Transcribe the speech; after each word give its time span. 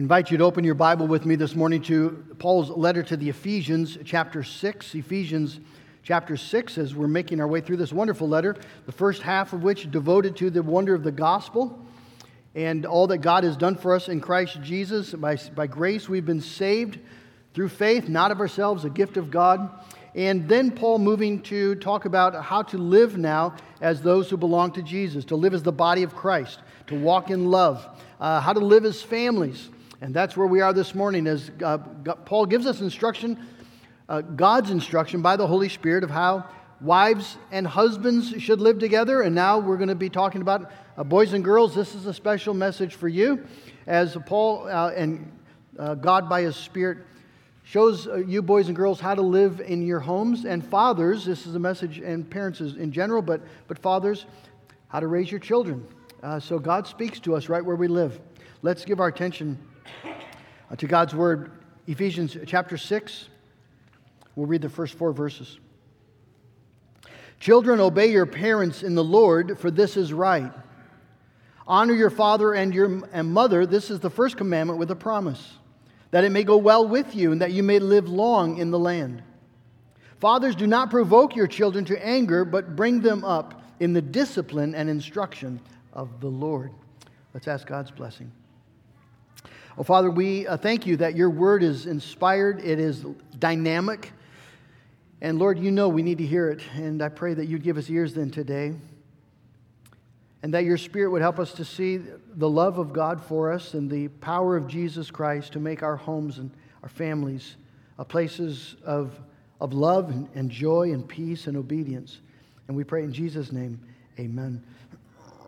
invite 0.00 0.30
you 0.30 0.38
to 0.38 0.44
open 0.44 0.64
your 0.64 0.74
Bible 0.74 1.06
with 1.06 1.26
me 1.26 1.36
this 1.36 1.54
morning 1.54 1.82
to 1.82 2.24
Paul's 2.38 2.70
letter 2.70 3.02
to 3.02 3.18
the 3.18 3.28
Ephesians, 3.28 3.98
chapter 4.02 4.42
6. 4.42 4.94
Ephesians 4.94 5.60
chapter 6.02 6.38
6, 6.38 6.78
as 6.78 6.94
we're 6.94 7.06
making 7.06 7.38
our 7.38 7.46
way 7.46 7.60
through 7.60 7.76
this 7.76 7.92
wonderful 7.92 8.26
letter, 8.26 8.56
the 8.86 8.92
first 8.92 9.20
half 9.20 9.52
of 9.52 9.62
which 9.62 9.90
devoted 9.90 10.34
to 10.36 10.48
the 10.48 10.62
wonder 10.62 10.94
of 10.94 11.04
the 11.04 11.12
gospel 11.12 11.84
and 12.54 12.86
all 12.86 13.08
that 13.08 13.18
God 13.18 13.44
has 13.44 13.58
done 13.58 13.76
for 13.76 13.94
us 13.94 14.08
in 14.08 14.22
Christ 14.22 14.62
Jesus. 14.62 15.12
By, 15.12 15.36
by 15.54 15.66
grace, 15.66 16.08
we've 16.08 16.24
been 16.24 16.40
saved 16.40 16.98
through 17.52 17.68
faith, 17.68 18.08
not 18.08 18.30
of 18.30 18.40
ourselves, 18.40 18.86
a 18.86 18.90
gift 18.90 19.18
of 19.18 19.30
God. 19.30 19.70
And 20.14 20.48
then 20.48 20.70
Paul 20.70 20.98
moving 20.98 21.42
to 21.42 21.74
talk 21.74 22.06
about 22.06 22.42
how 22.42 22.62
to 22.62 22.78
live 22.78 23.18
now 23.18 23.54
as 23.82 24.00
those 24.00 24.30
who 24.30 24.38
belong 24.38 24.72
to 24.72 24.82
Jesus, 24.82 25.26
to 25.26 25.36
live 25.36 25.52
as 25.52 25.62
the 25.62 25.72
body 25.72 26.04
of 26.04 26.16
Christ, 26.16 26.60
to 26.86 26.94
walk 26.94 27.28
in 27.28 27.50
love, 27.50 27.86
uh, 28.18 28.40
how 28.40 28.54
to 28.54 28.60
live 28.60 28.86
as 28.86 29.02
families. 29.02 29.68
And 30.02 30.14
that's 30.14 30.34
where 30.34 30.46
we 30.46 30.62
are 30.62 30.72
this 30.72 30.94
morning 30.94 31.26
as 31.26 31.50
uh, 31.62 31.76
Paul 31.76 32.46
gives 32.46 32.64
us 32.64 32.80
instruction, 32.80 33.38
uh, 34.08 34.22
God's 34.22 34.70
instruction 34.70 35.20
by 35.20 35.36
the 35.36 35.46
Holy 35.46 35.68
Spirit 35.68 36.04
of 36.04 36.10
how 36.10 36.46
wives 36.80 37.36
and 37.52 37.66
husbands 37.66 38.30
should 38.42 38.62
live 38.62 38.78
together. 38.78 39.20
And 39.20 39.34
now 39.34 39.58
we're 39.58 39.76
going 39.76 39.90
to 39.90 39.94
be 39.94 40.08
talking 40.08 40.40
about 40.40 40.72
uh, 40.96 41.04
boys 41.04 41.34
and 41.34 41.44
girls. 41.44 41.74
This 41.74 41.94
is 41.94 42.06
a 42.06 42.14
special 42.14 42.54
message 42.54 42.94
for 42.94 43.08
you 43.08 43.46
as 43.86 44.16
Paul 44.24 44.68
uh, 44.68 44.90
and 44.96 45.30
uh, 45.78 45.96
God 45.96 46.30
by 46.30 46.42
his 46.42 46.56
Spirit 46.56 46.98
shows 47.62 48.08
uh, 48.08 48.16
you 48.16 48.40
boys 48.40 48.68
and 48.68 48.76
girls 48.76 49.00
how 49.00 49.14
to 49.14 49.20
live 49.20 49.60
in 49.60 49.86
your 49.86 50.00
homes 50.00 50.46
and 50.46 50.66
fathers 50.66 51.26
this 51.26 51.46
is 51.46 51.54
a 51.54 51.58
message 51.58 51.98
and 51.98 52.28
parents 52.28 52.60
in 52.60 52.90
general 52.90 53.22
but, 53.22 53.42
but 53.68 53.78
fathers 53.78 54.24
how 54.88 54.98
to 54.98 55.06
raise 55.06 55.30
your 55.30 55.38
children 55.38 55.86
so 56.40 56.58
god 56.58 56.86
speaks 56.86 57.20
to 57.20 57.36
us 57.36 57.48
right 57.48 57.64
where 57.64 57.76
we 57.76 57.86
live 57.86 58.18
let's 58.62 58.84
give 58.84 58.98
our 58.98 59.06
attention 59.06 59.56
Uh, 60.70 60.76
to 60.76 60.86
god's 60.86 61.14
word 61.14 61.50
ephesians 61.86 62.36
chapter 62.46 62.76
6 62.76 63.28
we'll 64.36 64.46
read 64.46 64.62
the 64.62 64.68
first 64.68 64.94
four 64.94 65.12
verses 65.12 65.58
children 67.40 67.80
obey 67.80 68.10
your 68.10 68.26
parents 68.26 68.82
in 68.82 68.94
the 68.94 69.04
lord 69.04 69.58
for 69.58 69.70
this 69.70 69.96
is 69.96 70.12
right 70.12 70.52
honor 71.66 71.94
your 71.94 72.10
father 72.10 72.54
and 72.54 72.74
your 72.74 73.02
and 73.12 73.32
mother 73.32 73.66
this 73.66 73.90
is 73.90 74.00
the 74.00 74.10
first 74.10 74.36
commandment 74.36 74.78
with 74.78 74.90
a 74.90 74.96
promise 74.96 75.54
that 76.10 76.24
it 76.24 76.30
may 76.30 76.44
go 76.44 76.56
well 76.56 76.86
with 76.86 77.14
you, 77.14 77.32
and 77.32 77.40
that 77.40 77.52
you 77.52 77.62
may 77.62 77.78
live 77.78 78.08
long 78.08 78.58
in 78.58 78.70
the 78.70 78.78
land. 78.78 79.22
Fathers, 80.18 80.56
do 80.56 80.66
not 80.66 80.90
provoke 80.90 81.36
your 81.36 81.46
children 81.46 81.84
to 81.86 82.06
anger, 82.06 82.44
but 82.44 82.76
bring 82.76 83.00
them 83.00 83.24
up 83.24 83.62
in 83.78 83.92
the 83.92 84.02
discipline 84.02 84.74
and 84.74 84.90
instruction 84.90 85.60
of 85.92 86.20
the 86.20 86.28
Lord. 86.28 86.72
Let's 87.32 87.48
ask 87.48 87.66
God's 87.66 87.90
blessing. 87.90 88.30
Oh, 89.78 89.82
Father, 89.82 90.10
we 90.10 90.46
uh, 90.46 90.56
thank 90.56 90.86
you 90.86 90.96
that 90.98 91.16
your 91.16 91.30
word 91.30 91.62
is 91.62 91.86
inspired, 91.86 92.60
it 92.64 92.78
is 92.78 93.04
dynamic. 93.38 94.12
And 95.20 95.38
Lord, 95.38 95.58
you 95.58 95.70
know 95.70 95.88
we 95.88 96.02
need 96.02 96.18
to 96.18 96.26
hear 96.26 96.48
it. 96.50 96.60
And 96.74 97.02
I 97.02 97.08
pray 97.08 97.34
that 97.34 97.46
you'd 97.46 97.62
give 97.62 97.76
us 97.76 97.88
ears 97.90 98.14
then 98.14 98.30
today 98.30 98.74
and 100.42 100.54
that 100.54 100.64
your 100.64 100.78
Spirit 100.78 101.10
would 101.10 101.22
help 101.22 101.38
us 101.38 101.52
to 101.54 101.64
see 101.64 102.00
the 102.34 102.48
love 102.48 102.78
of 102.78 102.92
God 102.92 103.22
for 103.22 103.52
us 103.52 103.74
and 103.74 103.90
the 103.90 104.08
power 104.08 104.56
of 104.56 104.66
Jesus 104.66 105.10
Christ 105.10 105.52
to 105.52 105.60
make 105.60 105.82
our 105.82 105.96
homes 105.96 106.38
and 106.38 106.50
our 106.82 106.88
families 106.88 107.56
places 108.04 108.76
of, 108.84 109.18
of 109.60 109.72
love 109.72 110.10
and, 110.10 110.28
and 110.34 110.50
joy 110.50 110.92
and 110.92 111.06
peace 111.06 111.46
and 111.46 111.56
obedience. 111.56 112.20
And 112.68 112.76
we 112.76 112.84
pray 112.84 113.02
in 113.02 113.12
Jesus' 113.12 113.52
name, 113.52 113.80
amen. 114.18 114.62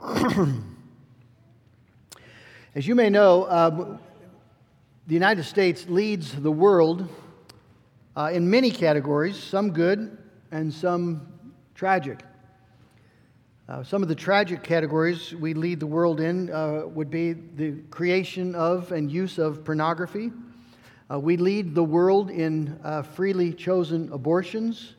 As 2.75 2.87
you 2.87 2.95
may 2.95 3.11
know, 3.11 3.45
uh, 3.45 3.99
the 5.09 5.15
United 5.15 5.43
States 5.43 5.87
leads 5.89 6.33
the 6.33 6.51
world 6.51 7.09
uh, 8.15 8.31
in 8.33 8.49
many 8.49 8.71
categories, 8.71 9.37
some 9.37 9.73
good 9.73 10.17
and 10.53 10.73
some 10.73 11.27
tragic. 11.75 12.21
Uh, 13.69 13.83
some 13.83 14.03
of 14.03 14.09
the 14.09 14.15
tragic 14.15 14.63
categories 14.63 15.35
we 15.35 15.55
lead 15.55 15.81
the 15.81 15.87
world 15.87 16.21
in 16.21 16.53
uh, 16.53 16.83
would 16.87 17.11
be 17.11 17.33
the 17.33 17.73
creation 17.91 18.55
of 18.55 18.93
and 18.93 19.11
use 19.11 19.39
of 19.39 19.65
pornography. 19.65 20.31
Uh, 21.11 21.19
we 21.19 21.37
lead 21.37 21.75
the 21.75 21.83
world 21.83 22.31
in 22.31 22.79
uh, 22.85 23.03
freely 23.03 23.53
chosen 23.53 24.09
abortions. 24.13 24.95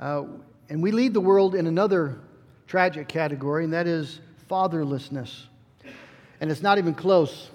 Uh, 0.00 0.24
and 0.70 0.82
we 0.82 0.90
lead 0.90 1.12
the 1.12 1.20
world 1.20 1.54
in 1.54 1.66
another 1.66 2.18
tragic 2.66 3.06
category, 3.06 3.64
and 3.64 3.72
that 3.72 3.86
is 3.86 4.20
fatherlessness. 4.50 5.42
And 6.40 6.50
it's 6.50 6.62
not 6.62 6.78
even 6.78 6.94
close. 6.94 7.50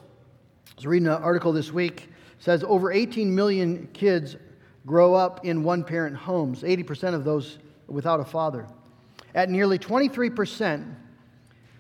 Was 0.80 0.88
reading 0.88 1.10
an 1.10 1.22
article 1.22 1.52
this 1.52 1.74
week. 1.74 2.08
Says 2.38 2.64
over 2.66 2.90
18 2.90 3.36
million 3.36 3.90
kids 3.92 4.38
grow 4.86 5.14
up 5.14 5.46
in 5.46 5.62
one 5.62 5.84
parent 5.84 6.16
homes, 6.16 6.64
80% 6.64 7.14
of 7.14 7.26
those 7.26 7.58
without 7.88 8.22
a 8.22 8.24
father. 8.24 8.66
At 9.36 9.50
nearly 9.50 9.78
23%, 9.78 10.96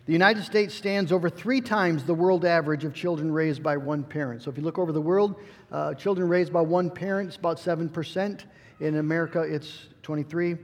the 0.05 0.11
United 0.11 0.43
States 0.43 0.75
stands 0.75 1.13
over 1.13 1.29
three 1.29 1.61
times 1.61 2.03
the 2.03 2.13
world 2.13 2.43
average 2.43 2.83
of 2.83 2.93
children 2.93 3.31
raised 3.31 3.63
by 3.63 3.77
one 3.77 4.03
parent. 4.03 4.43
So 4.43 4.51
if 4.51 4.57
you 4.57 4.63
look 4.63 4.77
over 4.77 4.91
the 4.91 4.99
world, 4.99 5.39
uh, 5.71 5.93
children 5.93 6.27
raised 6.27 6.51
by 6.51 6.59
one 6.59 6.89
parent 6.89 7.29
is 7.29 7.37
about 7.37 7.55
7%. 7.55 8.43
In 8.81 8.97
America, 8.97 9.43
it's 9.43 9.87
23. 10.03 10.57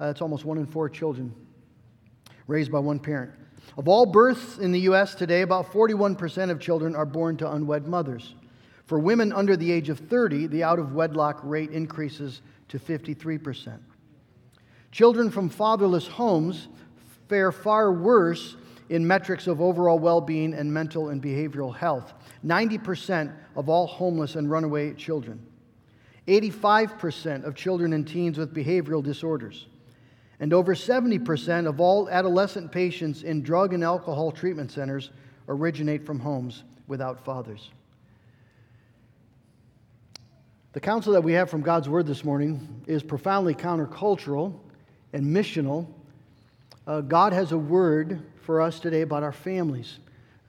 Uh, 0.00 0.06
it's 0.06 0.20
almost 0.20 0.44
one 0.44 0.58
in 0.58 0.66
four 0.66 0.88
children 0.88 1.32
raised 2.48 2.72
by 2.72 2.80
one 2.80 2.98
parent. 2.98 3.30
Of 3.76 3.88
all 3.88 4.06
births 4.06 4.58
in 4.58 4.72
the 4.72 4.80
U.S. 4.80 5.14
today, 5.14 5.42
about 5.42 5.70
41% 5.72 6.50
of 6.50 6.60
children 6.60 6.96
are 6.96 7.04
born 7.04 7.36
to 7.38 7.50
unwed 7.50 7.86
mothers. 7.86 8.34
For 8.86 8.98
women 8.98 9.32
under 9.32 9.56
the 9.56 9.70
age 9.70 9.88
of 9.88 9.98
30, 9.98 10.46
the 10.46 10.62
out 10.62 10.78
of 10.78 10.94
wedlock 10.94 11.40
rate 11.42 11.70
increases 11.70 12.40
to 12.68 12.78
53%. 12.78 13.78
Children 14.92 15.30
from 15.30 15.48
fatherless 15.48 16.06
homes 16.06 16.68
fare 17.28 17.52
far 17.52 17.92
worse 17.92 18.56
in 18.88 19.06
metrics 19.06 19.46
of 19.46 19.60
overall 19.60 19.98
well 19.98 20.20
being 20.20 20.54
and 20.54 20.72
mental 20.72 21.08
and 21.08 21.22
behavioral 21.22 21.74
health. 21.74 22.14
90% 22.44 23.34
of 23.56 23.68
all 23.68 23.86
homeless 23.86 24.36
and 24.36 24.50
runaway 24.50 24.94
children. 24.94 25.44
85% 26.28 27.44
of 27.44 27.54
children 27.54 27.92
and 27.92 28.06
teens 28.06 28.38
with 28.38 28.54
behavioral 28.54 29.02
disorders. 29.02 29.66
And 30.38 30.52
over 30.52 30.74
70% 30.74 31.66
of 31.66 31.80
all 31.80 32.08
adolescent 32.10 32.70
patients 32.70 33.22
in 33.22 33.42
drug 33.42 33.72
and 33.72 33.82
alcohol 33.82 34.32
treatment 34.32 34.70
centers 34.70 35.10
originate 35.48 36.04
from 36.04 36.20
homes 36.20 36.64
without 36.86 37.24
fathers. 37.24 37.70
The 40.72 40.80
counsel 40.80 41.14
that 41.14 41.22
we 41.22 41.32
have 41.32 41.48
from 41.48 41.62
God's 41.62 41.88
Word 41.88 42.06
this 42.06 42.22
morning 42.22 42.82
is 42.86 43.02
profoundly 43.02 43.54
countercultural 43.54 44.52
and 45.12 45.24
missional, 45.24 45.86
uh, 46.86 47.00
God 47.00 47.32
has 47.32 47.52
a 47.52 47.58
word 47.58 48.22
for 48.42 48.60
us 48.60 48.78
today 48.78 49.00
about 49.00 49.22
our 49.22 49.32
families. 49.32 49.98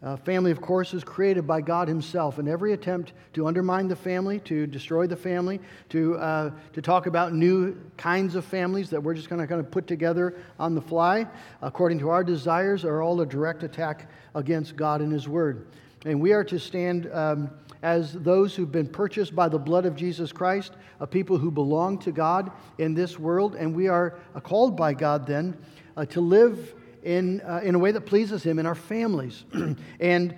Uh, 0.03 0.15
family, 0.15 0.51
of 0.51 0.61
course, 0.61 0.93
is 0.93 1.03
created 1.03 1.47
by 1.47 1.59
God 1.59 1.87
Himself, 1.87 2.37
and 2.37 2.47
every 2.47 2.73
attempt 2.73 3.13
to 3.33 3.47
undermine 3.47 3.87
the 3.87 3.95
family, 3.95 4.39
to 4.41 4.67
destroy 4.67 5.07
the 5.07 5.15
family, 5.15 5.59
to, 5.89 6.15
uh, 6.17 6.51
to 6.73 6.83
talk 6.83 7.07
about 7.07 7.33
new 7.33 7.75
kinds 7.97 8.35
of 8.35 8.45
families 8.45 8.91
that 8.91 9.01
we're 9.01 9.15
just 9.15 9.27
going 9.27 9.41
to 9.41 9.47
kind 9.47 9.59
of 9.59 9.71
put 9.71 9.87
together 9.87 10.35
on 10.59 10.75
the 10.75 10.81
fly, 10.81 11.25
according 11.63 11.97
to 11.97 12.09
our 12.09 12.23
desires, 12.23 12.85
are 12.85 13.01
all 13.01 13.19
a 13.21 13.25
direct 13.25 13.63
attack 13.63 14.07
against 14.35 14.75
God 14.75 15.01
and 15.01 15.11
His 15.11 15.27
Word. 15.27 15.65
And 16.05 16.21
we 16.21 16.31
are 16.31 16.43
to 16.43 16.59
stand 16.59 17.09
um, 17.11 17.49
as 17.81 18.13
those 18.13 18.55
who've 18.55 18.71
been 18.71 18.87
purchased 18.87 19.35
by 19.35 19.49
the 19.49 19.57
blood 19.57 19.87
of 19.87 19.95
Jesus 19.95 20.31
Christ, 20.31 20.73
a 20.99 21.07
people 21.07 21.39
who 21.39 21.49
belong 21.49 21.97
to 21.99 22.11
God 22.11 22.51
in 22.77 22.93
this 22.93 23.17
world, 23.17 23.55
and 23.55 23.75
we 23.75 23.87
are 23.87 24.19
uh, 24.35 24.39
called 24.41 24.77
by 24.77 24.93
God 24.93 25.25
then 25.25 25.57
uh, 25.95 26.05
to 26.05 26.21
live 26.21 26.75
in, 27.07 27.39
uh, 27.41 27.61
in 27.63 27.73
a 27.73 27.79
way 27.79 27.91
that 27.91 28.01
pleases 28.01 28.43
Him 28.43 28.59
in 28.59 28.65
our 28.65 28.75
families. 28.75 29.45
and 29.99 30.35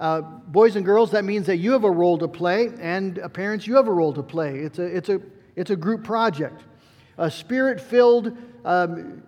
uh, 0.00 0.20
boys 0.20 0.74
and 0.74 0.84
girls, 0.84 1.12
that 1.12 1.24
means 1.24 1.46
that 1.46 1.58
you 1.58 1.72
have 1.72 1.84
a 1.84 1.90
role 1.90 2.18
to 2.18 2.28
play, 2.28 2.70
and 2.80 3.20
uh, 3.20 3.28
parents, 3.28 3.66
you 3.66 3.76
have 3.76 3.86
a 3.86 3.92
role 3.92 4.12
to 4.12 4.22
play. 4.22 4.58
It's 4.58 4.78
a, 4.78 4.84
it's 4.84 5.08
a, 5.08 5.20
it's 5.54 5.70
a 5.70 5.76
group 5.76 6.02
project. 6.04 6.62
A 7.18 7.30
spirit 7.30 7.80
filled, 7.80 8.36
um, 8.64 9.22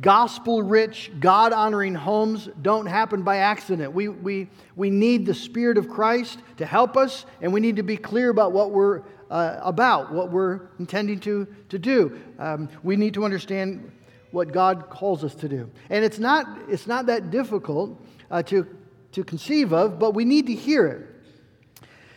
gospel 0.00 0.62
rich, 0.62 1.10
God 1.20 1.52
honoring 1.52 1.94
homes 1.94 2.48
don't 2.60 2.86
happen 2.86 3.22
by 3.22 3.38
accident. 3.38 3.92
We, 3.92 4.08
we, 4.08 4.48
we 4.76 4.90
need 4.90 5.26
the 5.26 5.34
Spirit 5.34 5.78
of 5.78 5.88
Christ 5.88 6.38
to 6.58 6.66
help 6.66 6.96
us, 6.96 7.24
and 7.40 7.52
we 7.52 7.60
need 7.60 7.76
to 7.76 7.82
be 7.82 7.96
clear 7.96 8.30
about 8.30 8.52
what 8.52 8.70
we're 8.70 9.02
uh, 9.30 9.60
about, 9.62 10.12
what 10.12 10.30
we're 10.30 10.60
intending 10.80 11.20
to, 11.20 11.46
to 11.68 11.78
do. 11.78 12.20
Um, 12.38 12.68
we 12.82 12.96
need 12.96 13.14
to 13.14 13.24
understand 13.24 13.90
what 14.32 14.52
God 14.52 14.88
calls 14.90 15.24
us 15.24 15.34
to 15.36 15.48
do. 15.48 15.70
And 15.88 16.04
it's 16.04 16.18
not, 16.18 16.46
it's 16.68 16.86
not 16.86 17.06
that 17.06 17.30
difficult 17.30 18.00
uh, 18.30 18.42
to, 18.44 18.66
to 19.12 19.24
conceive 19.24 19.72
of, 19.72 19.98
but 19.98 20.14
we 20.14 20.24
need 20.24 20.46
to 20.46 20.54
hear 20.54 20.86
it. 20.86 21.06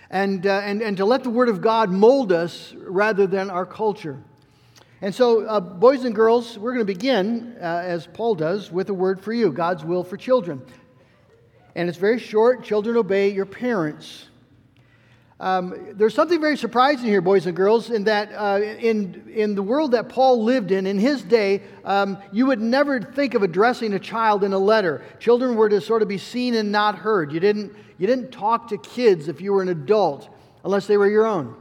And, 0.10 0.46
uh, 0.46 0.62
and, 0.64 0.82
and 0.82 0.98
to 0.98 1.06
let 1.06 1.24
the 1.24 1.30
Word 1.30 1.50
of 1.50 1.62
God 1.62 1.90
mold 1.90 2.32
us 2.32 2.74
rather 2.78 3.26
than 3.26 3.50
our 3.50 3.66
culture. 3.66 4.22
And 5.02 5.14
so, 5.14 5.46
uh, 5.46 5.60
boys 5.60 6.06
and 6.06 6.16
girls, 6.16 6.58
we're 6.58 6.74
going 6.74 6.86
to 6.86 6.94
begin, 6.94 7.58
uh, 7.60 7.64
as 7.64 8.08
Paul 8.08 8.36
does, 8.36 8.72
with 8.72 8.90
a 8.90 8.94
word 8.94 9.20
for 9.20 9.34
you 9.34 9.52
God's 9.52 9.84
will 9.84 10.04
for 10.04 10.16
children. 10.16 10.62
And 11.76 11.90
it's 11.90 11.98
very 11.98 12.20
short. 12.20 12.64
Children, 12.64 12.96
obey 12.96 13.30
your 13.30 13.46
parents 13.46 14.30
Um, 15.44 15.90
there's 15.96 16.14
something 16.14 16.40
very 16.40 16.56
surprising 16.56 17.06
here, 17.06 17.20
boys 17.20 17.48
and 17.48 17.54
girls, 17.54 17.90
in 17.90 18.06
that 18.06 18.32
uh, 18.32 18.62
in, 18.62 19.30
in 19.30 19.56
the 19.56 19.62
world 19.62 19.92
that 19.92 20.08
Paul 20.08 20.42
lived 20.42 20.72
in, 20.72 20.88
in 20.88 20.98
his 20.98 21.22
day, 21.22 21.64
um, 21.84 22.18
you 22.32 22.46
would 22.46 22.62
never 22.62 23.02
think 23.02 23.34
of 23.34 23.44
addressing 23.44 23.94
a 23.94 24.00
child 24.00 24.46
in 24.46 24.54
a 24.54 24.58
letter. 24.58 25.04
Children 25.20 25.58
were 25.58 25.68
to 25.68 25.82
sort 25.82 26.02
of 26.02 26.08
be 26.08 26.18
seen 26.18 26.56
and 26.56 26.72
not 26.72 26.98
heard. 26.98 27.34
You 27.34 27.42
didn't, 27.42 27.76
you 27.98 28.08
didn't 28.08 28.32
talk 28.32 28.70
to 28.70 28.78
kids 28.78 29.28
if 29.28 29.42
you 29.42 29.52
were 29.52 29.62
an 29.62 29.68
adult, 29.68 30.30
unless 30.64 30.88
they 30.88 30.96
were 30.96 31.10
your 31.10 31.26
own. 31.26 31.58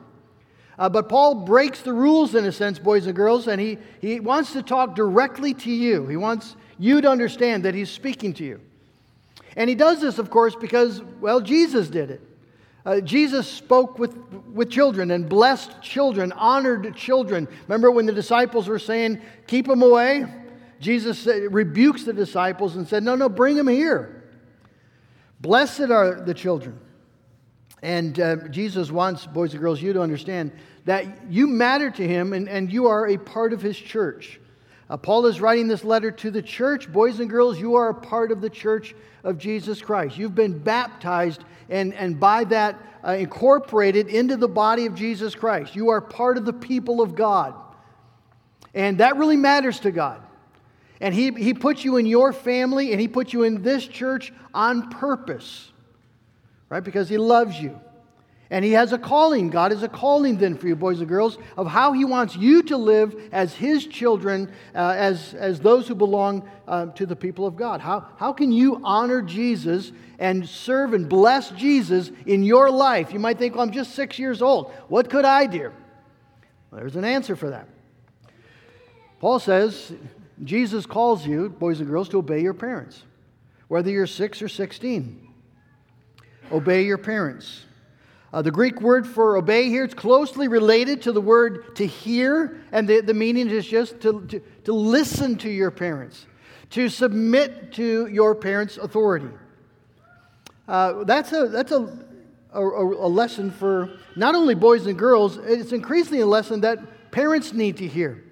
Uh, 0.78 0.88
but 0.88 1.08
Paul 1.08 1.34
breaks 1.34 1.80
the 1.80 1.92
rules 1.92 2.36
in 2.36 2.44
a 2.44 2.52
sense, 2.52 2.78
boys 2.78 3.06
and 3.06 3.16
girls, 3.16 3.48
and 3.48 3.60
he, 3.60 3.78
he 4.00 4.20
wants 4.20 4.52
to 4.52 4.62
talk 4.62 4.94
directly 4.94 5.54
to 5.54 5.72
you. 5.72 6.06
He 6.06 6.16
wants 6.16 6.54
you 6.78 7.00
to 7.00 7.10
understand 7.10 7.64
that 7.64 7.74
he's 7.74 7.90
speaking 7.90 8.32
to 8.34 8.44
you. 8.44 8.60
And 9.56 9.68
he 9.68 9.74
does 9.74 10.00
this, 10.00 10.20
of 10.20 10.30
course, 10.30 10.54
because, 10.54 11.02
well, 11.20 11.40
Jesus 11.40 11.88
did 11.88 12.12
it. 12.12 12.28
Uh, 12.84 13.00
Jesus 13.00 13.46
spoke 13.46 13.98
with, 13.98 14.16
with 14.52 14.70
children 14.70 15.12
and 15.12 15.28
blessed 15.28 15.80
children, 15.82 16.32
honored 16.32 16.96
children. 16.96 17.46
Remember 17.68 17.90
when 17.90 18.06
the 18.06 18.12
disciples 18.12 18.68
were 18.68 18.78
saying, 18.78 19.20
Keep 19.46 19.66
them 19.66 19.82
away? 19.82 20.26
Jesus 20.80 21.26
rebukes 21.26 22.02
the 22.04 22.12
disciples 22.12 22.74
and 22.74 22.86
said, 22.88 23.04
No, 23.04 23.14
no, 23.14 23.28
bring 23.28 23.56
them 23.56 23.68
here. 23.68 24.24
Blessed 25.40 25.90
are 25.90 26.20
the 26.20 26.34
children. 26.34 26.78
And 27.82 28.18
uh, 28.18 28.48
Jesus 28.48 28.90
wants, 28.90 29.26
boys 29.26 29.52
and 29.52 29.60
girls, 29.60 29.82
you 29.82 29.92
to 29.92 30.00
understand 30.00 30.52
that 30.84 31.30
you 31.30 31.46
matter 31.46 31.90
to 31.90 32.06
him 32.06 32.32
and, 32.32 32.48
and 32.48 32.72
you 32.72 32.86
are 32.86 33.08
a 33.08 33.16
part 33.16 33.52
of 33.52 33.62
his 33.62 33.76
church. 33.76 34.40
Uh, 34.88 34.96
Paul 34.96 35.26
is 35.26 35.40
writing 35.40 35.68
this 35.68 35.84
letter 35.84 36.10
to 36.10 36.30
the 36.30 36.42
church. 36.42 36.92
Boys 36.92 37.18
and 37.18 37.30
girls, 37.30 37.58
you 37.58 37.76
are 37.76 37.88
a 37.88 37.94
part 37.94 38.30
of 38.30 38.40
the 38.40 38.50
church 38.50 38.94
of 39.24 39.38
Jesus 39.38 39.80
Christ. 39.80 40.16
You've 40.16 40.34
been 40.34 40.58
baptized 40.58 41.44
and, 41.68 41.94
and 41.94 42.18
by 42.18 42.44
that 42.44 42.78
uh, 43.04 43.12
incorporated 43.12 44.08
into 44.08 44.36
the 44.36 44.48
body 44.48 44.86
of 44.86 44.94
Jesus 44.94 45.34
Christ. 45.34 45.74
You 45.74 45.90
are 45.90 46.00
part 46.00 46.36
of 46.36 46.44
the 46.44 46.52
people 46.52 47.00
of 47.00 47.14
God. 47.14 47.54
And 48.74 48.98
that 48.98 49.16
really 49.16 49.36
matters 49.36 49.80
to 49.80 49.90
God. 49.90 50.22
And 51.00 51.12
he, 51.12 51.32
he 51.32 51.52
puts 51.52 51.84
you 51.84 51.96
in 51.96 52.06
your 52.06 52.32
family 52.32 52.92
and 52.92 53.00
He 53.00 53.08
puts 53.08 53.32
you 53.32 53.42
in 53.42 53.62
this 53.62 53.86
church 53.86 54.32
on 54.54 54.88
purpose, 54.88 55.72
right? 56.68 56.82
Because 56.82 57.08
He 57.08 57.18
loves 57.18 57.60
you. 57.60 57.78
And 58.52 58.66
he 58.66 58.72
has 58.72 58.92
a 58.92 58.98
calling. 58.98 59.48
God 59.48 59.70
has 59.70 59.82
a 59.82 59.88
calling 59.88 60.36
then 60.36 60.58
for 60.58 60.68
you, 60.68 60.76
boys 60.76 60.98
and 60.98 61.08
girls, 61.08 61.38
of 61.56 61.66
how 61.66 61.94
he 61.94 62.04
wants 62.04 62.36
you 62.36 62.62
to 62.64 62.76
live 62.76 63.16
as 63.32 63.54
his 63.54 63.86
children, 63.86 64.52
uh, 64.74 64.94
as, 64.94 65.32
as 65.32 65.58
those 65.58 65.88
who 65.88 65.94
belong 65.94 66.46
uh, 66.68 66.86
to 66.88 67.06
the 67.06 67.16
people 67.16 67.46
of 67.46 67.56
God. 67.56 67.80
How, 67.80 68.06
how 68.18 68.34
can 68.34 68.52
you 68.52 68.78
honor 68.84 69.22
Jesus 69.22 69.90
and 70.18 70.46
serve 70.46 70.92
and 70.92 71.08
bless 71.08 71.50
Jesus 71.52 72.12
in 72.26 72.42
your 72.42 72.70
life? 72.70 73.14
You 73.14 73.20
might 73.20 73.38
think, 73.38 73.54
well, 73.54 73.62
I'm 73.62 73.72
just 73.72 73.94
six 73.94 74.18
years 74.18 74.42
old. 74.42 74.70
What 74.88 75.08
could 75.08 75.24
I 75.24 75.46
do? 75.46 75.72
Well, 76.70 76.80
there's 76.80 76.96
an 76.96 77.06
answer 77.06 77.36
for 77.36 77.48
that. 77.48 77.66
Paul 79.18 79.38
says, 79.38 79.94
Jesus 80.44 80.84
calls 80.84 81.26
you, 81.26 81.48
boys 81.48 81.80
and 81.80 81.88
girls, 81.88 82.10
to 82.10 82.18
obey 82.18 82.42
your 82.42 82.52
parents, 82.52 83.02
whether 83.68 83.88
you're 83.88 84.06
six 84.06 84.42
or 84.42 84.48
16. 84.48 85.26
Obey 86.52 86.82
your 86.84 86.98
parents. 86.98 87.64
Uh, 88.32 88.40
the 88.40 88.50
Greek 88.50 88.80
word 88.80 89.06
for 89.06 89.36
obey 89.36 89.68
here 89.68 89.84
is 89.84 89.92
closely 89.92 90.48
related 90.48 91.02
to 91.02 91.12
the 91.12 91.20
word 91.20 91.76
to 91.76 91.86
hear, 91.86 92.62
and 92.72 92.88
the, 92.88 93.00
the 93.02 93.12
meaning 93.12 93.50
is 93.50 93.66
just 93.66 94.00
to, 94.00 94.24
to, 94.26 94.40
to 94.64 94.72
listen 94.72 95.36
to 95.36 95.50
your 95.50 95.70
parents, 95.70 96.26
to 96.70 96.88
submit 96.88 97.72
to 97.72 98.06
your 98.06 98.34
parents' 98.34 98.78
authority. 98.78 99.28
Uh, 100.66 101.04
that's 101.04 101.32
a, 101.32 101.48
that's 101.48 101.72
a, 101.72 102.06
a, 102.54 102.62
a 102.62 103.08
lesson 103.08 103.50
for 103.50 103.90
not 104.16 104.34
only 104.34 104.54
boys 104.54 104.86
and 104.86 104.98
girls, 104.98 105.36
it's 105.36 105.72
increasingly 105.72 106.20
a 106.20 106.26
lesson 106.26 106.62
that 106.62 107.10
parents 107.10 107.52
need 107.52 107.76
to 107.76 107.86
hear. 107.86 108.24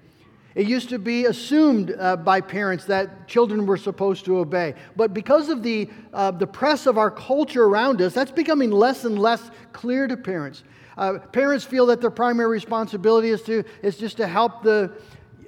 It 0.53 0.67
used 0.67 0.89
to 0.89 0.99
be 0.99 1.25
assumed 1.25 1.95
uh, 1.97 2.17
by 2.17 2.41
parents 2.41 2.85
that 2.85 3.27
children 3.27 3.65
were 3.65 3.77
supposed 3.77 4.25
to 4.25 4.37
obey. 4.37 4.75
But 4.97 5.13
because 5.13 5.49
of 5.49 5.63
the, 5.63 5.89
uh, 6.13 6.31
the 6.31 6.47
press 6.47 6.87
of 6.87 6.97
our 6.97 7.09
culture 7.09 7.63
around 7.63 8.01
us, 8.01 8.13
that's 8.13 8.31
becoming 8.31 8.69
less 8.69 9.05
and 9.05 9.17
less 9.17 9.49
clear 9.71 10.07
to 10.07 10.17
parents. 10.17 10.63
Uh, 10.97 11.19
parents 11.19 11.63
feel 11.63 11.85
that 11.85 12.01
their 12.01 12.11
primary 12.11 12.49
responsibility 12.49 13.29
is, 13.29 13.41
to, 13.43 13.63
is 13.81 13.97
just 13.97 14.17
to 14.17 14.27
help 14.27 14.61
the, 14.61 14.91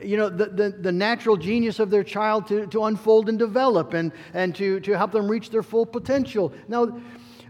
you 0.02 0.16
know, 0.16 0.30
the, 0.30 0.46
the, 0.46 0.70
the, 0.70 0.92
natural 0.92 1.36
genius 1.36 1.80
of 1.80 1.90
their 1.90 2.04
child 2.04 2.48
to, 2.48 2.66
to 2.68 2.86
unfold 2.86 3.28
and 3.28 3.38
develop 3.38 3.94
and, 3.94 4.14
and 4.34 4.56
to, 4.56 4.80
to 4.80 4.94
help 4.98 5.12
them 5.12 5.30
reach 5.30 5.50
their 5.50 5.64
full 5.64 5.86
potential. 5.86 6.54
Now, 6.70 7.02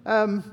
um, 0.05 0.52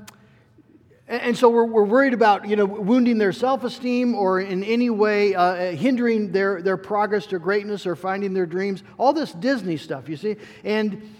and 1.11 1.37
so 1.37 1.49
we're, 1.49 1.65
we're 1.65 1.83
worried 1.83 2.13
about, 2.13 2.47
you 2.47 2.55
know, 2.55 2.65
wounding 2.65 3.17
their 3.17 3.33
self-esteem 3.33 4.15
or 4.15 4.39
in 4.39 4.63
any 4.63 4.89
way 4.89 5.35
uh, 5.35 5.75
hindering 5.75 6.31
their, 6.31 6.61
their 6.61 6.77
progress 6.77 7.25
to 7.27 7.39
greatness 7.39 7.85
or 7.85 7.97
finding 7.97 8.33
their 8.33 8.45
dreams. 8.45 8.81
All 8.97 9.11
this 9.11 9.33
Disney 9.33 9.75
stuff, 9.75 10.07
you 10.07 10.15
see. 10.15 10.37
And 10.63 11.13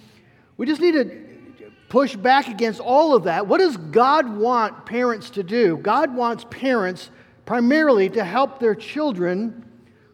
we 0.55 0.65
just 0.65 0.79
need 0.79 0.93
to 0.93 1.71
push 1.89 2.15
back 2.15 2.47
against 2.47 2.79
all 2.79 3.13
of 3.13 3.25
that. 3.25 3.47
What 3.47 3.57
does 3.57 3.75
God 3.75 4.37
want 4.37 4.85
parents 4.85 5.29
to 5.31 5.43
do? 5.43 5.75
God 5.75 6.15
wants 6.15 6.45
parents 6.49 7.09
primarily 7.45 8.09
to 8.11 8.23
help 8.23 8.61
their 8.61 8.75
children 8.75 9.69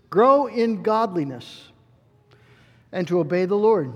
grow 0.09 0.47
in 0.47 0.81
godliness 0.81 1.67
and 2.91 3.07
to 3.09 3.19
obey 3.19 3.45
the 3.45 3.53
Lord. 3.53 3.93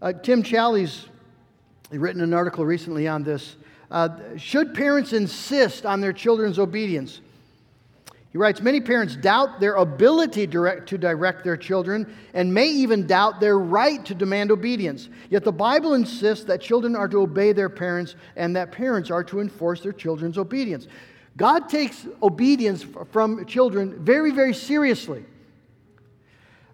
Uh, 0.00 0.12
Tim 0.12 0.44
Challies 0.44 1.06
written 1.90 2.22
an 2.22 2.32
article 2.32 2.64
recently 2.64 3.08
on 3.08 3.24
this. 3.24 3.56
Uh, 3.90 4.08
should 4.36 4.74
parents 4.74 5.12
insist 5.12 5.86
on 5.86 6.00
their 6.00 6.12
children's 6.12 6.58
obedience? 6.58 7.20
He 8.36 8.38
writes 8.38 8.60
Many 8.60 8.80
parents 8.80 9.16
doubt 9.16 9.60
their 9.60 9.76
ability 9.76 10.46
direct, 10.46 10.88
to 10.90 10.98
direct 10.98 11.44
their 11.44 11.56
children 11.56 12.14
and 12.34 12.52
may 12.52 12.68
even 12.68 13.06
doubt 13.06 13.40
their 13.40 13.58
right 13.58 14.04
to 14.04 14.14
demand 14.14 14.50
obedience. 14.50 15.08
Yet 15.30 15.44
the 15.44 15.52
Bible 15.52 15.94
insists 15.94 16.44
that 16.44 16.60
children 16.60 16.96
are 16.96 17.08
to 17.08 17.18
obey 17.18 17.52
their 17.52 17.70
parents 17.70 18.14
and 18.36 18.54
that 18.56 18.72
parents 18.72 19.10
are 19.10 19.24
to 19.24 19.40
enforce 19.40 19.80
their 19.80 19.92
children's 19.92 20.36
obedience. 20.36 20.86
God 21.36 21.68
takes 21.68 22.06
obedience 22.22 22.84
from 23.10 23.46
children 23.46 24.04
very, 24.04 24.32
very 24.32 24.54
seriously. 24.54 25.24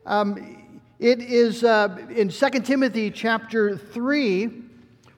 Um, 0.07 0.81
it 0.99 1.21
is 1.21 1.63
uh, 1.63 1.97
in 2.11 2.29
2 2.29 2.51
Timothy 2.61 3.11
chapter 3.11 3.77
3 3.77 4.63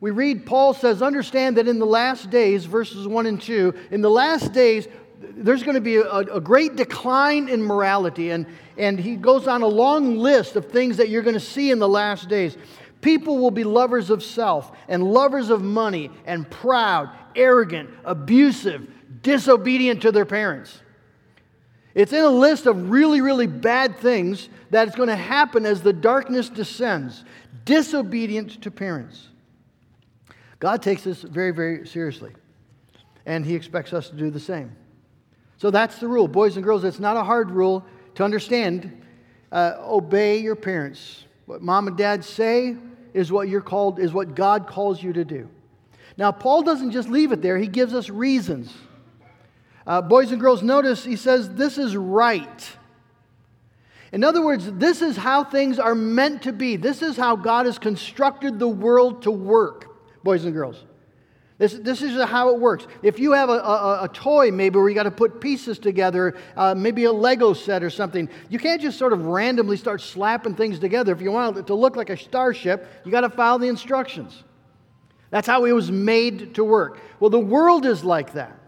we 0.04 0.10
read, 0.10 0.44
Paul 0.44 0.74
says, 0.74 1.00
understand 1.00 1.56
that 1.56 1.66
in 1.66 1.78
the 1.78 1.86
last 1.86 2.28
days, 2.28 2.66
verses 2.66 3.08
1 3.08 3.24
and 3.24 3.40
2, 3.40 3.72
in 3.90 4.02
the 4.02 4.10
last 4.10 4.52
days, 4.52 4.86
there's 5.18 5.62
going 5.62 5.76
to 5.76 5.80
be 5.80 5.96
a, 5.96 6.18
a, 6.18 6.42
great 6.42 6.76
decline 6.76 7.48
in 7.48 7.62
morality. 7.62 8.28
And, 8.28 8.44
and 8.76 9.00
he 9.00 9.16
goes 9.16 9.48
on 9.48 9.62
a 9.62 9.66
long 9.66 10.18
list 10.18 10.56
of 10.56 10.70
things 10.70 10.98
that 10.98 11.08
you're 11.08 11.22
going 11.22 11.32
to 11.32 11.40
see 11.40 11.70
in 11.70 11.78
the 11.78 11.88
last 11.88 12.28
days. 12.28 12.58
People 13.00 13.38
will 13.38 13.50
be 13.50 13.64
lovers 13.64 14.10
of 14.10 14.22
self 14.22 14.72
and 14.88 15.02
lovers 15.02 15.48
of 15.48 15.62
money 15.62 16.10
and 16.26 16.50
proud, 16.50 17.08
arrogant, 17.34 17.88
abusive, 18.04 18.86
disobedient 19.22 20.02
to 20.02 20.12
their 20.12 20.26
parents. 20.26 20.82
It's 21.94 22.12
in 22.12 22.24
a 22.24 22.28
list 22.28 22.66
of 22.66 22.90
really, 22.90 23.22
really 23.22 23.46
bad 23.46 23.96
things 23.96 24.50
that 24.68 24.86
is 24.86 24.94
going 24.96 25.08
to 25.08 25.16
happen 25.16 25.64
as 25.64 25.80
the 25.80 25.94
darkness 25.94 26.50
descends. 26.50 27.24
Disobedient 27.64 28.60
to 28.60 28.70
parents. 28.70 29.28
God 30.64 30.80
takes 30.80 31.02
this 31.02 31.20
very, 31.20 31.50
very 31.50 31.86
seriously, 31.86 32.32
and 33.26 33.44
He 33.44 33.54
expects 33.54 33.92
us 33.92 34.08
to 34.08 34.16
do 34.16 34.30
the 34.30 34.40
same. 34.40 34.74
So 35.58 35.70
that's 35.70 35.98
the 35.98 36.08
rule. 36.08 36.26
Boys 36.26 36.56
and 36.56 36.64
girls, 36.64 36.84
it's 36.84 36.98
not 36.98 37.18
a 37.18 37.22
hard 37.22 37.50
rule 37.50 37.84
to 38.14 38.24
understand. 38.24 39.02
Uh, 39.52 39.74
obey 39.80 40.38
your 40.38 40.56
parents. 40.56 41.24
What 41.44 41.60
mom 41.60 41.86
and 41.86 41.98
dad 41.98 42.24
say 42.24 42.78
is 43.12 43.30
what 43.30 43.50
you're 43.50 43.60
called, 43.60 43.98
is 43.98 44.14
what 44.14 44.34
God 44.34 44.66
calls 44.66 45.02
you 45.02 45.12
to 45.12 45.22
do. 45.22 45.50
Now, 46.16 46.32
Paul 46.32 46.62
doesn't 46.62 46.92
just 46.92 47.10
leave 47.10 47.30
it 47.32 47.42
there, 47.42 47.58
he 47.58 47.68
gives 47.68 47.92
us 47.92 48.08
reasons. 48.08 48.72
Uh, 49.86 50.00
boys 50.00 50.32
and 50.32 50.40
girls, 50.40 50.62
notice 50.62 51.04
he 51.04 51.16
says 51.16 51.50
this 51.50 51.76
is 51.76 51.94
right. 51.94 52.70
In 54.12 54.24
other 54.24 54.42
words, 54.42 54.72
this 54.72 55.02
is 55.02 55.18
how 55.18 55.44
things 55.44 55.78
are 55.78 55.94
meant 55.94 56.44
to 56.44 56.54
be. 56.54 56.76
This 56.76 57.02
is 57.02 57.18
how 57.18 57.36
God 57.36 57.66
has 57.66 57.78
constructed 57.78 58.58
the 58.58 58.66
world 58.66 59.24
to 59.24 59.30
work 59.30 59.90
boys 60.24 60.44
and 60.44 60.52
girls. 60.52 60.84
This, 61.56 61.74
this 61.74 62.02
is 62.02 62.20
how 62.24 62.48
it 62.48 62.58
works. 62.58 62.88
If 63.02 63.20
you 63.20 63.30
have 63.32 63.48
a, 63.48 63.52
a, 63.52 64.04
a 64.04 64.08
toy, 64.12 64.50
maybe 64.50 64.76
where 64.76 64.88
you 64.88 64.94
got 64.94 65.04
to 65.04 65.10
put 65.12 65.40
pieces 65.40 65.78
together, 65.78 66.36
uh, 66.56 66.74
maybe 66.74 67.04
a 67.04 67.12
Lego 67.12 67.52
set 67.52 67.84
or 67.84 67.90
something, 67.90 68.28
you 68.48 68.58
can't 68.58 68.82
just 68.82 68.98
sort 68.98 69.12
of 69.12 69.26
randomly 69.26 69.76
start 69.76 70.00
slapping 70.00 70.56
things 70.56 70.80
together. 70.80 71.12
If 71.12 71.20
you 71.20 71.30
want 71.30 71.56
it 71.56 71.68
to 71.68 71.74
look 71.74 71.94
like 71.94 72.10
a 72.10 72.16
starship, 72.16 72.88
you 73.04 73.12
got 73.12 73.20
to 73.20 73.30
follow 73.30 73.58
the 73.58 73.68
instructions. 73.68 74.42
That's 75.30 75.46
how 75.46 75.64
it 75.64 75.72
was 75.72 75.92
made 75.92 76.56
to 76.56 76.64
work. 76.64 77.00
Well, 77.20 77.30
the 77.30 77.38
world 77.38 77.86
is 77.86 78.02
like 78.02 78.32
that. 78.32 78.58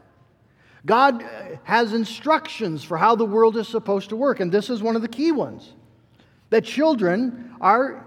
God 0.85 1.25
uh, 1.25 1.57
has 1.65 1.93
instructions 1.93 2.85
for 2.85 2.97
how 2.97 3.17
the 3.17 3.25
world 3.25 3.57
is 3.57 3.67
supposed 3.67 4.11
to 4.11 4.17
work, 4.17 4.39
and 4.39 4.53
this 4.53 4.71
is 4.71 4.81
one 4.81 4.95
of 4.95 5.03
the 5.03 5.09
key 5.09 5.33
ones. 5.33 5.73
That 6.51 6.65
children 6.65 7.53
are 7.61 8.07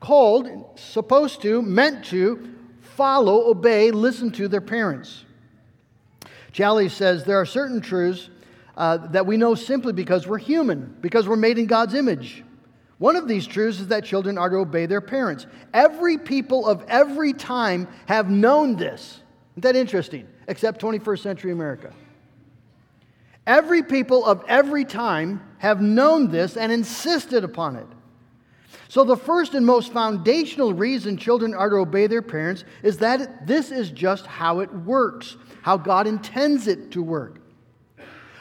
called, 0.00 0.48
supposed 0.76 1.42
to, 1.42 1.60
meant 1.60 2.06
to 2.06 2.54
follow, 2.98 3.48
obey, 3.48 3.92
listen 3.92 4.32
to 4.32 4.48
their 4.48 4.60
parents. 4.60 5.24
Challies 6.52 6.90
says 6.90 7.22
there 7.22 7.40
are 7.40 7.46
certain 7.46 7.80
truths 7.80 8.28
uh, 8.76 8.96
that 9.12 9.24
we 9.24 9.36
know 9.36 9.54
simply 9.54 9.92
because 9.92 10.26
we're 10.26 10.38
human, 10.38 10.96
because 11.00 11.28
we're 11.28 11.36
made 11.36 11.60
in 11.60 11.66
God's 11.66 11.94
image. 11.94 12.42
One 12.98 13.14
of 13.14 13.28
these 13.28 13.46
truths 13.46 13.78
is 13.78 13.86
that 13.86 14.04
children 14.04 14.36
are 14.36 14.48
to 14.48 14.56
obey 14.56 14.86
their 14.86 15.00
parents. 15.00 15.46
Every 15.72 16.18
people 16.18 16.66
of 16.66 16.84
every 16.88 17.32
time 17.32 17.86
have 18.06 18.28
known 18.30 18.74
this. 18.74 19.20
Isn't 19.52 19.62
that 19.62 19.76
interesting? 19.76 20.26
Except 20.48 20.80
21st 20.80 21.20
century 21.20 21.52
America. 21.52 21.94
Every 23.46 23.84
people 23.84 24.24
of 24.24 24.42
every 24.48 24.84
time 24.84 25.40
have 25.58 25.80
known 25.80 26.32
this 26.32 26.56
and 26.56 26.72
insisted 26.72 27.44
upon 27.44 27.76
it. 27.76 27.86
So, 28.88 29.04
the 29.04 29.16
first 29.16 29.52
and 29.52 29.66
most 29.66 29.92
foundational 29.92 30.72
reason 30.72 31.18
children 31.18 31.52
are 31.52 31.68
to 31.68 31.76
obey 31.76 32.06
their 32.06 32.22
parents 32.22 32.64
is 32.82 32.98
that 32.98 33.46
this 33.46 33.70
is 33.70 33.90
just 33.90 34.26
how 34.26 34.60
it 34.60 34.72
works, 34.72 35.36
how 35.60 35.76
God 35.76 36.06
intends 36.06 36.66
it 36.66 36.90
to 36.92 37.02
work. 37.02 37.40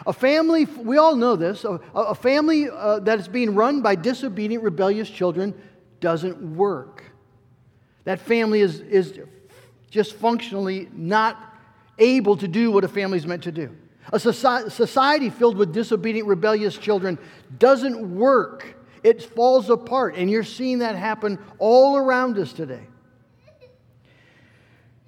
A 0.06 0.13
family, 0.13 0.63
we 0.63 0.98
all 0.98 1.18
know 1.18 1.36
this, 1.36 1.66
a, 1.66 1.82
a 1.94 2.16
family 2.16 2.70
uh, 2.70 3.00
that 3.00 3.20
is 3.20 3.27
being 3.27 3.56
run 3.56 3.82
by 3.82 3.96
disobedient, 3.96 4.63
rebellious 4.63 5.10
children 5.10 5.54
doesn't 6.00 6.56
work. 6.56 7.04
That 8.06 8.22
family 8.22 8.62
is, 8.62 8.80
is 8.80 9.20
just 9.92 10.13
functionally 10.13 10.88
not 10.94 11.38
able 12.00 12.38
to 12.38 12.48
do 12.48 12.72
what 12.72 12.86
a 12.86 12.88
family 12.88 13.18
is 13.18 13.27
meant 13.27 13.44
to 13.44 13.51
do. 13.51 13.75
A 14.13 14.20
society 14.20 15.30
filled 15.30 15.58
with 15.58 15.74
disobedient, 15.74 16.25
rebellious 16.25 16.77
children 16.77 17.20
doesn't 17.60 18.16
work. 18.16 18.77
It 19.08 19.24
falls 19.24 19.70
apart, 19.70 20.16
and 20.18 20.30
you're 20.30 20.44
seeing 20.44 20.80
that 20.80 20.98
happen 20.98 21.40
all 21.60 21.96
around 21.96 22.38
us 22.38 22.52
today. 22.52 22.86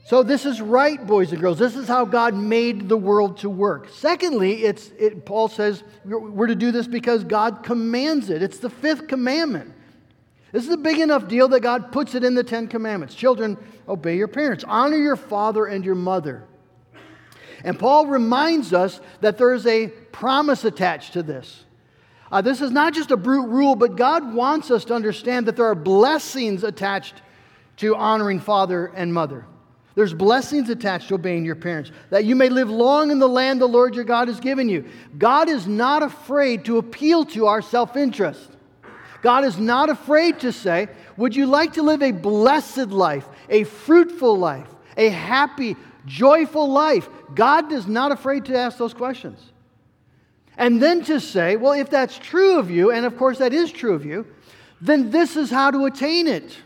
So, 0.05 0.23
this 0.23 0.45
is 0.45 0.61
right, 0.61 1.05
boys 1.05 1.33
and 1.33 1.41
girls. 1.41 1.59
This 1.59 1.75
is 1.75 1.85
how 1.85 2.05
God 2.05 2.33
made 2.33 2.87
the 2.87 2.95
world 2.95 3.39
to 3.39 3.49
work. 3.49 3.89
Secondly, 3.89 4.63
it's, 4.63 4.87
it, 4.97 5.25
Paul 5.25 5.49
says 5.49 5.83
we're 6.05 6.47
to 6.47 6.55
do 6.55 6.71
this 6.71 6.87
because 6.87 7.25
God 7.25 7.61
commands 7.61 8.29
it. 8.29 8.41
It's 8.41 8.59
the 8.59 8.69
fifth 8.69 9.09
commandment. 9.09 9.73
This 10.53 10.63
is 10.63 10.73
a 10.73 10.77
big 10.77 10.99
enough 10.99 11.27
deal 11.27 11.49
that 11.49 11.59
God 11.59 11.91
puts 11.91 12.15
it 12.15 12.23
in 12.23 12.35
the 12.35 12.43
Ten 12.43 12.69
Commandments. 12.69 13.15
Children, 13.15 13.57
obey 13.85 14.15
your 14.15 14.29
parents, 14.29 14.63
honor 14.65 14.95
your 14.95 15.17
father 15.17 15.65
and 15.65 15.83
your 15.83 15.95
mother. 15.95 16.47
And 17.65 17.77
Paul 17.77 18.07
reminds 18.07 18.71
us 18.71 19.01
that 19.19 19.37
there 19.37 19.53
is 19.53 19.67
a 19.67 19.89
promise 19.89 20.63
attached 20.63 21.11
to 21.13 21.21
this. 21.21 21.65
Uh, 22.31 22.41
this 22.41 22.61
is 22.61 22.71
not 22.71 22.93
just 22.93 23.11
a 23.11 23.17
brute 23.17 23.49
rule, 23.49 23.75
but 23.75 23.95
God 23.95 24.33
wants 24.33 24.69
us 24.69 24.85
to 24.85 24.93
understand 24.93 25.47
that 25.47 25.55
there 25.55 25.65
are 25.65 25.75
blessings 25.75 26.63
attached 26.63 27.21
to 27.77 27.95
honoring 27.95 28.39
father 28.39 28.87
and 28.95 29.13
mother. 29.13 29.45
There's 29.95 30.13
blessings 30.13 30.69
attached 30.69 31.09
to 31.09 31.15
obeying 31.15 31.43
your 31.43 31.55
parents, 31.55 31.91
that 32.09 32.23
you 32.23 32.35
may 32.35 32.49
live 32.49 32.69
long 32.69 33.11
in 33.11 33.19
the 33.19 33.27
land 33.27 33.59
the 33.59 33.67
Lord 33.67 33.95
your 33.95 34.03
God 34.03 34.27
has 34.27 34.39
given 34.39 34.69
you. 34.69 34.85
God 35.17 35.49
is 35.49 35.67
not 35.67 36.03
afraid 36.03 36.65
to 36.65 36.77
appeal 36.77 37.25
to 37.25 37.47
our 37.47 37.61
self 37.61 37.97
interest. 37.97 38.49
God 39.21 39.43
is 39.43 39.57
not 39.57 39.89
afraid 39.89 40.39
to 40.41 40.53
say, 40.53 40.87
Would 41.17 41.35
you 41.35 41.47
like 41.47 41.73
to 41.73 41.83
live 41.83 42.01
a 42.01 42.11
blessed 42.11 42.89
life, 42.89 43.27
a 43.49 43.63
fruitful 43.63 44.37
life, 44.37 44.69
a 44.95 45.09
happy, 45.09 45.75
joyful 46.05 46.71
life? 46.71 47.09
God 47.33 47.71
is 47.71 47.87
not 47.87 48.11
afraid 48.11 48.45
to 48.45 48.57
ask 48.57 48.77
those 48.77 48.93
questions. 48.93 49.51
And 50.59 50.81
then 50.81 51.03
to 51.05 51.21
say, 51.21 51.55
Well, 51.55 51.71
if 51.71 51.89
that's 51.89 52.19
true 52.19 52.59
of 52.59 52.69
you, 52.69 52.91
and 52.91 53.05
of 53.05 53.17
course 53.17 53.39
that 53.39 53.53
is 53.53 53.71
true 53.71 53.93
of 53.93 54.05
you, 54.05 54.27
then 54.81 55.09
this 55.09 55.37
is 55.37 55.49
how 55.49 55.71
to 55.71 55.85
attain 55.85 56.27
it. 56.27 56.57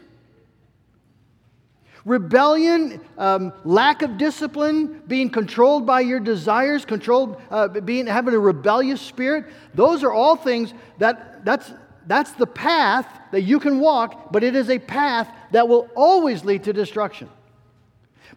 Rebellion, 2.04 3.00
um, 3.18 3.54
lack 3.64 4.02
of 4.02 4.18
discipline, 4.18 5.04
being 5.08 5.30
controlled 5.30 5.86
by 5.86 6.02
your 6.02 6.20
desires, 6.20 6.84
controlled, 6.84 7.42
uh, 7.50 7.68
being 7.68 8.08
having 8.08 8.34
a 8.34 8.40
rebellious 8.40 9.00
spirit. 9.00 9.46
Those 9.74 10.04
are 10.04 10.12
all 10.12 10.36
things 10.36 10.74
that 10.98 11.46
that's 11.46 11.72
that's 12.08 12.32
the 12.32 12.48
path 12.48 13.08
that 13.32 13.42
you 13.42 13.60
can 13.60 13.80
walk, 13.80 14.34
but 14.34 14.44
it 14.44 14.56
is 14.56 14.70
a 14.70 14.80
path 14.80 15.30
that 15.52 15.70
will 15.70 15.88
always 15.96 16.44
lead 16.44 16.64
to 16.64 16.74
destruction. 16.74 17.30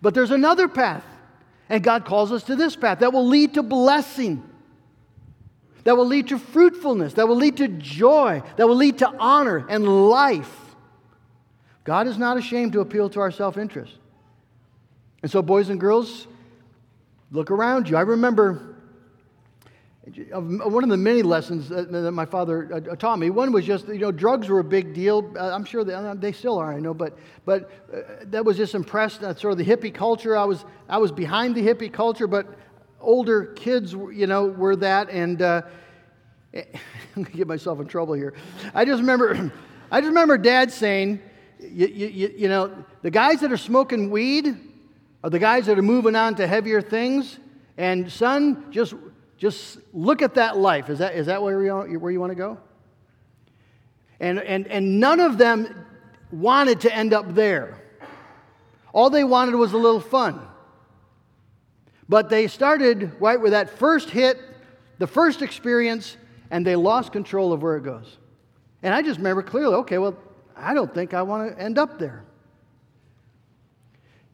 But 0.03 0.13
there's 0.13 0.31
another 0.31 0.69
path, 0.69 1.05
and 1.71 1.83
God 1.83 2.05
calls 2.05 2.31
us 2.31 2.45
to 2.45 2.57
this 2.57 2.77
path 2.77 2.99
that 3.01 3.13
will 3.13 3.27
lead 3.27 3.55
to 3.55 3.63
blessing, 3.63 4.49
that 5.87 5.97
will 5.97 6.07
lead 6.07 6.27
to 6.27 6.37
fruitfulness, 6.37 7.15
that 7.15 7.29
will 7.29 7.37
lead 7.37 7.59
to 7.59 7.69
joy, 7.69 8.43
that 8.57 8.67
will 8.67 8.75
lead 8.75 8.99
to 8.99 9.09
honor 9.21 9.65
and 9.69 10.09
life. 10.09 10.75
God 11.85 12.09
is 12.09 12.19
not 12.19 12.37
ashamed 12.37 12.73
to 12.73 12.81
appeal 12.81 13.09
to 13.11 13.21
our 13.21 13.31
self 13.31 13.57
interest. 13.57 13.93
And 15.23 15.31
so, 15.31 15.43
boys 15.43 15.69
and 15.69 15.79
girls, 15.79 16.27
look 17.31 17.53
around 17.53 17.89
you. 17.89 17.97
I 17.97 18.01
remember 18.01 18.75
one 20.07 20.83
of 20.83 20.91
the 20.91 20.97
many 20.97 21.23
lessons 21.23 21.69
that 21.69 22.11
my 22.13 22.27
father 22.27 22.69
uh, 22.75 22.97
taught 22.97 23.21
me. 23.21 23.31
One 23.31 23.53
was 23.53 23.65
just, 23.65 23.87
you 23.87 23.99
know, 23.99 24.11
drugs 24.11 24.49
were 24.49 24.59
a 24.59 24.65
big 24.65 24.93
deal. 24.93 25.33
Uh, 25.39 25.53
I'm 25.53 25.65
sure 25.65 25.85
they, 25.85 25.95
uh, 25.95 26.33
still 26.33 26.59
are, 26.59 26.73
I 26.73 26.81
know, 26.81 26.95
but, 26.95 27.17
but 27.45 27.71
that 28.33 28.45
was 28.45 28.57
just 28.57 28.75
impressed. 28.75 29.21
That's 29.21 29.41
sort 29.41 29.53
of 29.53 29.59
the 29.59 29.65
hippie 29.65 29.95
culture. 29.95 30.37
I 30.37 30.45
was, 30.45 30.65
I 30.89 30.99
was 30.99 31.13
behind 31.13 31.55
the 31.55 31.63
hippie 31.63 31.93
culture, 31.93 32.27
but 32.27 32.47
older 33.01 33.47
kids, 33.47 33.93
you 33.93 34.27
know, 34.27 34.47
were 34.47 34.77
that. 34.77 35.11
And 35.11 35.41
uh, 35.43 35.63
I'm 36.55 36.65
going 37.15 37.27
to 37.27 37.33
get 37.33 37.47
myself 37.47 37.81
in 37.81 37.87
trouble 37.87 38.15
here. 38.15 38.35
I 38.75 38.85
just 38.85 39.01
remember, 39.01 39.53
I 39.91 40.01
just 40.01 40.09
remember 40.09 40.39
dad 40.39 40.73
saying, 40.73 41.21
you, 41.59 42.49
know, 42.49 42.85
the 43.03 43.11
guys 43.11 43.41
that 43.41 43.53
are 43.53 43.57
smoking 43.57 44.11
weed 44.11 44.57
are 45.25 45.31
the 45.31 45.39
guys 45.39 45.67
that 45.67 45.79
are 45.79 45.83
moving 45.83 46.17
on 46.17 46.35
to 46.37 46.47
heavier 46.47 46.81
things. 46.81 47.39
And 47.79 48.11
son, 48.11 48.71
just, 48.71 48.95
just 49.39 49.79
look 49.93 50.23
at 50.23 50.35
that 50.35 50.57
life. 50.57 50.89
Is 50.91 50.99
that, 50.99 51.15
is 51.15 51.27
that 51.27 51.43
where, 51.43 51.63
you, 51.63 51.99
where 51.99 52.13
you 52.13 52.21
want 52.21 52.31
to 52.31 52.37
go? 52.37 52.59
And, 54.21 54.39
and, 54.41 54.67
and 54.69 54.99
none 54.99 55.21
of 55.21 55.39
them 55.39 55.87
wanted 56.31 56.81
to 56.83 56.95
end 56.95 57.13
up 57.13 57.35
there. 57.35 57.83
All 58.93 59.11
they 59.11 59.25
wanted 59.25 59.55
was 59.57 59.73
a 59.73 59.77
little 59.77 60.01
fun. 60.01 60.41
But 62.09 62.29
they 62.29 62.47
started 62.47 63.13
right 63.21 63.41
with 63.41 63.53
that 63.53 63.79
first 63.79 64.11
hit, 64.11 64.39
the 64.99 65.07
first 65.07 65.43
experience, 65.43 66.17
and 66.51 66.65
they 66.67 66.77
lost 66.77 67.13
control 67.13 67.53
of 67.53 67.63
where 67.63 67.77
it 67.77 67.83
goes. 67.83 68.19
And 68.83 68.95
I 68.95 69.03
just 69.03 69.19
remember 69.19 69.43
clearly 69.43 69.75
okay, 69.77 69.99
well, 69.99 70.17
I 70.57 70.75
don't 70.75 70.93
think 70.95 71.15
I 71.15 71.23
want 71.23 71.51
to 71.51 71.63
end 71.63 71.79
up 71.79 71.99
there. 71.99 72.25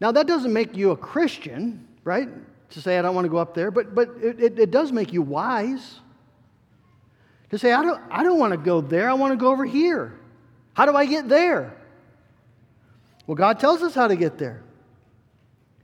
Now, 0.00 0.12
that 0.12 0.26
doesn't 0.26 0.52
make 0.52 0.76
you 0.76 0.90
a 0.90 0.96
Christian, 0.96 1.86
right? 2.04 2.28
To 2.70 2.80
say, 2.80 2.98
I 2.98 3.02
don't 3.02 3.14
want 3.14 3.24
to 3.24 3.28
go 3.28 3.36
up 3.36 3.54
there, 3.54 3.70
but, 3.70 3.94
but 3.94 4.10
it, 4.20 4.40
it, 4.42 4.58
it 4.58 4.70
does 4.70 4.90
make 4.90 5.12
you 5.12 5.22
wise. 5.22 6.00
To 7.50 7.58
say, 7.58 7.72
I 7.72 7.82
don't, 7.82 8.00
I 8.10 8.22
don't 8.22 8.38
want 8.38 8.52
to 8.52 8.56
go 8.56 8.80
there, 8.80 9.08
I 9.08 9.14
want 9.14 9.32
to 9.32 9.36
go 9.36 9.52
over 9.52 9.64
here. 9.64 10.18
How 10.74 10.86
do 10.86 10.96
I 10.96 11.06
get 11.06 11.28
there? 11.28 11.76
Well, 13.26 13.36
God 13.36 13.60
tells 13.60 13.82
us 13.82 13.94
how 13.94 14.08
to 14.08 14.16
get 14.16 14.38
there. 14.38 14.62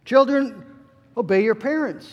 Children, 0.05 0.65
obey 1.19 1.43
your 1.43 1.55
parents. 1.55 2.09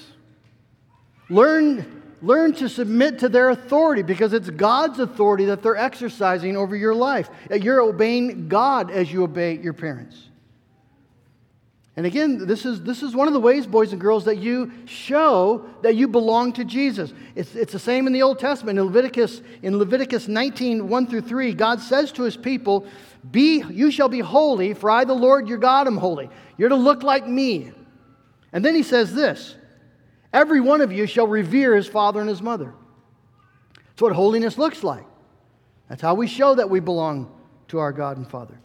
Learn 1.29 2.03
Learn 2.25 2.53
to 2.53 2.69
submit 2.69 3.19
to 3.19 3.29
their 3.29 3.51
authority 3.51 4.01
because 4.01 4.33
it's 4.33 4.50
God's 4.50 4.97
authority 5.00 5.45
that 5.45 5.62
they're 5.62 5.75
exercising 5.75 6.57
over 6.57 6.75
your 6.75 6.95
life. 6.95 7.29
You're 7.51 7.81
obeying 7.81 8.47
God 8.47 8.89
as 8.89 9.13
you 9.13 9.24
obey 9.24 9.59
your 9.59 9.74
parents. 9.74 10.17
And 11.95 12.05
again, 12.05 12.47
this 12.47 12.65
is, 12.65 12.81
this 12.81 13.03
is 13.03 13.15
one 13.15 13.27
of 13.27 13.33
the 13.33 13.39
ways, 13.39 13.67
boys 13.67 13.91
and 13.91 14.01
girls, 14.01 14.25
that 14.25 14.38
you 14.38 14.71
show 14.85 15.65
that 15.83 15.95
you 15.95 16.07
belong 16.07 16.51
to 16.53 16.65
Jesus. 16.65 17.13
It's, 17.35 17.55
it's 17.55 17.71
the 17.74 17.79
same 17.79 18.07
in 18.07 18.12
the 18.12 18.24
Old 18.24 18.39
Testament. 18.39 18.79
In 18.79 18.85
Leviticus, 18.85 19.41
in 19.62 19.77
Leviticus 19.77 20.27
19, 20.27 20.89
1 20.89 21.07
through 21.07 21.21
3, 21.21 21.53
God 21.53 21.79
says 21.79 22.12
to 22.13 22.24
his 22.24 22.35
people, 22.35 22.88
be, 23.29 23.63
You 23.69 23.91
shall 23.91 24.09
be 24.09 24.19
holy, 24.19 24.74
for 24.74 24.89
I, 24.89 25.05
the 25.05 25.13
Lord 25.13 25.47
your 25.47 25.57
God, 25.59 25.85
am 25.85 25.97
holy. 25.97 26.29
You're 26.57 26.69
to 26.69 26.75
look 26.75 27.03
like 27.03 27.27
me. 27.27 27.71
And 28.55 28.63
then 28.63 28.74
he 28.74 28.83
says 28.83 29.13
this 29.13 29.55
Every 30.33 30.62
one 30.62 30.81
of 30.81 30.91
you 30.91 31.05
shall 31.05 31.27
revere 31.27 31.75
his 31.75 31.88
father 31.88 32.21
and 32.21 32.29
his 32.29 32.41
mother. 32.41 32.74
That's 33.75 34.01
what 34.01 34.13
holiness 34.13 34.57
looks 34.57 34.81
like. 34.81 35.05
That's 35.89 36.01
how 36.01 36.15
we 36.15 36.25
show 36.25 36.55
that 36.55 36.69
we 36.69 36.79
belong 36.79 37.31
to 37.67 37.79
our 37.79 37.91
God 37.91 38.17
and 38.17 38.27
Father. 38.27 38.57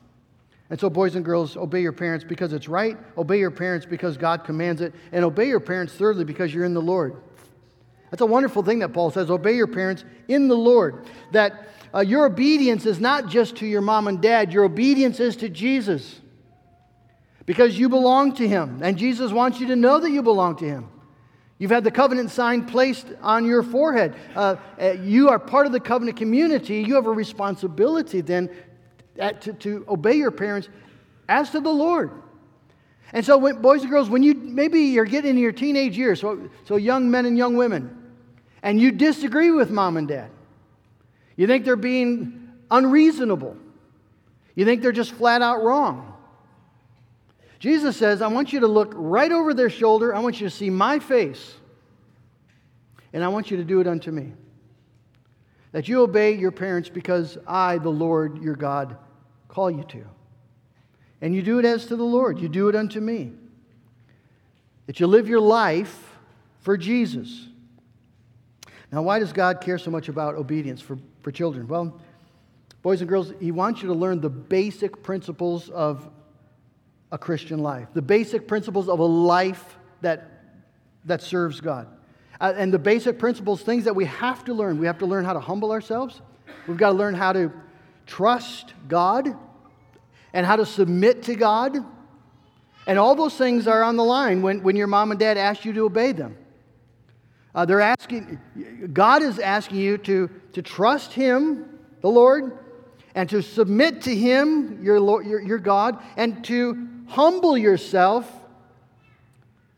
And 0.71 0.79
so, 0.79 0.89
boys 0.89 1.17
and 1.17 1.25
girls, 1.25 1.57
obey 1.57 1.83
your 1.83 1.93
parents 1.93 2.25
because 2.25 2.53
it's 2.53 2.69
right, 2.69 2.97
obey 3.19 3.41
your 3.41 3.51
parents 3.51 3.85
because 3.85 4.17
God 4.17 4.45
commands 4.45 4.81
it, 4.81 4.95
and 5.11 5.25
obey 5.25 5.49
your 5.49 5.59
parents, 5.59 5.93
thirdly, 5.93 6.25
because 6.25 6.55
you're 6.55 6.65
in 6.65 6.75
the 6.75 6.81
Lord. 6.81 7.21
That's 8.13 8.21
a 8.21 8.27
wonderful 8.27 8.63
thing 8.63 8.79
that 8.79 8.93
Paul 8.93 9.11
says 9.11 9.29
obey 9.29 9.55
your 9.55 9.67
parents 9.67 10.05
in 10.29 10.47
the 10.47 10.57
Lord. 10.57 11.07
That 11.33 11.69
uh, 11.93 12.01
your 12.01 12.27
obedience 12.27 12.87
is 12.87 13.01
not 13.01 13.29
just 13.29 13.57
to 13.57 13.67
your 13.67 13.81
mom 13.81 14.07
and 14.07 14.23
dad, 14.23 14.53
your 14.53 14.65
obedience 14.65 15.19
is 15.19 15.35
to 15.37 15.49
Jesus 15.49 16.20
because 17.51 17.77
you 17.77 17.89
belong 17.89 18.33
to 18.33 18.47
him, 18.47 18.79
and 18.81 18.97
Jesus 18.97 19.33
wants 19.33 19.59
you 19.59 19.67
to 19.67 19.75
know 19.75 19.99
that 19.99 20.13
you 20.13 20.23
belong 20.23 20.55
to 20.55 20.65
him. 20.65 20.87
You've 21.59 21.73
had 21.73 21.83
the 21.83 21.91
covenant 21.91 22.31
sign 22.31 22.65
placed 22.65 23.09
on 23.23 23.45
your 23.45 23.65
forehead. 23.65 24.15
Uh, 24.37 24.55
uh, 24.81 24.93
you 24.93 25.31
are 25.31 25.41
part 25.41 25.67
of 25.67 25.73
the 25.73 25.81
covenant 25.81 26.17
community. 26.17 26.81
You 26.83 26.95
have 26.95 27.07
a 27.07 27.11
responsibility 27.11 28.21
then 28.21 28.51
at, 29.19 29.41
to, 29.41 29.53
to 29.55 29.85
obey 29.89 30.15
your 30.15 30.31
parents 30.31 30.69
as 31.29 31.51
to 31.51 31.59
the 31.59 31.73
Lord. 31.73 32.13
And 33.13 33.27
so, 33.27 33.37
when, 33.37 33.61
boys 33.61 33.83
and 33.83 33.91
girls, 33.91 34.09
when 34.09 34.23
you 34.23 34.35
maybe 34.35 34.83
you're 34.83 35.05
getting 35.05 35.31
into 35.31 35.43
your 35.43 35.51
teenage 35.51 35.99
years, 35.99 36.21
so, 36.21 36.49
so 36.67 36.77
young 36.77 37.11
men 37.11 37.27
and 37.27 37.37
young 37.37 37.57
women, 37.57 38.13
and 38.63 38.81
you 38.81 38.93
disagree 38.93 39.51
with 39.51 39.73
mom 39.73 39.97
and 39.97 40.07
dad, 40.07 40.31
you 41.35 41.49
think 41.49 41.65
they're 41.65 41.75
being 41.75 42.49
unreasonable, 42.71 43.57
you 44.55 44.65
think 44.65 44.83
they're 44.83 44.93
just 44.93 45.11
flat 45.11 45.43
out 45.43 45.65
wrong. 45.65 46.07
Jesus 47.61 47.95
says, 47.99 48.23
I 48.23 48.29
want 48.29 48.55
you 48.55 48.61
to 48.61 48.67
look 48.67 48.93
right 48.97 49.31
over 49.31 49.53
their 49.53 49.69
shoulder, 49.69 50.15
I 50.15 50.21
want 50.21 50.41
you 50.41 50.49
to 50.49 50.55
see 50.55 50.71
my 50.71 50.99
face, 50.99 51.55
and 53.13 53.23
I 53.23 53.29
want 53.29 53.51
you 53.51 53.59
to 53.59 53.65
do 53.65 53.81
it 53.81 53.87
unto 53.87 54.11
me. 54.11 54.33
That 55.73 55.87
you 55.87 56.01
obey 56.01 56.35
your 56.35 56.51
parents 56.51 56.89
because 56.89 57.39
I, 57.47 57.77
the 57.79 57.91
Lord 57.91 58.43
your 58.43 58.57
God, 58.57 58.97
call 59.47 59.71
you 59.71 59.85
to. 59.85 60.05
And 61.21 61.35
you 61.35 61.43
do 61.43 61.59
it 61.59 61.67
as 61.67 61.85
to 61.87 61.97
the 61.97 62.03
Lord, 62.03 62.39
you 62.39 62.49
do 62.49 62.69
it 62.71 62.75
unto 62.75 62.99
me. 62.99 63.33
That 64.87 64.99
you 64.99 65.07
live 65.07 65.29
your 65.29 65.41
life 65.41 66.17
for 66.61 66.79
Jesus. 66.79 67.47
Now, 68.91 69.03
why 69.03 69.19
does 69.19 69.35
God 69.35 69.61
care 69.61 69.79
so 69.79 69.91
much 69.91 70.09
about 70.09 70.35
obedience 70.35 70.81
for, 70.81 70.99
for 71.23 71.31
children? 71.31 71.69
Well, 71.69 72.01
boys 72.83 73.03
and 73.03 73.09
girls, 73.09 73.35
He 73.39 73.53
wants 73.53 73.83
you 73.83 73.89
to 73.89 73.95
learn 73.95 74.23
the 74.23 74.31
basic 74.31 75.03
principles 75.03 75.69
of 75.69 76.09
a 77.13 77.19
Christian 77.19 77.59
life, 77.61 77.89
the 77.95 78.03
basic 78.03 78.47
principles 78.47 78.89
of 78.89 78.99
a 78.99 79.05
life 79.05 79.79
that, 80.01 80.29
that 81.05 81.23
serves 81.23 81.61
God. 81.61 81.89
Uh, 82.41 82.55
and 82.57 82.73
the 82.73 82.79
basic 82.79 83.19
principles, 83.19 83.63
things 83.63 83.85
that 83.85 83.95
we 83.95 84.07
have 84.07 84.45
to 84.45 84.55
learn. 84.55 84.79
We 84.79 84.87
have 84.87 84.99
to 84.99 85.07
learn 85.07 85.25
how 85.25 85.33
to 85.33 85.41
humble 85.41 85.73
ourselves, 85.73 86.21
we've 86.67 86.77
got 86.77 86.91
to 86.91 86.97
learn 86.97 87.15
how 87.15 87.33
to 87.33 87.53
trust 88.07 88.75
God 88.89 89.29
and 90.33 90.47
how 90.47 90.57
to 90.57 90.67
submit 90.67 91.25
to 91.25 91.35
God. 91.35 91.77
And 92.87 92.99
all 92.99 93.15
those 93.15 93.37
things 93.37 93.69
are 93.69 93.83
on 93.83 93.97
the 93.97 94.05
line 94.05 94.43
when, 94.43 94.63
when 94.63 94.75
your 94.75 94.87
mom 94.87 95.11
and 95.11 95.21
dad 95.21 95.37
ask 95.37 95.65
you 95.65 95.73
to 95.75 95.81
obey 95.85 96.13
them. 96.13 96.37
Uh, 97.55 97.65
they're 97.65 97.81
asking, 97.81 98.41
God 98.93 99.23
is 99.23 99.39
asking 99.39 99.79
you 99.79 99.99
to, 99.99 100.31
to 100.53 100.63
trust 100.63 101.13
Him, 101.13 101.79
the 102.01 102.09
Lord, 102.09 102.59
and 103.15 103.29
to 103.31 103.43
submit 103.43 104.03
to 104.03 104.15
Him, 104.15 104.83
your, 104.83 105.01
Lord, 105.01 105.27
your, 105.27 105.41
your 105.41 105.59
God, 105.59 106.03
and 106.17 106.45
to 106.45 106.89
humble 107.09 107.57
yourself 107.59 108.31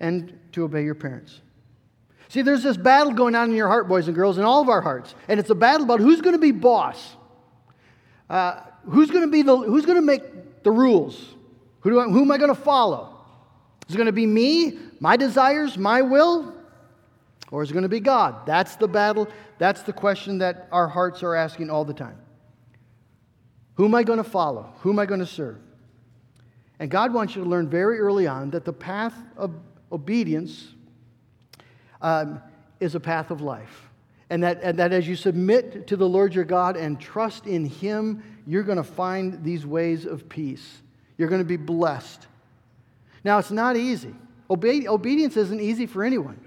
and 0.00 0.38
to 0.52 0.64
obey 0.64 0.84
your 0.84 0.94
parents. 0.94 1.40
See, 2.28 2.42
there's 2.42 2.62
this 2.62 2.76
battle 2.76 3.12
going 3.12 3.34
on 3.34 3.50
in 3.50 3.56
your 3.56 3.68
heart, 3.68 3.88
boys 3.88 4.06
and 4.06 4.14
girls, 4.14 4.38
in 4.38 4.44
all 4.44 4.62
of 4.62 4.68
our 4.68 4.80
hearts. 4.80 5.14
And 5.28 5.38
it's 5.38 5.50
a 5.50 5.54
battle 5.54 5.84
about 5.84 6.00
who's 6.00 6.20
going 6.20 6.34
to 6.34 6.40
be 6.40 6.50
boss. 6.50 7.16
Uh, 8.30 8.60
who's 8.84 9.10
going 9.10 9.24
to 9.24 9.30
be 9.30 9.42
the, 9.42 9.56
who's 9.56 9.84
going 9.84 9.98
to 9.98 10.04
make 10.04 10.62
the 10.62 10.70
rules. 10.70 11.34
Who, 11.80 12.00
I, 12.00 12.04
who 12.04 12.22
am 12.22 12.30
I 12.30 12.38
going 12.38 12.54
to 12.54 12.60
follow? 12.60 13.18
Is 13.86 13.94
it 13.94 13.98
going 13.98 14.06
to 14.06 14.12
be 14.12 14.26
me, 14.26 14.78
my 15.00 15.16
desires, 15.16 15.76
my 15.76 16.00
will? 16.00 16.54
Or 17.50 17.62
is 17.62 17.70
it 17.70 17.74
going 17.74 17.82
to 17.82 17.90
be 17.90 18.00
God? 18.00 18.46
That's 18.46 18.76
the 18.76 18.88
battle. 18.88 19.28
That's 19.58 19.82
the 19.82 19.92
question 19.92 20.38
that 20.38 20.68
our 20.72 20.88
hearts 20.88 21.22
are 21.22 21.34
asking 21.34 21.68
all 21.68 21.84
the 21.84 21.92
time. 21.92 22.16
Who 23.74 23.84
am 23.84 23.94
I 23.94 24.02
going 24.02 24.18
to 24.18 24.24
follow? 24.24 24.72
Who 24.80 24.90
am 24.90 24.98
I 24.98 25.06
going 25.06 25.20
to 25.20 25.26
serve? 25.26 25.58
And 26.78 26.90
God 26.90 27.14
wants 27.14 27.36
you 27.36 27.44
to 27.44 27.48
learn 27.48 27.68
very 27.68 27.98
early 28.00 28.26
on 28.26 28.50
that 28.50 28.64
the 28.64 28.72
path 28.72 29.14
of 29.36 29.54
obedience 29.90 30.68
um, 32.00 32.40
is 32.80 32.94
a 32.94 33.00
path 33.00 33.30
of 33.30 33.40
life. 33.40 33.88
And 34.30 34.42
that, 34.42 34.60
and 34.62 34.78
that 34.78 34.92
as 34.92 35.06
you 35.06 35.14
submit 35.14 35.86
to 35.88 35.96
the 35.96 36.08
Lord 36.08 36.34
your 36.34 36.44
God 36.44 36.76
and 36.76 37.00
trust 37.00 37.46
in 37.46 37.66
Him, 37.66 38.22
you're 38.46 38.62
going 38.62 38.78
to 38.78 38.84
find 38.84 39.44
these 39.44 39.64
ways 39.64 40.06
of 40.06 40.28
peace. 40.28 40.82
You're 41.18 41.28
going 41.28 41.42
to 41.42 41.46
be 41.46 41.56
blessed. 41.56 42.26
Now, 43.24 43.38
it's 43.38 43.50
not 43.50 43.76
easy. 43.76 44.14
Obe- 44.50 44.86
obedience 44.86 45.36
isn't 45.36 45.60
easy 45.60 45.86
for 45.86 46.02
anyone. 46.02 46.40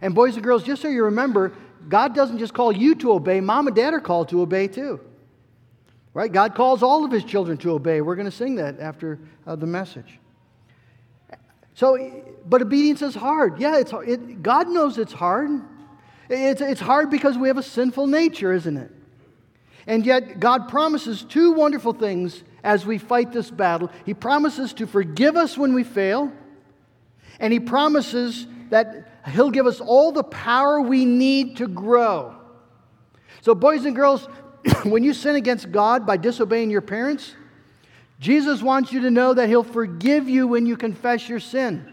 And, 0.00 0.14
boys 0.14 0.34
and 0.34 0.44
girls, 0.44 0.62
just 0.62 0.82
so 0.82 0.88
you 0.88 1.04
remember, 1.04 1.52
God 1.88 2.14
doesn't 2.14 2.38
just 2.38 2.54
call 2.54 2.72
you 2.72 2.94
to 2.96 3.12
obey, 3.12 3.40
mom 3.40 3.66
and 3.66 3.74
dad 3.74 3.94
are 3.94 4.00
called 4.00 4.28
to 4.28 4.42
obey 4.42 4.68
too. 4.68 5.00
Right? 6.14 6.30
God 6.30 6.54
calls 6.54 6.82
all 6.82 7.04
of 7.04 7.10
his 7.10 7.24
children 7.24 7.58
to 7.58 7.72
obey. 7.72 8.00
We're 8.00 8.14
going 8.14 8.30
to 8.30 8.36
sing 8.36 8.54
that 8.56 8.78
after 8.78 9.18
uh, 9.46 9.56
the 9.56 9.66
message. 9.66 10.20
So, 11.74 12.22
but 12.48 12.62
obedience 12.62 13.02
is 13.02 13.16
hard. 13.16 13.58
Yeah, 13.60 13.78
it's, 13.78 13.92
it, 14.06 14.42
God 14.42 14.68
knows 14.68 14.96
it's 14.96 15.12
hard. 15.12 15.50
It's, 16.30 16.60
it's 16.60 16.80
hard 16.80 17.10
because 17.10 17.36
we 17.36 17.48
have 17.48 17.58
a 17.58 17.64
sinful 17.64 18.06
nature, 18.06 18.52
isn't 18.52 18.76
it? 18.76 18.92
And 19.86 20.06
yet, 20.06 20.40
God 20.40 20.68
promises 20.68 21.24
two 21.24 21.52
wonderful 21.52 21.92
things 21.92 22.42
as 22.62 22.86
we 22.86 22.96
fight 22.96 23.32
this 23.32 23.50
battle. 23.50 23.90
He 24.06 24.14
promises 24.14 24.72
to 24.74 24.86
forgive 24.86 25.36
us 25.36 25.58
when 25.58 25.74
we 25.74 25.84
fail, 25.84 26.32
and 27.38 27.52
He 27.52 27.60
promises 27.60 28.46
that 28.70 29.20
He'll 29.26 29.50
give 29.50 29.66
us 29.66 29.80
all 29.80 30.12
the 30.12 30.22
power 30.22 30.80
we 30.80 31.04
need 31.04 31.58
to 31.58 31.68
grow. 31.68 32.36
So, 33.42 33.54
boys 33.54 33.84
and 33.84 33.94
girls, 33.94 34.26
when 34.84 35.04
you 35.04 35.14
sin 35.14 35.36
against 35.36 35.70
God 35.70 36.06
by 36.06 36.16
disobeying 36.16 36.70
your 36.70 36.80
parents, 36.80 37.34
Jesus 38.20 38.62
wants 38.62 38.92
you 38.92 39.00
to 39.02 39.10
know 39.10 39.34
that 39.34 39.48
He'll 39.48 39.62
forgive 39.62 40.28
you 40.28 40.46
when 40.46 40.66
you 40.66 40.76
confess 40.76 41.28
your 41.28 41.40
sin. 41.40 41.90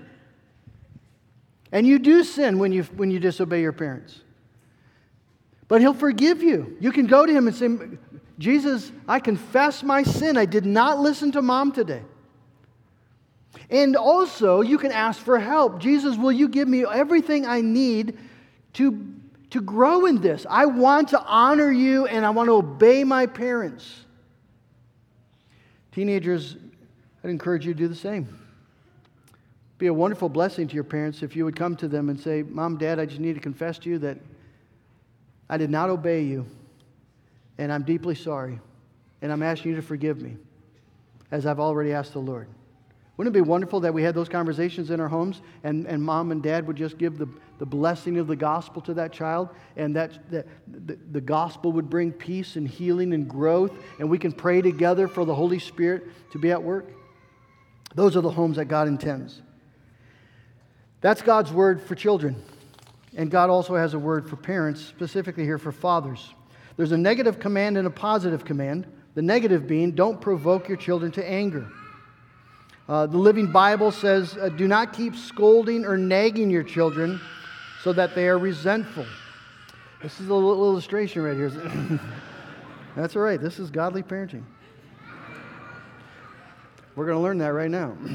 And 1.71 1.87
you 1.87 1.99
do 1.99 2.23
sin 2.23 2.59
when 2.59 2.71
you, 2.71 2.83
when 2.83 3.11
you 3.11 3.19
disobey 3.19 3.61
your 3.61 3.71
parents. 3.71 4.21
But 5.67 5.81
He'll 5.81 5.93
forgive 5.93 6.43
you. 6.43 6.77
You 6.79 6.91
can 6.91 7.07
go 7.07 7.25
to 7.25 7.31
Him 7.31 7.47
and 7.47 7.55
say, 7.55 7.69
Jesus, 8.37 8.91
I 9.07 9.19
confess 9.19 9.83
my 9.83 10.03
sin. 10.03 10.37
I 10.37 10.45
did 10.45 10.65
not 10.65 10.99
listen 10.99 11.31
to 11.33 11.41
mom 11.41 11.71
today. 11.71 12.03
And 13.69 13.95
also, 13.95 14.61
you 14.61 14.77
can 14.77 14.91
ask 14.91 15.19
for 15.19 15.39
help. 15.39 15.79
Jesus, 15.79 16.17
will 16.17 16.31
you 16.31 16.49
give 16.49 16.67
me 16.67 16.85
everything 16.85 17.45
I 17.45 17.61
need 17.61 18.17
to, 18.73 19.13
to 19.51 19.61
grow 19.61 20.05
in 20.05 20.21
this? 20.21 20.45
I 20.49 20.65
want 20.65 21.09
to 21.09 21.21
honor 21.21 21.71
you 21.71 22.07
and 22.07 22.25
I 22.25 22.31
want 22.31 22.47
to 22.47 22.53
obey 22.53 23.03
my 23.03 23.25
parents. 23.25 24.05
Teenagers, 25.91 26.57
I'd 27.23 27.29
encourage 27.29 27.65
you 27.65 27.73
to 27.73 27.77
do 27.77 27.87
the 27.87 27.95
same 27.95 28.41
be 29.81 29.87
a 29.87 29.93
wonderful 29.93 30.29
blessing 30.29 30.67
to 30.67 30.75
your 30.75 30.83
parents 30.83 31.23
if 31.23 31.35
you 31.35 31.43
would 31.43 31.55
come 31.55 31.75
to 31.75 31.87
them 31.87 32.09
and 32.09 32.19
say, 32.19 32.43
Mom, 32.43 32.77
Dad, 32.77 32.99
I 32.99 33.07
just 33.07 33.19
need 33.19 33.33
to 33.33 33.39
confess 33.39 33.79
to 33.79 33.89
you 33.89 33.97
that 33.97 34.19
I 35.49 35.57
did 35.57 35.71
not 35.71 35.89
obey 35.89 36.21
you, 36.21 36.45
and 37.57 37.73
I'm 37.73 37.81
deeply 37.81 38.13
sorry, 38.13 38.59
and 39.23 39.31
I'm 39.31 39.41
asking 39.41 39.71
you 39.71 39.77
to 39.77 39.81
forgive 39.81 40.21
me, 40.21 40.37
as 41.31 41.47
I've 41.47 41.59
already 41.59 41.93
asked 41.93 42.13
the 42.13 42.19
Lord. 42.19 42.47
Wouldn't 43.17 43.35
it 43.35 43.39
be 43.39 43.41
wonderful 43.41 43.79
that 43.79 43.91
we 43.91 44.03
had 44.03 44.13
those 44.13 44.29
conversations 44.29 44.91
in 44.91 44.99
our 44.99 45.07
homes 45.07 45.41
and, 45.63 45.87
and 45.87 46.01
mom 46.01 46.31
and 46.31 46.43
dad 46.43 46.67
would 46.67 46.77
just 46.77 46.99
give 46.99 47.17
the, 47.17 47.27
the 47.61 47.65
blessing 47.67 48.17
of 48.17 48.25
the 48.25 48.35
gospel 48.35 48.81
to 48.81 48.95
that 48.95 49.13
child 49.13 49.47
and 49.77 49.95
that, 49.95 50.31
that 50.31 50.47
the, 50.67 50.97
the 51.11 51.21
gospel 51.21 51.71
would 51.71 51.91
bring 51.91 52.11
peace 52.11 52.55
and 52.55 52.67
healing 52.67 53.13
and 53.13 53.29
growth 53.29 53.71
and 53.99 54.09
we 54.09 54.17
can 54.17 54.31
pray 54.31 54.63
together 54.63 55.07
for 55.07 55.25
the 55.25 55.35
Holy 55.35 55.59
Spirit 55.59 56.05
to 56.31 56.39
be 56.39 56.49
at 56.49 56.63
work? 56.63 56.91
Those 57.93 58.17
are 58.17 58.21
the 58.21 58.31
homes 58.31 58.55
that 58.55 58.65
God 58.65 58.87
intends. 58.87 59.43
That's 61.01 61.21
God's 61.21 61.53
word 61.53 61.79
for 61.79 61.93
children. 61.93 62.41
And 63.15 63.29
God 63.29 63.51
also 63.51 63.75
has 63.75 63.93
a 63.93 63.99
word 63.99 64.27
for 64.27 64.37
parents, 64.37 64.81
specifically 64.81 65.43
here 65.43 65.59
for 65.59 65.71
fathers. 65.71 66.33
There's 66.77 66.93
a 66.93 66.97
negative 66.97 67.39
command 67.39 67.77
and 67.77 67.85
a 67.85 67.91
positive 67.91 68.43
command. 68.43 68.87
The 69.13 69.21
negative 69.21 69.67
being, 69.67 69.91
don't 69.91 70.19
provoke 70.19 70.67
your 70.67 70.77
children 70.77 71.11
to 71.11 71.23
anger. 71.23 71.67
Uh, 72.89 73.05
the 73.05 73.19
Living 73.19 73.51
Bible 73.51 73.91
says, 73.91 74.35
uh, 74.35 74.49
do 74.49 74.67
not 74.67 74.93
keep 74.93 75.15
scolding 75.15 75.85
or 75.85 75.95
nagging 75.95 76.49
your 76.49 76.63
children 76.63 77.21
so 77.83 77.93
that 77.93 78.15
they 78.15 78.27
are 78.27 78.37
resentful. 78.37 79.05
This 80.01 80.19
is 80.19 80.29
a 80.29 80.33
little 80.33 80.65
illustration 80.65 81.23
right 81.23 81.35
here. 81.35 81.49
That's 82.95 83.15
all 83.15 83.21
right. 83.21 83.39
This 83.39 83.59
is 83.59 83.69
godly 83.69 84.03
parenting. 84.03 84.43
We're 86.95 87.05
going 87.05 87.17
to 87.17 87.21
learn 87.21 87.37
that 87.39 87.53
right 87.53 87.71
now. 87.71 87.97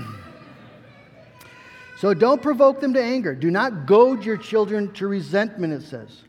So 1.98 2.12
don't 2.12 2.42
provoke 2.42 2.83
them 2.83 2.92
to 2.92 3.02
anger. 3.02 3.35
Do 3.35 3.50
not 3.50 3.87
goad 3.87 4.22
your 4.22 4.37
children 4.37 4.92
to 4.92 5.07
resentment, 5.07 5.72
it 5.72 5.81
says. 5.81 6.24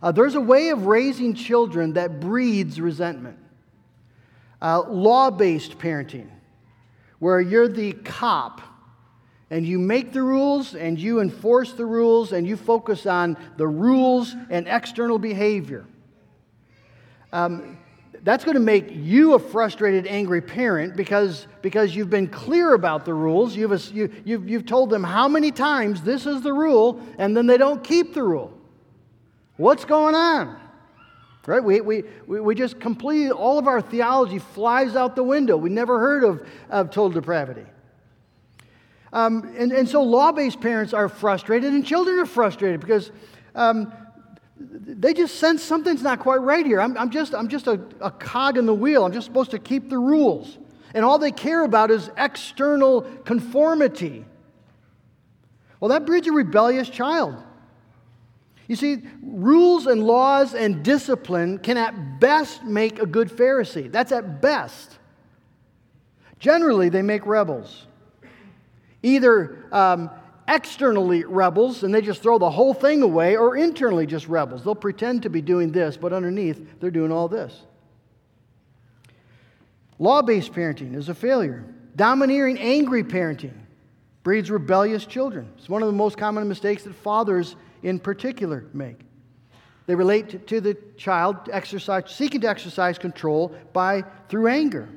Uh, 0.00 0.12
there's 0.12 0.36
a 0.36 0.40
way 0.40 0.68
of 0.68 0.86
raising 0.86 1.34
children 1.34 1.94
that 1.94 2.20
breeds 2.20 2.80
resentment. 2.80 3.36
Uh, 4.62 4.82
Law 4.82 5.32
based 5.32 5.78
parenting, 5.78 6.28
where 7.18 7.40
you're 7.40 7.66
the 7.66 7.94
cop 7.94 8.60
and 9.50 9.66
you 9.66 9.78
make 9.78 10.12
the 10.12 10.22
rules 10.22 10.74
and 10.74 10.98
you 10.98 11.20
enforce 11.20 11.72
the 11.72 11.84
rules 11.84 12.32
and 12.32 12.46
you 12.46 12.56
focus 12.56 13.06
on 13.06 13.36
the 13.56 13.66
rules 13.66 14.34
and 14.50 14.66
external 14.68 15.18
behavior. 15.18 15.86
Um, 17.32 17.78
that's 18.22 18.42
going 18.42 18.54
to 18.54 18.60
make 18.60 18.86
you 18.90 19.34
a 19.34 19.38
frustrated, 19.38 20.06
angry 20.06 20.40
parent 20.40 20.96
because, 20.96 21.46
because 21.60 21.94
you've 21.94 22.08
been 22.08 22.28
clear 22.28 22.72
about 22.72 23.04
the 23.04 23.12
rules. 23.12 23.54
You've, 23.54 23.70
you, 23.92 24.02
have 24.08 24.26
you 24.26 24.42
you've 24.46 24.64
told 24.64 24.88
them 24.88 25.04
how 25.04 25.28
many 25.28 25.50
times 25.50 26.00
this 26.00 26.24
is 26.24 26.40
the 26.40 26.52
rule, 26.52 27.02
and 27.18 27.36
then 27.36 27.46
they 27.46 27.58
don't 27.58 27.84
keep 27.84 28.14
the 28.14 28.22
rule. 28.22 28.56
What's 29.56 29.84
going 29.84 30.14
on? 30.14 30.58
Right? 31.46 31.62
We, 31.62 31.82
we, 31.82 32.04
we 32.26 32.54
just 32.54 32.80
completely, 32.80 33.30
all 33.30 33.58
of 33.58 33.66
our 33.66 33.82
theology 33.82 34.38
flies 34.38 34.96
out 34.96 35.16
the 35.16 35.22
window. 35.22 35.58
We 35.58 35.68
never 35.68 35.98
heard 35.98 36.24
of, 36.24 36.48
of 36.70 36.90
total 36.90 37.10
depravity. 37.10 37.66
Um, 39.14 39.54
and, 39.56 39.70
and 39.70 39.88
so 39.88 40.02
law 40.02 40.32
based 40.32 40.60
parents 40.60 40.92
are 40.92 41.08
frustrated, 41.08 41.72
and 41.72 41.86
children 41.86 42.18
are 42.18 42.26
frustrated 42.26 42.80
because 42.80 43.12
um, 43.54 43.92
they 44.58 45.14
just 45.14 45.36
sense 45.36 45.62
something's 45.62 46.02
not 46.02 46.18
quite 46.18 46.40
right 46.40 46.66
here. 46.66 46.80
I'm, 46.80 46.98
I'm 46.98 47.10
just, 47.10 47.32
I'm 47.32 47.48
just 47.48 47.68
a, 47.68 47.80
a 48.00 48.10
cog 48.10 48.58
in 48.58 48.66
the 48.66 48.74
wheel. 48.74 49.04
I'm 49.04 49.12
just 49.12 49.26
supposed 49.26 49.52
to 49.52 49.60
keep 49.60 49.88
the 49.88 49.98
rules. 49.98 50.58
And 50.94 51.04
all 51.04 51.18
they 51.18 51.30
care 51.30 51.62
about 51.62 51.92
is 51.92 52.10
external 52.16 53.02
conformity. 53.24 54.24
Well, 55.78 55.90
that 55.90 56.06
breeds 56.06 56.26
a 56.26 56.32
rebellious 56.32 56.88
child. 56.88 57.36
You 58.66 58.74
see, 58.74 59.02
rules 59.22 59.86
and 59.86 60.04
laws 60.04 60.54
and 60.54 60.82
discipline 60.82 61.58
can 61.58 61.76
at 61.76 62.18
best 62.18 62.64
make 62.64 63.00
a 63.00 63.06
good 63.06 63.28
Pharisee. 63.28 63.92
That's 63.92 64.10
at 64.10 64.40
best. 64.40 64.98
Generally, 66.40 66.88
they 66.88 67.02
make 67.02 67.26
rebels. 67.26 67.86
Either 69.04 69.58
um, 69.70 70.10
externally 70.48 71.24
rebels 71.24 71.84
and 71.84 71.94
they 71.94 72.00
just 72.00 72.22
throw 72.22 72.38
the 72.38 72.50
whole 72.50 72.72
thing 72.72 73.02
away, 73.02 73.36
or 73.36 73.54
internally 73.54 74.06
just 74.06 74.26
rebels. 74.28 74.64
They'll 74.64 74.74
pretend 74.74 75.22
to 75.24 75.30
be 75.30 75.42
doing 75.42 75.70
this, 75.72 75.96
but 75.98 76.12
underneath, 76.12 76.80
they're 76.80 76.90
doing 76.90 77.12
all 77.12 77.28
this. 77.28 77.62
Law 79.98 80.22
based 80.22 80.52
parenting 80.52 80.94
is 80.94 81.10
a 81.10 81.14
failure. 81.14 81.64
Domineering, 81.94 82.58
angry 82.58 83.04
parenting 83.04 83.54
breeds 84.22 84.50
rebellious 84.50 85.04
children. 85.04 85.52
It's 85.58 85.68
one 85.68 85.82
of 85.82 85.86
the 85.86 85.92
most 85.92 86.16
common 86.16 86.48
mistakes 86.48 86.82
that 86.84 86.94
fathers 86.94 87.56
in 87.82 87.98
particular 87.98 88.64
make. 88.72 89.00
They 89.86 89.94
relate 89.94 90.46
to 90.46 90.62
the 90.62 90.78
child 90.96 91.36
exercise, 91.52 92.04
seeking 92.06 92.40
to 92.40 92.48
exercise 92.48 92.98
control 92.98 93.54
by 93.74 94.02
through 94.30 94.48
anger. 94.48 94.88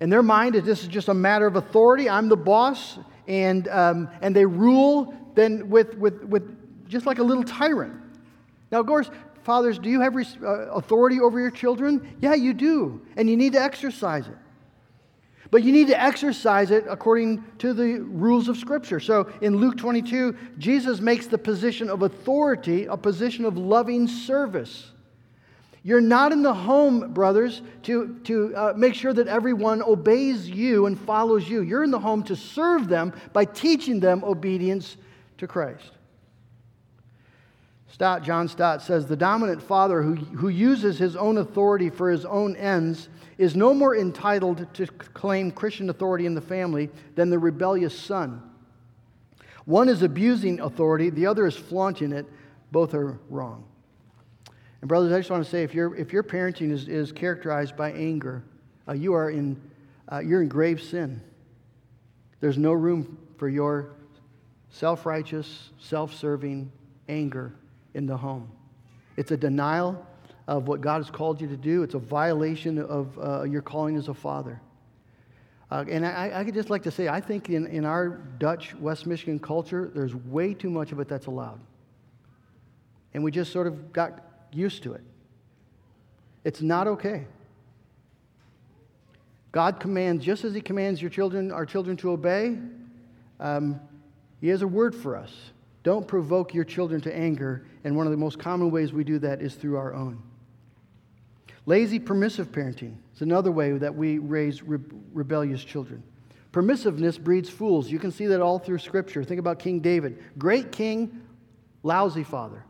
In 0.00 0.10
their 0.10 0.22
mind, 0.22 0.54
this 0.54 0.82
is 0.82 0.88
just 0.88 1.08
a 1.08 1.14
matter 1.14 1.46
of 1.46 1.56
authority. 1.56 2.08
I'm 2.08 2.28
the 2.28 2.36
boss, 2.36 2.98
and, 3.26 3.68
um, 3.68 4.08
and 4.20 4.34
they 4.34 4.44
rule 4.44 5.14
then 5.34 5.68
with, 5.70 5.96
with, 5.96 6.22
with 6.24 6.88
just 6.88 7.06
like 7.06 7.18
a 7.18 7.22
little 7.22 7.44
tyrant. 7.44 7.94
Now, 8.70 8.80
of 8.80 8.86
course, 8.86 9.10
fathers, 9.44 9.78
do 9.78 9.88
you 9.88 10.00
have 10.00 10.16
uh, 10.16 10.46
authority 10.72 11.20
over 11.20 11.38
your 11.38 11.50
children? 11.50 12.16
Yeah, 12.20 12.34
you 12.34 12.54
do, 12.54 13.02
and 13.16 13.28
you 13.28 13.36
need 13.36 13.52
to 13.52 13.62
exercise 13.62 14.26
it. 14.26 14.36
But 15.50 15.62
you 15.62 15.70
need 15.70 15.86
to 15.88 16.02
exercise 16.02 16.72
it 16.72 16.84
according 16.88 17.44
to 17.58 17.72
the 17.72 18.00
rules 18.00 18.48
of 18.48 18.56
Scripture. 18.56 18.98
So 18.98 19.30
in 19.40 19.56
Luke 19.56 19.76
22, 19.76 20.36
Jesus 20.58 21.00
makes 21.00 21.28
the 21.28 21.38
position 21.38 21.88
of 21.88 22.02
authority 22.02 22.86
a 22.86 22.96
position 22.96 23.44
of 23.44 23.56
loving 23.56 24.08
service. 24.08 24.90
You're 25.86 26.00
not 26.00 26.32
in 26.32 26.42
the 26.42 26.54
home, 26.54 27.12
brothers, 27.12 27.60
to, 27.82 28.18
to 28.24 28.56
uh, 28.56 28.72
make 28.74 28.94
sure 28.94 29.12
that 29.12 29.28
everyone 29.28 29.82
obeys 29.82 30.48
you 30.48 30.86
and 30.86 30.98
follows 30.98 31.46
you. 31.46 31.60
You're 31.60 31.84
in 31.84 31.90
the 31.90 32.00
home 32.00 32.22
to 32.24 32.34
serve 32.34 32.88
them 32.88 33.12
by 33.34 33.44
teaching 33.44 34.00
them 34.00 34.24
obedience 34.24 34.96
to 35.36 35.46
Christ. 35.46 35.90
Stott, 37.88 38.24
John 38.24 38.48
Stott 38.48 38.80
says 38.80 39.06
the 39.06 39.14
dominant 39.14 39.62
father 39.62 40.02
who, 40.02 40.14
who 40.14 40.48
uses 40.48 40.98
his 40.98 41.16
own 41.16 41.36
authority 41.36 41.90
for 41.90 42.10
his 42.10 42.24
own 42.24 42.56
ends 42.56 43.10
is 43.36 43.54
no 43.54 43.74
more 43.74 43.94
entitled 43.94 44.66
to 44.74 44.86
claim 44.86 45.50
Christian 45.50 45.90
authority 45.90 46.24
in 46.24 46.34
the 46.34 46.40
family 46.40 46.88
than 47.14 47.28
the 47.28 47.38
rebellious 47.38 47.96
son. 47.96 48.42
One 49.66 49.90
is 49.90 50.02
abusing 50.02 50.60
authority, 50.60 51.10
the 51.10 51.26
other 51.26 51.46
is 51.46 51.56
flaunting 51.56 52.12
it. 52.12 52.26
Both 52.72 52.94
are 52.94 53.18
wrong. 53.28 53.64
And, 54.84 54.88
brothers, 54.90 55.12
I 55.12 55.18
just 55.18 55.30
want 55.30 55.42
to 55.42 55.50
say 55.50 55.62
if, 55.62 55.74
you 55.74 55.94
if 55.94 56.12
your 56.12 56.22
parenting 56.22 56.70
is, 56.70 56.88
is 56.88 57.10
characterized 57.10 57.74
by 57.74 57.92
anger, 57.92 58.44
uh, 58.86 58.92
you 58.92 59.14
are 59.14 59.30
in, 59.30 59.58
uh, 60.12 60.18
you're 60.18 60.42
in 60.42 60.48
grave 60.48 60.82
sin. 60.82 61.22
There's 62.40 62.58
no 62.58 62.74
room 62.74 63.16
for 63.38 63.48
your 63.48 63.94
self 64.68 65.06
righteous, 65.06 65.70
self 65.78 66.12
serving 66.12 66.70
anger 67.08 67.54
in 67.94 68.04
the 68.04 68.14
home. 68.14 68.50
It's 69.16 69.30
a 69.30 69.38
denial 69.38 70.06
of 70.48 70.68
what 70.68 70.82
God 70.82 70.98
has 70.98 71.08
called 71.08 71.40
you 71.40 71.48
to 71.48 71.56
do, 71.56 71.82
it's 71.82 71.94
a 71.94 71.98
violation 71.98 72.78
of 72.78 73.18
uh, 73.18 73.44
your 73.44 73.62
calling 73.62 73.96
as 73.96 74.08
a 74.08 74.14
father. 74.14 74.60
Uh, 75.70 75.86
and 75.88 76.04
I, 76.04 76.30
I 76.34 76.44
could 76.44 76.52
just 76.52 76.68
like 76.68 76.82
to 76.82 76.90
say, 76.90 77.08
I 77.08 77.22
think 77.22 77.48
in, 77.48 77.66
in 77.68 77.86
our 77.86 78.18
Dutch 78.38 78.74
West 78.74 79.06
Michigan 79.06 79.38
culture, 79.38 79.90
there's 79.94 80.14
way 80.14 80.52
too 80.52 80.68
much 80.68 80.92
of 80.92 81.00
it 81.00 81.08
that's 81.08 81.24
allowed. 81.24 81.60
And 83.14 83.24
we 83.24 83.30
just 83.30 83.50
sort 83.50 83.66
of 83.66 83.90
got 83.90 84.33
used 84.54 84.82
to 84.84 84.92
it. 84.92 85.02
It's 86.44 86.62
not 86.62 86.86
okay. 86.86 87.26
God 89.52 89.78
commands, 89.78 90.24
just 90.24 90.44
as 90.44 90.52
He 90.52 90.60
commands 90.60 91.00
your 91.00 91.10
children, 91.10 91.52
our 91.52 91.64
children 91.64 91.96
to 91.98 92.10
obey, 92.10 92.58
um, 93.40 93.80
He 94.40 94.48
has 94.48 94.62
a 94.62 94.66
word 94.66 94.94
for 94.94 95.16
us. 95.16 95.32
Don't 95.84 96.08
provoke 96.08 96.54
your 96.54 96.64
children 96.64 97.00
to 97.02 97.14
anger, 97.14 97.66
and 97.84 97.96
one 97.96 98.06
of 98.06 98.10
the 98.10 98.16
most 98.16 98.38
common 98.38 98.70
ways 98.70 98.92
we 98.92 99.04
do 99.04 99.18
that 99.20 99.40
is 99.40 99.54
through 99.54 99.76
our 99.76 99.94
own. 99.94 100.20
Lazy 101.66 101.98
permissive 101.98 102.50
parenting 102.50 102.96
is 103.14 103.22
another 103.22 103.52
way 103.52 103.72
that 103.72 103.94
we 103.94 104.18
raise 104.18 104.62
re- 104.62 104.78
rebellious 105.12 105.64
children. 105.64 106.02
Permissiveness 106.52 107.22
breeds 107.22 107.48
fools. 107.48 107.90
You 107.90 107.98
can 107.98 108.10
see 108.10 108.26
that 108.26 108.40
all 108.40 108.58
through 108.58 108.78
Scripture. 108.78 109.24
Think 109.24 109.40
about 109.40 109.58
King 109.58 109.80
David. 109.80 110.22
Great 110.38 110.72
king, 110.72 111.22
lousy 111.82 112.22
father. 112.22 112.64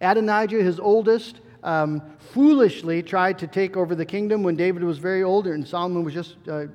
Adonijah, 0.00 0.62
his 0.62 0.80
oldest, 0.80 1.40
um, 1.62 2.02
foolishly 2.18 3.02
tried 3.02 3.38
to 3.38 3.46
take 3.46 3.76
over 3.76 3.94
the 3.94 4.04
kingdom 4.04 4.42
when 4.42 4.56
David 4.56 4.82
was 4.82 4.98
very 4.98 5.22
old 5.22 5.46
and 5.46 5.66
Solomon 5.66 6.04
was 6.04 6.14
just, 6.14 6.36
uh, 6.48 6.66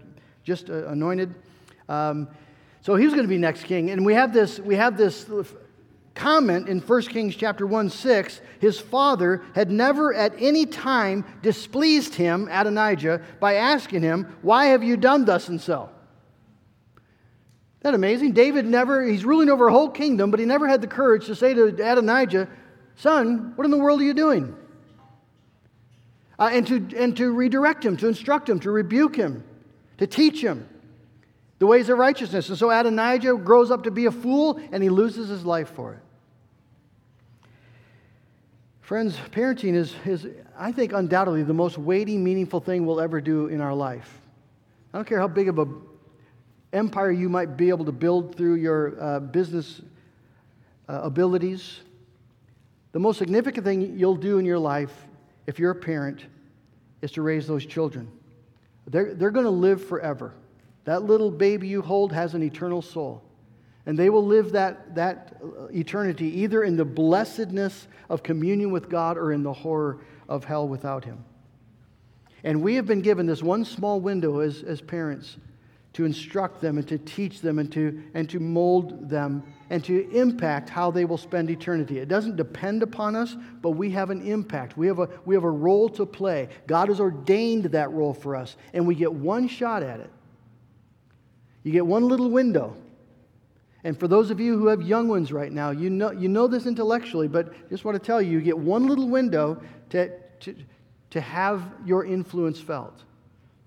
just 0.44 0.70
uh, 0.70 0.88
anointed. 0.88 1.34
Um, 1.90 2.28
so 2.82 2.96
he 2.96 3.06
was 3.06 3.14
going 3.14 3.26
to 3.26 3.30
be 3.30 3.38
next 3.38 3.64
king. 3.64 3.90
And 3.90 4.06
we 4.06 4.14
have 4.14 4.32
this, 4.32 4.60
we 4.60 4.76
have 4.76 4.96
this 4.96 5.26
comment 6.14 6.70
in 6.70 6.80
1 6.80 7.02
Kings 7.04 7.36
chapter 7.36 7.68
1 7.68 7.90
6, 7.90 8.42
his 8.60 8.80
father 8.80 9.44
had 9.54 9.70
never 9.70 10.14
at 10.14 10.34
any 10.40 10.66
time 10.66 11.26
displeased 11.42 12.16
him, 12.16 12.48
Adonijah, 12.50 13.22
by 13.40 13.56
asking 13.56 14.02
him, 14.02 14.36
Why 14.42 14.68
have 14.68 14.84
you 14.84 14.98
done 14.98 15.26
thus 15.26 15.50
and 15.50 15.60
so? 15.60 15.90
Isn't 16.96 17.82
that 17.82 17.94
amazing? 17.94 18.32
David 18.32 18.66
never, 18.66 19.04
he's 19.04 19.26
ruling 19.26 19.50
over 19.50 19.68
a 19.68 19.72
whole 19.72 19.90
kingdom, 19.90 20.32
but 20.32 20.40
he 20.40 20.46
never 20.46 20.68
had 20.68 20.82
the 20.82 20.88
courage 20.88 21.26
to 21.28 21.36
say 21.36 21.54
to 21.54 21.68
Adonijah, 21.68 22.48
Son, 22.98 23.54
what 23.56 23.66
in 23.66 23.72
the 23.72 23.78
world 23.78 24.02
are 24.02 24.06
you 24.06 24.14
doing? 24.14 24.56
Uh, 26.38 26.50
and, 26.52 26.68
to, 26.68 26.88
and 26.98 27.16
to 27.18 27.32
redirect 27.32 27.86
him, 27.86 27.96
to 27.98 28.08
instruct 28.08 28.50
him, 28.50 28.60
to 28.60 28.72
rebuke 28.72 29.16
him, 29.16 29.44
to 29.98 30.08
teach 30.08 30.42
him 30.42 30.68
the 31.60 31.68
ways 31.68 31.88
of 31.90 31.98
righteousness. 31.98 32.50
And 32.50 32.58
so 32.58 32.70
Adonijah 32.70 33.36
grows 33.38 33.72
up 33.72 33.84
to 33.84 33.92
be 33.92 34.06
a 34.06 34.12
fool 34.12 34.60
and 34.72 34.84
he 34.84 34.90
loses 34.90 35.30
his 35.30 35.46
life 35.46 35.70
for 35.70 35.94
it. 35.94 36.00
Friends, 38.82 39.18
parenting 39.32 39.74
is, 39.74 39.96
is, 40.06 40.28
I 40.58 40.72
think, 40.72 40.94
undoubtedly 40.94 41.42
the 41.42 41.54
most 41.54 41.78
weighty, 41.78 42.18
meaningful 42.18 42.60
thing 42.60 42.86
we'll 42.86 43.02
ever 43.02 43.20
do 43.20 43.48
in 43.48 43.60
our 43.60 43.74
life. 43.74 44.22
I 44.94 44.98
don't 45.00 45.08
care 45.08 45.20
how 45.20 45.28
big 45.28 45.50
of 45.50 45.58
an 45.58 45.82
empire 46.72 47.12
you 47.12 47.28
might 47.28 47.58
be 47.58 47.70
able 47.70 47.86
to 47.86 47.92
build 47.92 48.36
through 48.36 48.56
your 48.56 49.02
uh, 49.02 49.20
business 49.22 49.82
uh, 50.88 51.00
abilities. 51.02 51.80
The 52.96 53.00
most 53.02 53.18
significant 53.18 53.66
thing 53.66 54.00
you'll 54.00 54.16
do 54.16 54.38
in 54.38 54.46
your 54.46 54.58
life, 54.58 55.06
if 55.48 55.60
you're 55.60 55.72
a 55.72 55.76
parent, 55.76 56.28
is 57.02 57.12
to 57.12 57.22
raise 57.22 57.46
those 57.46 57.66
children. 57.66 58.10
They're, 58.88 59.14
they're 59.14 59.32
going 59.32 59.44
to 59.44 59.50
live 59.50 59.86
forever. 59.86 60.34
That 60.86 61.04
little 61.04 61.30
baby 61.30 61.68
you 61.68 61.82
hold 61.82 62.14
has 62.14 62.36
an 62.36 62.42
eternal 62.42 62.82
soul. 62.82 63.22
And 63.86 64.00
they 64.00 64.10
will 64.10 64.26
live 64.26 64.54
that, 64.54 64.96
that 64.96 65.36
uh, 65.44 65.66
eternity 65.74 66.40
either 66.40 66.64
in 66.64 66.78
the 66.78 66.86
blessedness 66.86 67.90
of 68.10 68.24
communion 68.24 68.72
with 68.72 68.88
God 68.88 69.18
or 69.18 69.34
in 69.34 69.44
the 69.44 69.52
horror 69.52 70.00
of 70.30 70.46
hell 70.46 70.66
without 70.66 71.04
Him. 71.04 71.22
And 72.46 72.62
we 72.62 72.76
have 72.76 72.86
been 72.86 73.02
given 73.02 73.26
this 73.26 73.44
one 73.44 73.66
small 73.66 74.00
window 74.00 74.40
as, 74.40 74.64
as 74.64 74.80
parents 74.80 75.36
to 75.96 76.04
instruct 76.04 76.60
them 76.60 76.78
and 76.78 76.86
to 76.90 76.98
teach 76.98 77.40
them 77.40 77.58
and 77.58 77.72
to, 77.72 78.04
and 78.14 78.30
to 78.30 78.38
mold 78.38 79.10
them 79.10 79.42
and 79.70 79.82
to 79.82 80.10
impact 80.12 80.68
how 80.70 80.92
they 80.92 81.06
will 81.06 81.18
spend 81.18 81.50
eternity. 81.50 82.00
It 82.00 82.10
doesn't 82.10 82.36
depend 82.36 82.84
upon 82.84 83.16
us, 83.16 83.38
but 83.62 83.72
we 83.72 83.92
have 83.92 84.10
an 84.10 84.22
impact. 84.22 84.76
We 84.76 84.88
have 84.88 85.00
a, 85.00 85.08
we 85.24 85.36
have 85.36 85.46
a 85.46 85.50
role 85.50 85.88
to 85.92 86.06
play. 86.06 86.50
God 86.68 86.90
has 86.90 87.00
ordained 87.00 87.66
that 87.66 87.92
role 87.94 88.14
for 88.14 88.36
us, 88.36 88.58
and 88.74 88.86
we 88.86 88.94
get 88.94 89.14
one 89.14 89.48
shot 89.48 89.84
at 89.84 90.02
it. 90.02 90.10
You 91.64 91.72
get 91.72 91.88
one 91.88 92.10
little 92.10 92.30
window. 92.30 92.76
And 93.86 93.98
for 93.98 94.10
those 94.10 94.32
of 94.32 94.40
you 94.42 94.60
who 94.60 94.68
have 94.68 94.82
young 94.82 95.08
ones 95.08 95.32
right 95.32 95.52
now, 95.52 95.70
you 95.70 95.90
know, 95.90 96.12
you 96.12 96.28
know 96.28 96.48
this 96.48 96.66
intellectually, 96.66 97.30
but 97.30 97.70
just 97.70 97.86
want 97.86 97.96
to 97.96 98.06
tell 98.06 98.22
you, 98.22 98.32
you 98.32 98.42
get 98.42 98.58
one 98.58 98.88
little 98.88 99.08
window 99.08 99.62
to, 99.92 100.12
to, 100.42 100.56
to 101.12 101.22
have 101.22 101.64
your 101.86 102.04
influence 102.04 102.60
felt. 102.60 103.06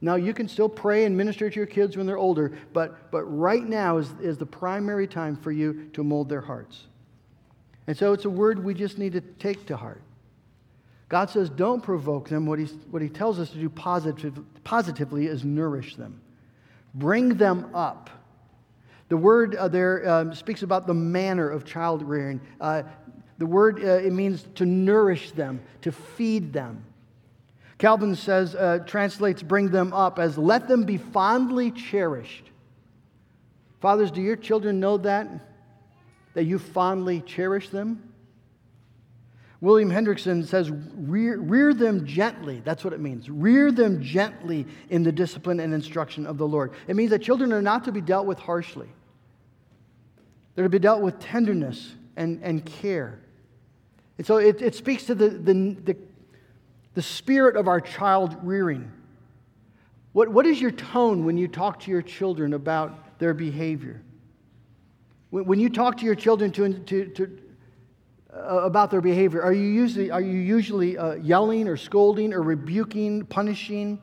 Now, 0.00 0.14
you 0.14 0.32
can 0.32 0.48
still 0.48 0.68
pray 0.68 1.04
and 1.04 1.16
minister 1.16 1.50
to 1.50 1.56
your 1.56 1.66
kids 1.66 1.96
when 1.96 2.06
they're 2.06 2.18
older, 2.18 2.56
but, 2.72 3.10
but 3.10 3.24
right 3.24 3.64
now 3.64 3.98
is, 3.98 4.12
is 4.20 4.38
the 4.38 4.46
primary 4.46 5.08
time 5.08 5.36
for 5.36 5.50
you 5.50 5.88
to 5.94 6.04
mold 6.04 6.28
their 6.28 6.40
hearts. 6.40 6.86
And 7.86 7.96
so 7.96 8.12
it's 8.12 8.24
a 8.24 8.30
word 8.30 8.62
we 8.62 8.74
just 8.74 8.98
need 8.98 9.12
to 9.12 9.20
take 9.20 9.66
to 9.66 9.76
heart. 9.76 10.02
God 11.08 11.30
says, 11.30 11.50
don't 11.50 11.82
provoke 11.82 12.28
them. 12.28 12.46
What, 12.46 12.58
he 12.58 12.66
what 12.90 13.02
he 13.02 13.08
tells 13.08 13.40
us 13.40 13.50
to 13.50 13.58
do 13.58 13.68
positive, 13.70 14.38
positively 14.62 15.26
is 15.26 15.42
nourish 15.42 15.96
them, 15.96 16.20
bring 16.94 17.30
them 17.30 17.74
up 17.74 18.10
The 19.08 19.16
word 19.16 19.54
uh, 19.54 19.68
there 19.68 20.08
um, 20.08 20.34
speaks 20.34 20.62
about 20.62 20.86
the 20.86 20.94
manner 20.94 21.48
of 21.48 21.64
child 21.64 22.02
rearing. 22.02 22.40
Uh, 22.60 22.82
the 23.38 23.46
word, 23.46 23.82
uh, 23.82 24.04
it 24.04 24.12
means 24.12 24.44
to 24.56 24.66
nourish 24.66 25.30
them, 25.30 25.60
to 25.82 25.92
feed 25.92 26.52
them. 26.52 26.84
Calvin 27.78 28.16
says, 28.16 28.54
uh, 28.56 28.80
translates 28.86 29.42
bring 29.42 29.70
them 29.70 29.92
up 29.92 30.18
as 30.18 30.36
let 30.36 30.66
them 30.66 30.84
be 30.84 30.98
fondly 30.98 31.70
cherished. 31.70 32.44
Fathers, 33.80 34.10
do 34.10 34.20
your 34.20 34.36
children 34.36 34.80
know 34.80 34.96
that? 34.98 35.28
That 36.34 36.44
you 36.44 36.58
fondly 36.58 37.20
cherish 37.20 37.68
them? 37.68 38.02
William 39.60 39.90
Hendriksen 39.90 40.46
says, 40.46 40.70
rear, 40.70 41.38
rear, 41.38 41.74
them 41.74 42.06
gently. 42.06 42.62
That's 42.64 42.84
what 42.84 42.92
it 42.92 43.00
means. 43.00 43.28
Rear 43.28 43.72
them 43.72 44.02
gently 44.02 44.66
in 44.88 45.02
the 45.02 45.10
discipline 45.10 45.58
and 45.58 45.74
instruction 45.74 46.26
of 46.26 46.38
the 46.38 46.46
Lord. 46.46 46.72
It 46.86 46.94
means 46.94 47.10
that 47.10 47.22
children 47.22 47.52
are 47.52 47.62
not 47.62 47.84
to 47.84 47.92
be 47.92 48.00
dealt 48.00 48.26
with 48.26 48.38
harshly, 48.38 48.88
they're 50.54 50.64
to 50.64 50.70
be 50.70 50.78
dealt 50.78 51.02
with 51.02 51.18
tenderness 51.18 51.94
and, 52.16 52.40
and 52.42 52.64
care. 52.64 53.20
And 54.16 54.26
so 54.26 54.38
it, 54.38 54.60
it 54.62 54.74
speaks 54.74 55.04
to 55.04 55.14
the, 55.14 55.28
the, 55.28 55.76
the, 55.84 55.96
the 56.98 57.02
spirit 57.02 57.54
of 57.54 57.68
our 57.68 57.80
child 57.80 58.36
rearing. 58.42 58.90
What, 60.14 60.30
what 60.30 60.46
is 60.46 60.60
your 60.60 60.72
tone 60.72 61.24
when 61.24 61.38
you 61.38 61.46
talk 61.46 61.78
to 61.82 61.92
your 61.92 62.02
children 62.02 62.54
about 62.54 63.20
their 63.20 63.34
behavior? 63.34 64.02
When, 65.30 65.44
when 65.44 65.60
you 65.60 65.70
talk 65.70 65.98
to 65.98 66.04
your 66.04 66.16
children 66.16 66.50
to, 66.50 66.72
to, 66.72 67.04
to 67.06 67.38
uh, 68.34 68.38
about 68.64 68.90
their 68.90 69.00
behavior, 69.00 69.40
are 69.40 69.52
you 69.52 69.68
usually, 69.68 70.10
are 70.10 70.20
you 70.20 70.40
usually 70.40 70.98
uh, 70.98 71.14
yelling 71.14 71.68
or 71.68 71.76
scolding 71.76 72.34
or 72.34 72.42
rebuking, 72.42 73.24
punishing? 73.26 74.00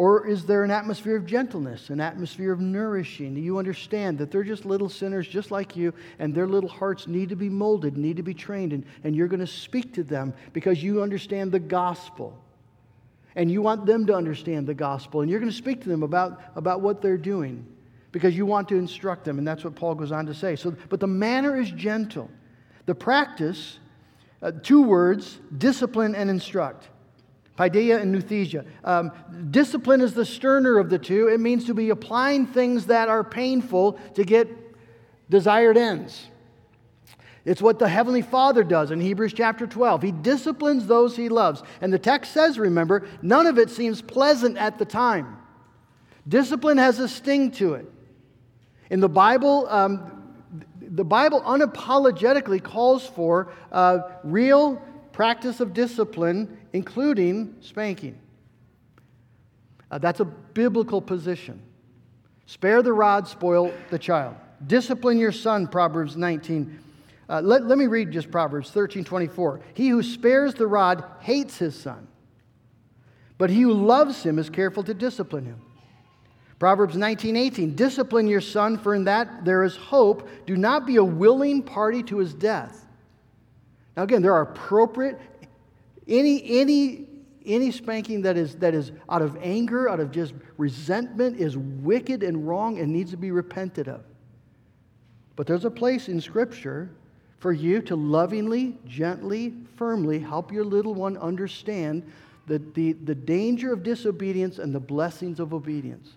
Or 0.00 0.26
is 0.26 0.46
there 0.46 0.64
an 0.64 0.70
atmosphere 0.70 1.14
of 1.14 1.26
gentleness, 1.26 1.90
an 1.90 2.00
atmosphere 2.00 2.52
of 2.52 2.60
nourishing? 2.60 3.34
Do 3.34 3.40
you 3.42 3.58
understand 3.58 4.16
that 4.16 4.30
they're 4.30 4.42
just 4.42 4.64
little 4.64 4.88
sinners 4.88 5.28
just 5.28 5.50
like 5.50 5.76
you, 5.76 5.92
and 6.18 6.34
their 6.34 6.46
little 6.46 6.70
hearts 6.70 7.06
need 7.06 7.28
to 7.28 7.36
be 7.36 7.50
molded, 7.50 7.98
need 7.98 8.16
to 8.16 8.22
be 8.22 8.32
trained, 8.32 8.72
and, 8.72 8.86
and 9.04 9.14
you're 9.14 9.28
going 9.28 9.40
to 9.40 9.46
speak 9.46 9.92
to 9.96 10.02
them 10.02 10.32
because 10.54 10.82
you 10.82 11.02
understand 11.02 11.52
the 11.52 11.58
gospel. 11.58 12.34
And 13.36 13.52
you 13.52 13.60
want 13.60 13.84
them 13.84 14.06
to 14.06 14.14
understand 14.14 14.66
the 14.66 14.72
gospel, 14.72 15.20
and 15.20 15.30
you're 15.30 15.38
going 15.38 15.52
to 15.52 15.58
speak 15.58 15.82
to 15.82 15.90
them 15.90 16.02
about, 16.02 16.40
about 16.56 16.80
what 16.80 17.02
they're 17.02 17.18
doing 17.18 17.66
because 18.10 18.34
you 18.34 18.46
want 18.46 18.70
to 18.70 18.76
instruct 18.76 19.26
them, 19.26 19.36
and 19.36 19.46
that's 19.46 19.64
what 19.64 19.74
Paul 19.74 19.96
goes 19.96 20.12
on 20.12 20.24
to 20.24 20.32
say. 20.32 20.56
So, 20.56 20.74
but 20.88 21.00
the 21.00 21.06
manner 21.08 21.60
is 21.60 21.70
gentle. 21.72 22.30
The 22.86 22.94
practice, 22.94 23.78
uh, 24.40 24.52
two 24.62 24.80
words, 24.80 25.40
discipline 25.58 26.14
and 26.14 26.30
instruct. 26.30 26.88
Paideia 27.60 28.00
and 28.00 28.14
nouthesia. 28.14 28.64
Um, 28.84 29.12
discipline 29.50 30.00
is 30.00 30.14
the 30.14 30.24
sterner 30.24 30.78
of 30.78 30.88
the 30.88 30.98
two. 30.98 31.28
It 31.28 31.40
means 31.40 31.66
to 31.66 31.74
be 31.74 31.90
applying 31.90 32.46
things 32.46 32.86
that 32.86 33.10
are 33.10 33.22
painful 33.22 33.98
to 34.14 34.24
get 34.24 34.48
desired 35.28 35.76
ends. 35.76 36.28
It's 37.44 37.60
what 37.60 37.78
the 37.78 37.88
Heavenly 37.88 38.22
Father 38.22 38.64
does 38.64 38.90
in 38.90 38.98
Hebrews 38.98 39.34
chapter 39.34 39.66
12. 39.66 40.00
He 40.00 40.10
disciplines 40.10 40.86
those 40.86 41.16
he 41.16 41.28
loves. 41.28 41.62
And 41.82 41.92
the 41.92 41.98
text 41.98 42.32
says, 42.32 42.58
remember, 42.58 43.06
none 43.20 43.46
of 43.46 43.58
it 43.58 43.68
seems 43.68 44.00
pleasant 44.00 44.56
at 44.56 44.78
the 44.78 44.86
time. 44.86 45.36
Discipline 46.26 46.78
has 46.78 46.98
a 46.98 47.08
sting 47.08 47.50
to 47.52 47.74
it. 47.74 47.92
In 48.88 49.00
the 49.00 49.08
Bible, 49.08 49.66
um, 49.68 50.32
the 50.80 51.04
Bible 51.04 51.42
unapologetically 51.42 52.62
calls 52.62 53.06
for 53.06 53.52
uh, 53.70 54.00
real 54.24 54.80
practice 55.12 55.60
of 55.60 55.74
discipline, 55.74 56.56
including 56.72 57.56
spanking. 57.60 58.18
Uh, 59.90 59.98
that's 59.98 60.20
a 60.20 60.24
biblical 60.24 61.00
position. 61.00 61.60
Spare 62.46 62.82
the 62.82 62.92
rod, 62.92 63.26
spoil 63.26 63.72
the 63.90 63.98
child. 63.98 64.36
Discipline 64.66 65.18
your 65.18 65.32
son, 65.32 65.66
Proverbs 65.66 66.16
19. 66.16 66.78
Uh, 67.28 67.40
let, 67.40 67.64
let 67.66 67.78
me 67.78 67.86
read 67.86 68.10
just 68.10 68.30
Proverbs 68.30 68.70
13 68.70 69.04
24. 69.04 69.60
He 69.74 69.88
who 69.88 70.02
spares 70.02 70.54
the 70.54 70.66
rod 70.66 71.04
hates 71.20 71.58
his 71.58 71.78
son, 71.78 72.08
but 73.38 73.50
he 73.50 73.62
who 73.62 73.72
loves 73.72 74.22
him 74.22 74.38
is 74.38 74.50
careful 74.50 74.82
to 74.82 74.94
discipline 74.94 75.44
him. 75.44 75.60
Proverbs 76.58 76.96
19 76.96 77.36
18. 77.36 77.74
Discipline 77.74 78.26
your 78.26 78.42
son, 78.42 78.76
for 78.76 78.94
in 78.94 79.04
that 79.04 79.44
there 79.44 79.64
is 79.64 79.76
hope. 79.76 80.28
Do 80.46 80.56
not 80.56 80.86
be 80.86 80.96
a 80.96 81.04
willing 81.04 81.62
party 81.62 82.02
to 82.04 82.18
his 82.18 82.34
death. 82.34 82.84
Now, 83.96 84.02
again, 84.02 84.22
there 84.22 84.34
are 84.34 84.42
appropriate, 84.42 85.18
any, 86.10 86.60
any, 86.60 87.06
any 87.46 87.70
spanking 87.70 88.22
that 88.22 88.36
is, 88.36 88.56
that 88.56 88.74
is 88.74 88.92
out 89.08 89.22
of 89.22 89.38
anger, 89.40 89.88
out 89.88 90.00
of 90.00 90.10
just 90.10 90.34
resentment, 90.58 91.38
is 91.38 91.56
wicked 91.56 92.22
and 92.22 92.46
wrong 92.46 92.78
and 92.78 92.92
needs 92.92 93.12
to 93.12 93.16
be 93.16 93.30
repented 93.30 93.88
of. 93.88 94.02
But 95.36 95.46
there's 95.46 95.64
a 95.64 95.70
place 95.70 96.08
in 96.08 96.20
Scripture 96.20 96.90
for 97.38 97.52
you 97.52 97.80
to 97.82 97.96
lovingly, 97.96 98.78
gently, 98.86 99.54
firmly 99.76 100.18
help 100.18 100.52
your 100.52 100.64
little 100.64 100.94
one 100.94 101.16
understand 101.16 102.02
the, 102.46 102.58
the, 102.74 102.92
the 102.92 103.14
danger 103.14 103.72
of 103.72 103.82
disobedience 103.82 104.58
and 104.58 104.74
the 104.74 104.80
blessings 104.80 105.40
of 105.40 105.54
obedience. 105.54 106.10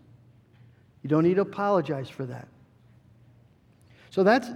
You 1.03 1.09
don't 1.09 1.23
need 1.23 1.35
to 1.35 1.41
apologize 1.41 2.09
for 2.09 2.25
that. 2.25 2.47
So 4.09 4.23
that's, 4.23 4.49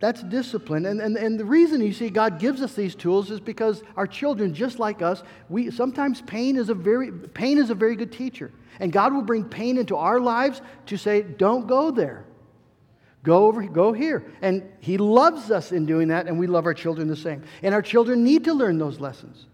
that's 0.00 0.22
discipline. 0.22 0.86
And, 0.86 1.00
and, 1.00 1.16
and 1.16 1.38
the 1.38 1.44
reason 1.44 1.82
you 1.82 1.92
see 1.92 2.08
God 2.08 2.38
gives 2.38 2.62
us 2.62 2.72
these 2.72 2.94
tools 2.94 3.30
is 3.30 3.38
because 3.38 3.82
our 3.96 4.06
children, 4.06 4.54
just 4.54 4.78
like 4.78 5.02
us, 5.02 5.22
we, 5.50 5.70
sometimes 5.70 6.22
pain 6.22 6.56
is, 6.56 6.70
a 6.70 6.74
very, 6.74 7.12
pain 7.12 7.58
is 7.58 7.68
a 7.68 7.74
very 7.74 7.96
good 7.96 8.10
teacher. 8.10 8.50
And 8.80 8.90
God 8.90 9.12
will 9.12 9.22
bring 9.22 9.44
pain 9.44 9.76
into 9.76 9.96
our 9.96 10.18
lives 10.18 10.62
to 10.86 10.96
say, 10.96 11.20
don't 11.22 11.66
go 11.66 11.90
there. 11.90 12.24
Go 13.22 13.46
over, 13.46 13.62
go 13.66 13.92
here. 13.92 14.32
And 14.40 14.62
He 14.80 14.96
loves 14.96 15.50
us 15.50 15.72
in 15.72 15.84
doing 15.84 16.08
that, 16.08 16.26
and 16.26 16.38
we 16.38 16.46
love 16.46 16.64
our 16.64 16.72
children 16.72 17.06
the 17.06 17.16
same. 17.16 17.44
And 17.62 17.74
our 17.74 17.82
children 17.82 18.24
need 18.24 18.44
to 18.44 18.54
learn 18.54 18.78
those 18.78 18.98
lessons 18.98 19.46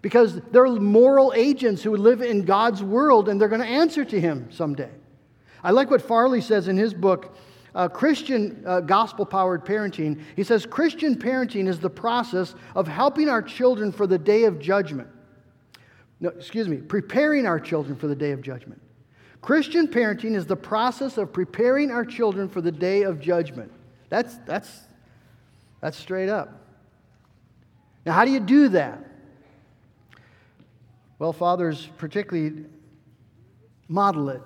because 0.00 0.40
they're 0.50 0.66
moral 0.66 1.34
agents 1.36 1.82
who 1.82 1.94
live 1.94 2.22
in 2.22 2.46
God's 2.46 2.82
world 2.82 3.28
and 3.28 3.38
they're 3.38 3.48
going 3.48 3.60
to 3.60 3.66
answer 3.66 4.02
to 4.06 4.18
Him 4.18 4.50
someday. 4.50 4.88
I 5.62 5.72
like 5.72 5.90
what 5.90 6.00
Farley 6.00 6.40
says 6.40 6.68
in 6.68 6.78
his 6.78 6.94
book, 6.94 7.36
uh, 7.74 7.88
Christian 7.88 8.62
uh, 8.66 8.80
gospel 8.80 9.24
powered 9.24 9.64
parenting, 9.64 10.20
he 10.36 10.42
says 10.42 10.66
Christian 10.66 11.16
parenting 11.16 11.68
is 11.68 11.78
the 11.78 11.90
process 11.90 12.54
of 12.74 12.88
helping 12.88 13.28
our 13.28 13.42
children 13.42 13.92
for 13.92 14.06
the 14.06 14.18
day 14.18 14.44
of 14.44 14.58
judgment. 14.58 15.08
No, 16.20 16.30
excuse 16.30 16.68
me, 16.68 16.76
preparing 16.76 17.46
our 17.46 17.58
children 17.58 17.96
for 17.96 18.06
the 18.06 18.14
day 18.14 18.32
of 18.32 18.42
judgment. 18.42 18.80
Christian 19.40 19.88
parenting 19.88 20.34
is 20.34 20.46
the 20.46 20.56
process 20.56 21.16
of 21.16 21.32
preparing 21.32 21.90
our 21.90 22.04
children 22.04 22.48
for 22.48 22.60
the 22.60 22.72
day 22.72 23.02
of 23.02 23.20
judgment. 23.20 23.72
That's, 24.10 24.36
that's, 24.38 24.80
that's 25.80 25.96
straight 25.96 26.28
up. 26.28 26.60
Now, 28.04 28.12
how 28.12 28.24
do 28.24 28.32
you 28.32 28.40
do 28.40 28.68
that? 28.70 29.04
Well, 31.18 31.32
fathers 31.32 31.88
particularly 31.98 32.64
model 33.88 34.30
it. 34.30 34.42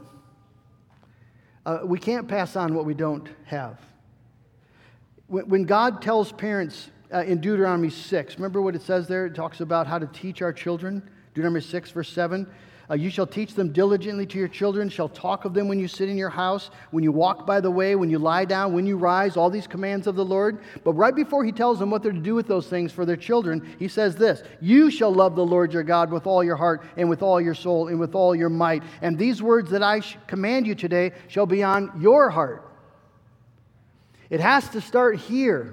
Uh, 1.66 1.78
we 1.84 1.98
can't 1.98 2.28
pass 2.28 2.56
on 2.56 2.74
what 2.74 2.84
we 2.84 2.94
don't 2.94 3.28
have. 3.46 3.78
When, 5.28 5.48
when 5.48 5.64
God 5.64 6.02
tells 6.02 6.30
parents 6.30 6.90
uh, 7.12 7.20
in 7.20 7.40
Deuteronomy 7.40 7.90
6, 7.90 8.36
remember 8.36 8.60
what 8.60 8.74
it 8.74 8.82
says 8.82 9.08
there? 9.08 9.26
It 9.26 9.34
talks 9.34 9.60
about 9.60 9.86
how 9.86 9.98
to 9.98 10.06
teach 10.06 10.42
our 10.42 10.52
children. 10.52 11.02
Deuteronomy 11.32 11.62
6, 11.62 11.90
verse 11.90 12.10
7. 12.10 12.46
Uh, 12.90 12.94
you 12.94 13.08
shall 13.08 13.26
teach 13.26 13.54
them 13.54 13.72
diligently 13.72 14.26
to 14.26 14.38
your 14.38 14.48
children, 14.48 14.88
shall 14.88 15.08
talk 15.08 15.44
of 15.44 15.54
them 15.54 15.68
when 15.68 15.78
you 15.78 15.88
sit 15.88 16.08
in 16.08 16.18
your 16.18 16.28
house, 16.28 16.70
when 16.90 17.02
you 17.02 17.10
walk 17.10 17.46
by 17.46 17.60
the 17.60 17.70
way, 17.70 17.96
when 17.96 18.10
you 18.10 18.18
lie 18.18 18.44
down, 18.44 18.74
when 18.74 18.84
you 18.84 18.96
rise, 18.96 19.36
all 19.36 19.48
these 19.48 19.66
commands 19.66 20.06
of 20.06 20.16
the 20.16 20.24
Lord. 20.24 20.58
But 20.84 20.92
right 20.92 21.14
before 21.14 21.44
he 21.44 21.52
tells 21.52 21.78
them 21.78 21.90
what 21.90 22.02
they're 22.02 22.12
to 22.12 22.18
do 22.18 22.34
with 22.34 22.46
those 22.46 22.66
things 22.66 22.92
for 22.92 23.06
their 23.06 23.16
children, 23.16 23.74
he 23.78 23.88
says 23.88 24.16
this 24.16 24.42
You 24.60 24.90
shall 24.90 25.12
love 25.12 25.34
the 25.34 25.46
Lord 25.46 25.72
your 25.72 25.82
God 25.82 26.10
with 26.10 26.26
all 26.26 26.44
your 26.44 26.56
heart, 26.56 26.82
and 26.96 27.08
with 27.08 27.22
all 27.22 27.40
your 27.40 27.54
soul, 27.54 27.88
and 27.88 27.98
with 27.98 28.14
all 28.14 28.36
your 28.36 28.50
might. 28.50 28.82
And 29.00 29.18
these 29.18 29.42
words 29.42 29.70
that 29.70 29.82
I 29.82 30.00
command 30.26 30.66
you 30.66 30.74
today 30.74 31.12
shall 31.28 31.46
be 31.46 31.62
on 31.62 31.98
your 32.00 32.28
heart. 32.28 32.70
It 34.28 34.40
has 34.40 34.68
to 34.70 34.80
start 34.80 35.18
here. 35.20 35.72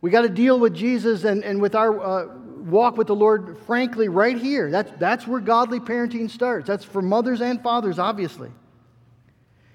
We 0.00 0.10
got 0.10 0.22
to 0.22 0.28
deal 0.28 0.58
with 0.58 0.74
Jesus 0.74 1.24
and, 1.24 1.42
and 1.44 1.60
with 1.60 1.74
our 1.74 2.00
uh, 2.00 2.28
walk 2.70 2.96
with 2.96 3.06
the 3.06 3.14
Lord, 3.14 3.58
frankly, 3.66 4.08
right 4.08 4.36
here. 4.36 4.70
That's, 4.70 4.90
that's 4.98 5.26
where 5.26 5.40
godly 5.40 5.80
parenting 5.80 6.30
starts. 6.30 6.66
That's 6.66 6.84
for 6.84 7.02
mothers 7.02 7.40
and 7.40 7.62
fathers, 7.62 7.98
obviously. 7.98 8.50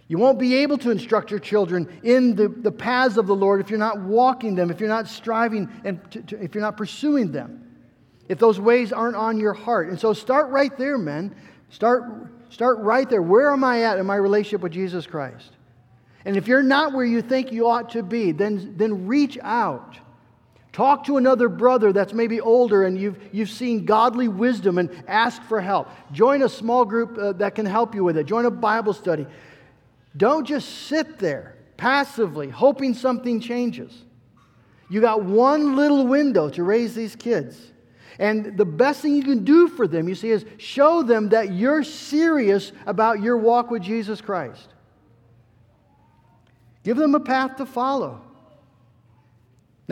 You 0.07 0.17
won't 0.17 0.37
be 0.37 0.55
able 0.57 0.77
to 0.79 0.91
instruct 0.91 1.31
your 1.31 1.39
children 1.39 1.87
in 2.03 2.35
the, 2.35 2.47
the 2.47 2.71
paths 2.71 3.17
of 3.17 3.25
the 3.25 3.35
Lord 3.35 3.61
if 3.61 3.69
you're 3.69 3.79
not 3.79 3.99
walking 4.01 4.53
them, 4.55 4.69
if 4.69 4.79
you're 4.79 4.89
not 4.89 5.07
striving, 5.07 5.69
and 5.83 5.99
to, 6.11 6.21
to, 6.21 6.43
if 6.43 6.53
you're 6.53 6.61
not 6.61 6.77
pursuing 6.77 7.31
them, 7.31 7.67
if 8.29 8.37
those 8.37 8.59
ways 8.59 8.91
aren't 8.91 9.15
on 9.15 9.39
your 9.39 9.53
heart. 9.53 9.89
And 9.89 9.99
so 9.99 10.13
start 10.13 10.49
right 10.49 10.77
there, 10.77 10.97
men. 10.97 11.35
Start, 11.69 12.29
start 12.49 12.79
right 12.79 13.09
there. 13.09 13.21
Where 13.21 13.51
am 13.51 13.63
I 13.63 13.83
at 13.83 13.97
in 13.97 14.05
my 14.05 14.15
relationship 14.15 14.61
with 14.61 14.73
Jesus 14.73 15.07
Christ? 15.07 15.51
And 16.25 16.37
if 16.37 16.47
you're 16.47 16.63
not 16.63 16.93
where 16.93 17.05
you 17.05 17.21
think 17.21 17.51
you 17.51 17.67
ought 17.67 17.89
to 17.91 18.03
be, 18.03 18.31
then, 18.31 18.75
then 18.77 19.07
reach 19.07 19.37
out. 19.41 19.97
Talk 20.73 21.05
to 21.05 21.17
another 21.17 21.49
brother 21.49 21.93
that's 21.93 22.13
maybe 22.13 22.41
older 22.41 22.83
and 22.83 22.97
you've, 22.97 23.17
you've 23.31 23.51
seen 23.51 23.85
godly 23.85 24.27
wisdom 24.27 24.79
and 24.79 24.89
ask 25.07 25.41
for 25.43 25.61
help. 25.61 25.87
Join 26.11 26.41
a 26.41 26.49
small 26.49 26.83
group 26.83 27.15
uh, 27.15 27.33
that 27.33 27.53
can 27.53 27.67
help 27.67 27.93
you 27.93 28.03
with 28.03 28.17
it. 28.17 28.25
Join 28.25 28.45
a 28.45 28.51
Bible 28.51 28.93
study. 28.93 29.27
Don't 30.17 30.45
just 30.45 30.87
sit 30.87 31.19
there 31.19 31.55
passively 31.77 32.49
hoping 32.49 32.95
something 32.95 33.39
changes. 33.39 34.03
You 34.89 34.99
got 34.99 35.23
one 35.23 35.75
little 35.75 36.07
window 36.07 36.49
to 36.49 36.63
raise 36.63 36.95
these 36.95 37.15
kids. 37.15 37.71
And 38.17 38.57
the 38.57 38.65
best 38.65 39.01
thing 39.01 39.15
you 39.15 39.23
can 39.23 39.43
do 39.43 39.67
for 39.67 39.87
them, 39.87 40.09
you 40.09 40.15
see, 40.15 40.31
is 40.31 40.43
show 40.57 41.03
them 41.03 41.29
that 41.29 41.53
you're 41.53 41.83
serious 41.83 42.71
about 42.87 43.21
your 43.21 43.37
walk 43.37 43.69
with 43.69 43.83
Jesus 43.83 44.21
Christ. 44.21 44.69
Give 46.83 46.97
them 46.97 47.13
a 47.13 47.19
path 47.19 47.57
to 47.57 47.65
follow. 47.67 48.21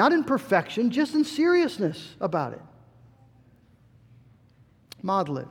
Not 0.01 0.13
in 0.13 0.23
perfection, 0.23 0.89
just 0.89 1.13
in 1.13 1.23
seriousness 1.23 2.15
about 2.19 2.53
it. 2.53 2.61
Model 5.03 5.37
it. 5.37 5.47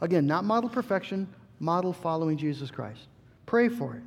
Again, 0.00 0.28
not 0.28 0.44
model 0.44 0.70
perfection, 0.70 1.26
model 1.58 1.92
following 1.92 2.36
Jesus 2.36 2.70
Christ. 2.70 3.08
Pray 3.46 3.68
for 3.68 3.96
it. 3.96 4.02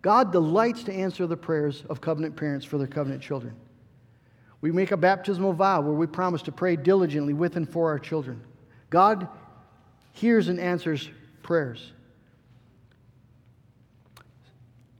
God 0.00 0.32
delights 0.32 0.82
to 0.84 0.94
answer 0.94 1.26
the 1.26 1.36
prayers 1.36 1.84
of 1.90 2.00
covenant 2.00 2.36
parents 2.36 2.64
for 2.64 2.78
their 2.78 2.86
covenant 2.86 3.20
children. 3.22 3.54
We 4.62 4.72
make 4.72 4.92
a 4.92 4.96
baptismal 4.96 5.52
vow 5.52 5.82
where 5.82 5.92
we 5.92 6.06
promise 6.06 6.40
to 6.44 6.52
pray 6.52 6.76
diligently 6.76 7.34
with 7.34 7.56
and 7.56 7.68
for 7.68 7.90
our 7.90 7.98
children. 7.98 8.40
God 8.88 9.28
hears 10.12 10.48
and 10.48 10.58
answers 10.58 11.10
prayers. 11.42 11.92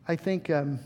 I 0.07 0.17
think, 0.17 0.51
um, 0.51 0.81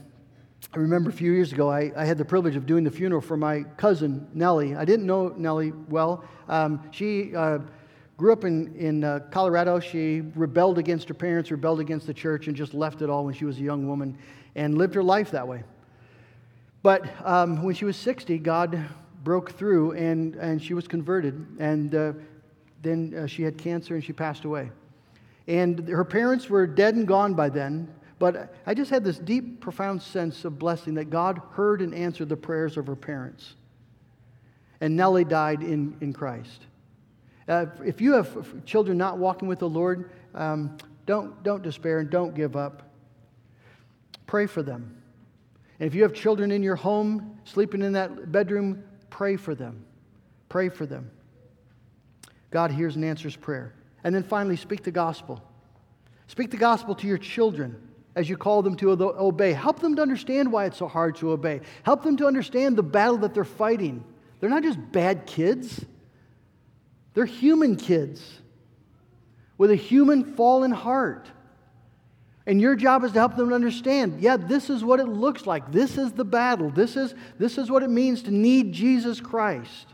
I 0.72 0.78
remember 0.78 1.10
a 1.10 1.12
few 1.12 1.32
years 1.32 1.52
ago, 1.52 1.70
I, 1.70 1.92
I, 1.96 2.04
had 2.04 2.18
the 2.18 2.24
privilege 2.24 2.56
of 2.56 2.66
doing 2.66 2.82
the 2.84 2.90
funeral 2.90 3.20
for 3.20 3.36
my 3.36 3.62
cousin, 3.76 4.26
Nellie. 4.34 4.74
I 4.74 4.84
didn't 4.84 5.06
know 5.06 5.28
Nellie 5.28 5.72
well. 5.88 6.24
Um, 6.48 6.82
she 6.90 7.34
uh, 7.34 7.58
grew 8.16 8.32
up 8.32 8.44
in, 8.44 8.74
in 8.74 9.04
uh, 9.04 9.20
Colorado. 9.30 9.78
She 9.78 10.22
rebelled 10.34 10.78
against 10.78 11.08
her 11.08 11.14
parents, 11.14 11.50
rebelled 11.50 11.80
against 11.80 12.06
the 12.06 12.14
church, 12.14 12.48
and 12.48 12.56
just 12.56 12.74
left 12.74 13.02
it 13.02 13.10
all 13.10 13.24
when 13.24 13.34
she 13.34 13.44
was 13.44 13.58
a 13.58 13.62
young 13.62 13.86
woman 13.86 14.16
and 14.54 14.76
lived 14.76 14.94
her 14.94 15.02
life 15.02 15.30
that 15.32 15.46
way. 15.46 15.62
But 16.82 17.04
um, 17.24 17.62
when 17.62 17.74
she 17.74 17.84
was 17.84 17.96
60, 17.96 18.38
God 18.38 18.84
broke 19.22 19.52
through 19.52 19.92
and, 19.92 20.34
and 20.36 20.62
she 20.62 20.74
was 20.74 20.86
converted. 20.86 21.46
And 21.58 21.94
uh, 21.94 22.12
then 22.82 23.14
uh, 23.14 23.26
she 23.26 23.42
had 23.42 23.56
cancer 23.56 23.94
and 23.94 24.04
she 24.04 24.12
passed 24.12 24.44
away. 24.44 24.70
And 25.48 25.88
her 25.88 26.04
parents 26.04 26.48
were 26.48 26.66
dead 26.66 26.94
and 26.94 27.08
gone 27.08 27.34
by 27.34 27.48
then. 27.48 27.92
But 28.24 28.54
I 28.66 28.72
just 28.72 28.90
had 28.90 29.04
this 29.04 29.18
deep, 29.18 29.60
profound 29.60 30.00
sense 30.00 30.46
of 30.46 30.58
blessing 30.58 30.94
that 30.94 31.10
God 31.10 31.42
heard 31.50 31.82
and 31.82 31.94
answered 31.94 32.30
the 32.30 32.38
prayers 32.38 32.78
of 32.78 32.86
her 32.86 32.96
parents. 32.96 33.54
And 34.80 34.96
Nellie 34.96 35.26
died 35.26 35.62
in, 35.62 35.94
in 36.00 36.14
Christ. 36.14 36.62
Uh, 37.46 37.66
if 37.84 38.00
you 38.00 38.14
have 38.14 38.64
children 38.64 38.96
not 38.96 39.18
walking 39.18 39.46
with 39.46 39.58
the 39.58 39.68
Lord, 39.68 40.10
um, 40.34 40.74
don't, 41.04 41.42
don't 41.42 41.62
despair 41.62 41.98
and 41.98 42.08
don't 42.08 42.34
give 42.34 42.56
up. 42.56 42.94
Pray 44.26 44.46
for 44.46 44.62
them. 44.62 44.96
And 45.78 45.86
if 45.86 45.94
you 45.94 46.02
have 46.02 46.14
children 46.14 46.50
in 46.50 46.62
your 46.62 46.76
home 46.76 47.38
sleeping 47.44 47.82
in 47.82 47.92
that 47.92 48.32
bedroom, 48.32 48.84
pray 49.10 49.36
for 49.36 49.54
them. 49.54 49.84
Pray 50.48 50.70
for 50.70 50.86
them. 50.86 51.10
God 52.50 52.70
hears 52.70 52.96
and 52.96 53.04
answers 53.04 53.36
prayer. 53.36 53.74
And 54.02 54.14
then 54.14 54.22
finally, 54.22 54.56
speak 54.56 54.82
the 54.82 54.90
gospel. 54.90 55.42
Speak 56.26 56.50
the 56.50 56.56
gospel 56.56 56.94
to 56.94 57.06
your 57.06 57.18
children 57.18 57.90
as 58.16 58.28
you 58.28 58.36
call 58.36 58.62
them 58.62 58.76
to 58.76 58.90
obey. 58.90 59.52
Help 59.52 59.80
them 59.80 59.96
to 59.96 60.02
understand 60.02 60.52
why 60.52 60.66
it's 60.66 60.78
so 60.78 60.86
hard 60.86 61.16
to 61.16 61.32
obey. 61.32 61.60
Help 61.82 62.02
them 62.02 62.16
to 62.18 62.26
understand 62.26 62.76
the 62.76 62.82
battle 62.82 63.18
that 63.18 63.34
they're 63.34 63.44
fighting. 63.44 64.04
They're 64.40 64.50
not 64.50 64.62
just 64.62 64.78
bad 64.92 65.26
kids, 65.26 65.84
they're 67.14 67.24
human 67.24 67.76
kids 67.76 68.40
with 69.56 69.70
a 69.70 69.76
human 69.76 70.34
fallen 70.34 70.72
heart. 70.72 71.28
And 72.46 72.60
your 72.60 72.76
job 72.76 73.04
is 73.04 73.12
to 73.12 73.18
help 73.18 73.36
them 73.36 73.52
understand, 73.52 74.20
yeah, 74.20 74.36
this 74.36 74.68
is 74.68 74.84
what 74.84 75.00
it 75.00 75.08
looks 75.08 75.46
like. 75.46 75.72
This 75.72 75.96
is 75.96 76.12
the 76.12 76.24
battle. 76.24 76.68
This 76.68 76.94
is, 76.96 77.14
this 77.38 77.56
is 77.56 77.70
what 77.70 77.82
it 77.82 77.88
means 77.88 78.22
to 78.24 78.30
need 78.30 78.72
Jesus 78.72 79.20
Christ. 79.20 79.86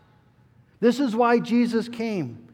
This 0.81 0.99
is 0.99 1.15
why 1.15 1.39
Jesus 1.39 1.89
came. 1.89 2.50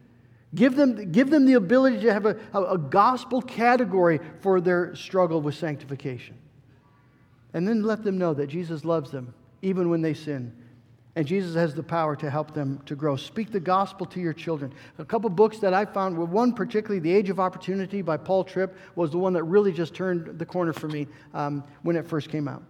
Give 0.57 0.75
them, 0.75 1.12
give 1.12 1.31
them 1.31 1.47
the 1.47 1.53
ability 1.53 2.01
to 2.01 2.12
have 2.12 2.27
a, 2.27 2.37
a, 2.53 2.77
gospel 2.77 3.40
category 3.40 4.19
for 4.40 4.61
their 4.61 4.97
struggle 4.97 5.40
with 5.40 5.55
sanctification. 5.55 6.37
And 7.55 7.69
then 7.69 7.85
let 7.85 8.03
them 8.03 8.19
know 8.19 8.35
that 8.35 8.49
Jesus 8.49 8.85
loves 8.85 9.12
them, 9.12 9.33
even 9.62 9.88
when 9.88 10.03
they 10.03 10.14
sin 10.14 10.53
and 11.16 11.27
Jesus 11.27 11.55
has 11.55 11.75
the 11.75 11.83
power 11.83 12.14
to 12.14 12.31
help 12.31 12.53
them 12.53 12.81
to 12.85 12.95
grow. 12.95 13.16
Speak 13.16 13.51
the 13.51 13.59
gospel 13.59 14.05
to 14.07 14.21
your 14.21 14.35
children. 14.35 14.73
A 14.99 15.05
couple 15.05 15.31
books 15.31 15.59
that 15.61 15.73
I 15.73 15.87
found, 15.87 16.16
one 16.19 16.53
particularly, 16.53 17.01
The 17.01 17.12
Age 17.12 17.31
of 17.31 17.40
Opportunity 17.40 18.03
by 18.03 18.19
Paul 18.19 18.45
Tripp, 18.45 18.77
was 18.95 19.11
the 19.11 19.19
one 19.19 19.33
that 19.33 19.42
really 19.45 19.73
just 19.73 19.95
turned 19.95 20.38
the 20.38 20.45
corner 20.45 20.75
for 20.75 20.88
me 20.88 21.07
um, 21.33 21.64
when 21.83 21.97
it 21.97 22.07
first 22.07 22.29
came 22.29 22.47
out. 22.47 22.62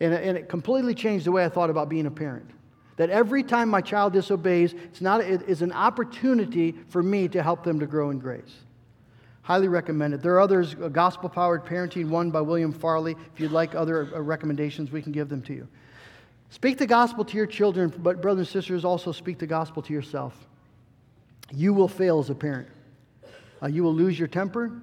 And, 0.00 0.12
and 0.12 0.36
it 0.36 0.48
completely 0.48 0.92
changed 0.92 1.24
the 1.24 1.30
way 1.30 1.44
I 1.44 1.48
thought 1.48 1.70
about 1.70 1.88
being 1.88 2.06
a 2.06 2.10
parent. 2.10 2.50
That 2.98 3.10
every 3.10 3.44
time 3.44 3.68
my 3.68 3.80
child 3.80 4.12
disobeys, 4.12 4.74
it's, 4.74 5.00
not, 5.00 5.20
it 5.20 5.42
is 5.48 5.62
an 5.62 5.72
opportunity 5.72 6.74
for 6.88 7.02
me 7.02 7.28
to 7.28 7.42
help 7.42 7.62
them 7.62 7.78
to 7.80 7.86
grow 7.86 8.10
in 8.10 8.18
grace. 8.18 8.54
Highly 9.42 9.68
recommend 9.68 10.14
it. 10.14 10.20
There 10.20 10.34
are 10.34 10.40
others, 10.40 10.74
Gospel 10.74 11.28
Powered 11.28 11.64
Parenting, 11.64 12.08
one 12.08 12.30
by 12.30 12.40
William 12.40 12.72
Farley. 12.72 13.16
If 13.32 13.40
you'd 13.40 13.52
like 13.52 13.74
other 13.74 14.14
uh, 14.14 14.20
recommendations, 14.20 14.90
we 14.90 15.00
can 15.00 15.12
give 15.12 15.28
them 15.28 15.40
to 15.42 15.54
you. 15.54 15.68
Speak 16.50 16.76
the 16.76 16.86
gospel 16.86 17.24
to 17.24 17.36
your 17.36 17.46
children, 17.46 17.92
but 17.98 18.20
brothers 18.20 18.48
and 18.48 18.52
sisters, 18.52 18.84
also 18.84 19.12
speak 19.12 19.38
the 19.38 19.46
gospel 19.46 19.80
to 19.82 19.92
yourself. 19.92 20.34
You 21.52 21.72
will 21.72 21.88
fail 21.88 22.18
as 22.18 22.30
a 22.30 22.34
parent. 22.34 22.68
Uh, 23.62 23.68
you 23.68 23.84
will 23.84 23.94
lose 23.94 24.18
your 24.18 24.28
temper. 24.28 24.82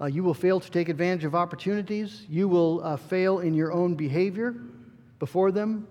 Uh, 0.00 0.06
you 0.06 0.24
will 0.24 0.34
fail 0.34 0.60
to 0.60 0.70
take 0.70 0.88
advantage 0.88 1.24
of 1.24 1.34
opportunities. 1.34 2.24
You 2.28 2.48
will 2.48 2.82
uh, 2.82 2.96
fail 2.96 3.40
in 3.40 3.52
your 3.52 3.70
own 3.70 3.96
behavior 3.96 4.54
before 5.18 5.52
them. 5.52 5.86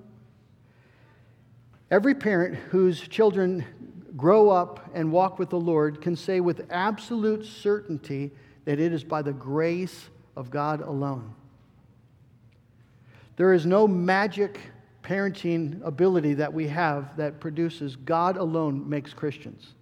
Every 1.91 2.13
parent 2.13 2.55
whose 2.55 3.01
children 3.01 3.65
grow 4.15 4.49
up 4.49 4.89
and 4.93 5.11
walk 5.11 5.39
with 5.39 5.49
the 5.49 5.59
Lord 5.59 6.01
can 6.01 6.15
say 6.15 6.39
with 6.39 6.67
absolute 6.69 7.45
certainty 7.45 8.31
that 8.65 8.79
it 8.79 8.93
is 8.93 9.03
by 9.03 9.21
the 9.21 9.33
grace 9.33 10.09
of 10.35 10.51
God 10.51 10.81
alone. 10.81 11.33
There 13.37 13.53
is 13.53 13.65
no 13.65 13.87
magic 13.87 14.59
parenting 15.01 15.81
ability 15.83 16.35
that 16.35 16.53
we 16.53 16.67
have 16.67 17.17
that 17.17 17.39
produces 17.39 17.95
God 17.95 18.37
alone 18.37 18.87
makes 18.87 19.13
Christians. 19.13 19.73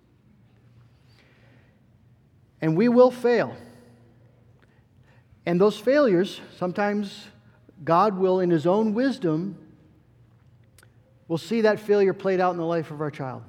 And 2.61 2.77
we 2.77 2.87
will 2.87 3.11
fail. 3.11 3.55
And 5.45 5.59
those 5.59 5.77
failures, 5.77 6.39
sometimes 6.57 7.27
God 7.83 8.17
will, 8.17 8.39
in 8.39 8.49
His 8.49 8.65
own 8.65 8.93
wisdom, 8.93 9.57
will 11.27 11.37
see 11.37 11.61
that 11.61 11.79
failure 11.79 12.13
played 12.13 12.39
out 12.39 12.51
in 12.51 12.57
the 12.57 12.65
life 12.65 12.91
of 12.91 13.01
our 13.01 13.11
child. 13.11 13.43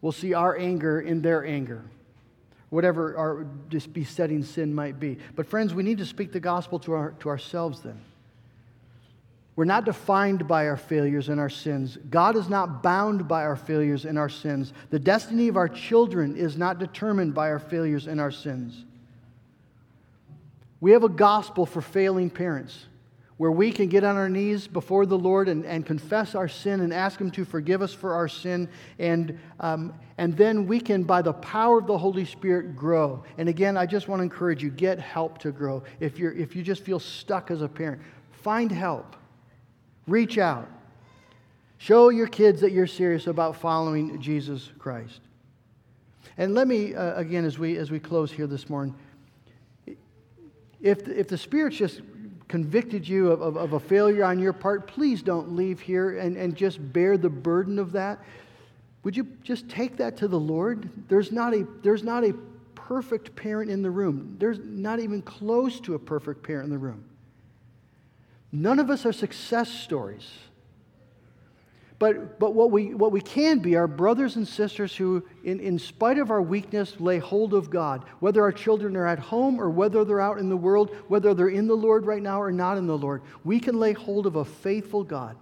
We'll 0.00 0.12
see 0.12 0.34
our 0.34 0.56
anger 0.56 1.00
in 1.00 1.22
their 1.22 1.44
anger, 1.44 1.82
whatever 2.70 3.16
our 3.16 3.44
besetting 3.92 4.42
sin 4.44 4.74
might 4.74 4.98
be. 4.98 5.18
But, 5.36 5.46
friends, 5.46 5.74
we 5.74 5.82
need 5.82 5.98
to 5.98 6.06
speak 6.06 6.32
the 6.32 6.40
gospel 6.40 6.78
to, 6.80 6.92
our, 6.92 7.10
to 7.20 7.28
ourselves 7.28 7.80
then. 7.80 8.00
We're 9.56 9.64
not 9.66 9.84
defined 9.84 10.48
by 10.48 10.68
our 10.68 10.76
failures 10.78 11.28
and 11.28 11.38
our 11.38 11.50
sins. 11.50 11.98
God 12.08 12.34
is 12.36 12.48
not 12.48 12.82
bound 12.82 13.28
by 13.28 13.44
our 13.44 13.56
failures 13.56 14.06
and 14.06 14.18
our 14.18 14.30
sins. 14.30 14.72
The 14.88 14.98
destiny 14.98 15.48
of 15.48 15.56
our 15.58 15.68
children 15.68 16.34
is 16.36 16.56
not 16.56 16.78
determined 16.78 17.34
by 17.34 17.50
our 17.50 17.58
failures 17.58 18.06
and 18.06 18.20
our 18.20 18.30
sins. 18.30 18.84
We 20.80 20.92
have 20.92 21.04
a 21.04 21.10
gospel 21.10 21.66
for 21.66 21.82
failing 21.82 22.30
parents 22.30 22.86
where 23.40 23.50
we 23.50 23.72
can 23.72 23.88
get 23.88 24.04
on 24.04 24.18
our 24.18 24.28
knees 24.28 24.68
before 24.68 25.06
the 25.06 25.16
Lord 25.16 25.48
and, 25.48 25.64
and 25.64 25.86
confess 25.86 26.34
our 26.34 26.46
sin 26.46 26.80
and 26.80 26.92
ask 26.92 27.18
Him 27.18 27.30
to 27.30 27.46
forgive 27.46 27.80
us 27.80 27.94
for 27.94 28.12
our 28.12 28.28
sin. 28.28 28.68
And, 28.98 29.40
um, 29.60 29.94
and 30.18 30.36
then 30.36 30.66
we 30.66 30.78
can, 30.78 31.04
by 31.04 31.22
the 31.22 31.32
power 31.32 31.78
of 31.78 31.86
the 31.86 31.96
Holy 31.96 32.26
Spirit, 32.26 32.76
grow. 32.76 33.24
And 33.38 33.48
again, 33.48 33.78
I 33.78 33.86
just 33.86 34.08
want 34.08 34.20
to 34.20 34.24
encourage 34.24 34.62
you 34.62 34.68
get 34.68 34.98
help 34.98 35.38
to 35.38 35.52
grow. 35.52 35.82
If, 36.00 36.18
you're, 36.18 36.34
if 36.34 36.54
you 36.54 36.62
just 36.62 36.82
feel 36.82 37.00
stuck 37.00 37.50
as 37.50 37.62
a 37.62 37.68
parent, 37.68 38.02
find 38.30 38.70
help. 38.70 39.16
Reach 40.06 40.36
out. 40.36 40.68
Show 41.78 42.10
your 42.10 42.26
kids 42.26 42.60
that 42.60 42.72
you're 42.72 42.86
serious 42.86 43.26
about 43.26 43.56
following 43.56 44.20
Jesus 44.20 44.70
Christ. 44.78 45.20
And 46.36 46.54
let 46.54 46.68
me, 46.68 46.94
uh, 46.94 47.14
again, 47.14 47.46
as 47.46 47.58
we, 47.58 47.78
as 47.78 47.90
we 47.90 48.00
close 48.00 48.30
here 48.30 48.46
this 48.46 48.68
morning, 48.68 48.94
if, 50.82 51.08
if 51.08 51.28
the 51.28 51.38
Spirit's 51.38 51.78
just 51.78 52.02
convicted 52.50 53.06
you 53.06 53.30
of, 53.30 53.40
of, 53.40 53.56
of, 53.56 53.72
a 53.74 53.80
failure 53.80 54.24
on 54.24 54.40
your 54.40 54.52
part, 54.52 54.88
please 54.88 55.22
don't 55.22 55.54
leave 55.54 55.80
here 55.80 56.18
and, 56.18 56.36
and 56.36 56.56
just 56.56 56.92
bear 56.92 57.16
the 57.16 57.30
burden 57.30 57.78
of 57.78 57.92
that. 57.92 58.18
Would 59.04 59.16
you 59.16 59.28
just 59.44 59.68
take 59.68 59.98
that 59.98 60.16
to 60.16 60.26
the 60.26 60.38
Lord? 60.38 60.90
There's 61.08 61.30
not 61.30 61.54
a, 61.54 61.64
there's 61.82 62.02
not 62.02 62.24
a 62.24 62.34
perfect 62.74 63.36
parent 63.36 63.70
in 63.70 63.82
the 63.82 63.90
room, 63.90 64.34
there's 64.40 64.58
not 64.58 64.98
even 64.98 65.22
close 65.22 65.78
to 65.82 65.94
a 65.94 65.98
perfect 65.98 66.42
parent 66.42 66.64
in 66.64 66.70
the 66.70 66.78
room. 66.78 67.04
None 68.50 68.80
of 68.80 68.90
us 68.90 69.06
are 69.06 69.12
success 69.12 69.70
stories. 69.70 70.28
But, 72.00 72.38
but 72.38 72.54
what, 72.54 72.70
we, 72.70 72.94
what 72.94 73.12
we 73.12 73.20
can 73.20 73.58
be 73.58 73.76
are 73.76 73.86
brothers 73.86 74.36
and 74.36 74.48
sisters 74.48 74.96
who, 74.96 75.22
in, 75.44 75.60
in 75.60 75.78
spite 75.78 76.16
of 76.16 76.30
our 76.30 76.40
weakness, 76.40 76.98
lay 76.98 77.18
hold 77.18 77.52
of 77.52 77.68
God. 77.68 78.04
Whether 78.20 78.42
our 78.42 78.52
children 78.52 78.96
are 78.96 79.06
at 79.06 79.18
home 79.18 79.60
or 79.60 79.68
whether 79.68 80.02
they're 80.02 80.18
out 80.18 80.38
in 80.38 80.48
the 80.48 80.56
world, 80.56 80.96
whether 81.08 81.34
they're 81.34 81.50
in 81.50 81.66
the 81.66 81.76
Lord 81.76 82.06
right 82.06 82.22
now 82.22 82.40
or 82.40 82.50
not 82.50 82.78
in 82.78 82.86
the 82.86 82.96
Lord, 82.96 83.20
we 83.44 83.60
can 83.60 83.78
lay 83.78 83.92
hold 83.92 84.26
of 84.26 84.36
a 84.36 84.46
faithful 84.46 85.04
God 85.04 85.36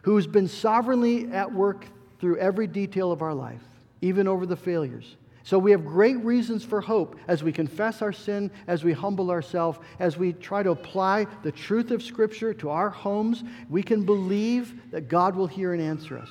who 0.00 0.16
has 0.16 0.26
been 0.26 0.48
sovereignly 0.48 1.30
at 1.30 1.52
work 1.52 1.84
through 2.20 2.38
every 2.38 2.66
detail 2.66 3.12
of 3.12 3.20
our 3.20 3.34
life, 3.34 3.62
even 4.00 4.26
over 4.26 4.46
the 4.46 4.56
failures. 4.56 5.14
So 5.44 5.58
we 5.58 5.72
have 5.72 5.84
great 5.84 6.16
reasons 6.24 6.64
for 6.64 6.80
hope 6.80 7.18
as 7.28 7.42
we 7.42 7.52
confess 7.52 8.00
our 8.00 8.14
sin, 8.14 8.50
as 8.66 8.82
we 8.82 8.94
humble 8.94 9.30
ourselves, 9.30 9.78
as 9.98 10.16
we 10.16 10.32
try 10.32 10.62
to 10.62 10.70
apply 10.70 11.26
the 11.42 11.52
truth 11.52 11.90
of 11.90 12.02
Scripture 12.02 12.54
to 12.54 12.70
our 12.70 12.88
homes. 12.88 13.44
We 13.68 13.82
can 13.82 14.04
believe 14.04 14.90
that 14.90 15.08
God 15.08 15.36
will 15.36 15.46
hear 15.46 15.74
and 15.74 15.82
answer 15.82 16.18
us. 16.18 16.30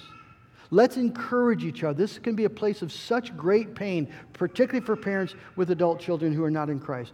Let's 0.72 0.98
encourage 0.98 1.64
each 1.64 1.84
other. 1.84 1.94
This 1.94 2.18
can 2.18 2.36
be 2.36 2.46
a 2.46 2.50
place 2.50 2.82
of 2.82 2.92
such 2.92 3.38
great 3.38 3.76
pain, 3.76 4.12
particularly 4.34 4.84
for 4.84 4.96
parents 4.96 5.36
with 5.56 5.70
adult 5.70 6.00
children 6.00 6.34
who 6.34 6.44
are 6.44 6.50
not 6.50 6.72
in 6.72 6.80
Christ. 6.80 7.14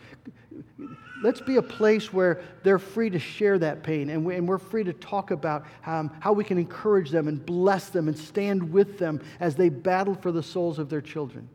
Let's 1.22 1.42
be 1.42 1.58
a 1.58 1.62
place 1.62 2.14
where 2.14 2.42
they're 2.64 2.80
free 2.80 3.10
to 3.10 3.20
share 3.20 3.60
that 3.60 3.84
pain 3.84 4.10
and, 4.10 4.24
we, 4.24 4.38
are 4.38 4.58
free 4.58 4.86
to 4.86 4.94
talk 4.94 5.32
about 5.32 5.66
um, 5.86 6.12
how 6.22 6.32
we 6.32 6.46
can 6.46 6.58
encourage 6.58 7.10
them 7.10 7.28
and 7.28 7.46
bless 7.46 7.90
them 7.90 8.08
and 8.08 8.18
stand 8.18 8.72
with 8.72 8.98
them 8.98 9.20
as 9.42 9.58
they 9.58 9.68
battle 9.68 10.16
for 10.16 10.32
the 10.32 10.42
souls 10.42 10.80
of 10.80 10.90
their 10.90 11.02
children. 11.02 11.50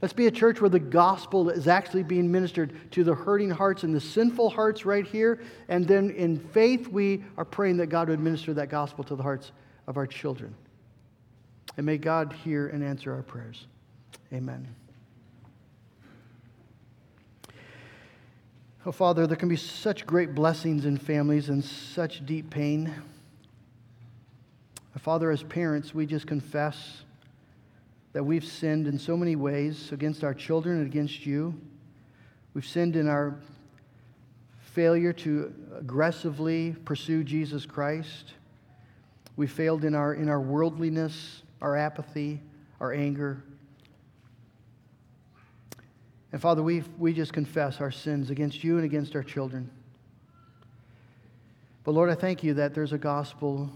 Let's 0.00 0.14
be 0.14 0.28
a 0.28 0.30
church 0.30 0.60
where 0.60 0.70
the 0.70 0.78
gospel 0.78 1.50
is 1.50 1.66
actually 1.66 2.04
being 2.04 2.30
ministered 2.30 2.92
to 2.92 3.02
the 3.02 3.14
hurting 3.14 3.50
hearts 3.50 3.82
and 3.82 3.92
the 3.92 4.00
sinful 4.00 4.50
hearts 4.50 4.84
right 4.84 5.04
here. 5.04 5.40
And 5.68 5.86
then 5.86 6.10
in 6.10 6.38
faith, 6.38 6.86
we 6.86 7.24
are 7.36 7.44
praying 7.44 7.78
that 7.78 7.86
God 7.86 8.08
would 8.08 8.20
minister 8.20 8.54
that 8.54 8.68
gospel 8.68 9.02
to 9.04 9.16
the 9.16 9.22
hearts 9.22 9.50
of 9.88 9.96
our 9.96 10.06
children. 10.06 10.54
And 11.76 11.84
may 11.84 11.98
God 11.98 12.32
hear 12.44 12.68
and 12.68 12.84
answer 12.84 13.12
our 13.12 13.22
prayers. 13.22 13.66
Amen. 14.32 14.68
Oh, 18.86 18.92
Father, 18.92 19.26
there 19.26 19.36
can 19.36 19.48
be 19.48 19.56
such 19.56 20.06
great 20.06 20.34
blessings 20.34 20.84
in 20.84 20.96
families 20.96 21.48
and 21.48 21.64
such 21.64 22.24
deep 22.24 22.50
pain. 22.50 22.94
Father, 24.98 25.30
as 25.30 25.42
parents, 25.42 25.94
we 25.94 26.06
just 26.06 26.26
confess 26.26 27.02
that 28.12 28.24
we've 28.24 28.44
sinned 28.44 28.86
in 28.86 28.98
so 28.98 29.16
many 29.16 29.36
ways 29.36 29.92
against 29.92 30.24
our 30.24 30.34
children 30.34 30.78
and 30.78 30.86
against 30.86 31.26
you. 31.26 31.54
We've 32.54 32.66
sinned 32.66 32.96
in 32.96 33.08
our 33.08 33.36
failure 34.60 35.12
to 35.12 35.52
aggressively 35.76 36.74
pursue 36.84 37.22
Jesus 37.24 37.66
Christ. 37.66 38.34
We 39.36 39.46
failed 39.46 39.84
in 39.84 39.94
our, 39.94 40.14
in 40.14 40.28
our 40.28 40.40
worldliness, 40.40 41.42
our 41.60 41.76
apathy, 41.76 42.40
our 42.80 42.92
anger. 42.92 43.42
And 46.32 46.40
Father, 46.40 46.62
we, 46.62 46.82
we 46.98 47.12
just 47.12 47.32
confess 47.32 47.80
our 47.80 47.90
sins 47.90 48.30
against 48.30 48.62
you 48.62 48.76
and 48.76 48.84
against 48.84 49.16
our 49.16 49.22
children. 49.22 49.70
But 51.84 51.92
Lord, 51.92 52.10
I 52.10 52.14
thank 52.14 52.42
you 52.42 52.54
that 52.54 52.74
there's 52.74 52.92
a 52.92 52.98
gospel 52.98 53.70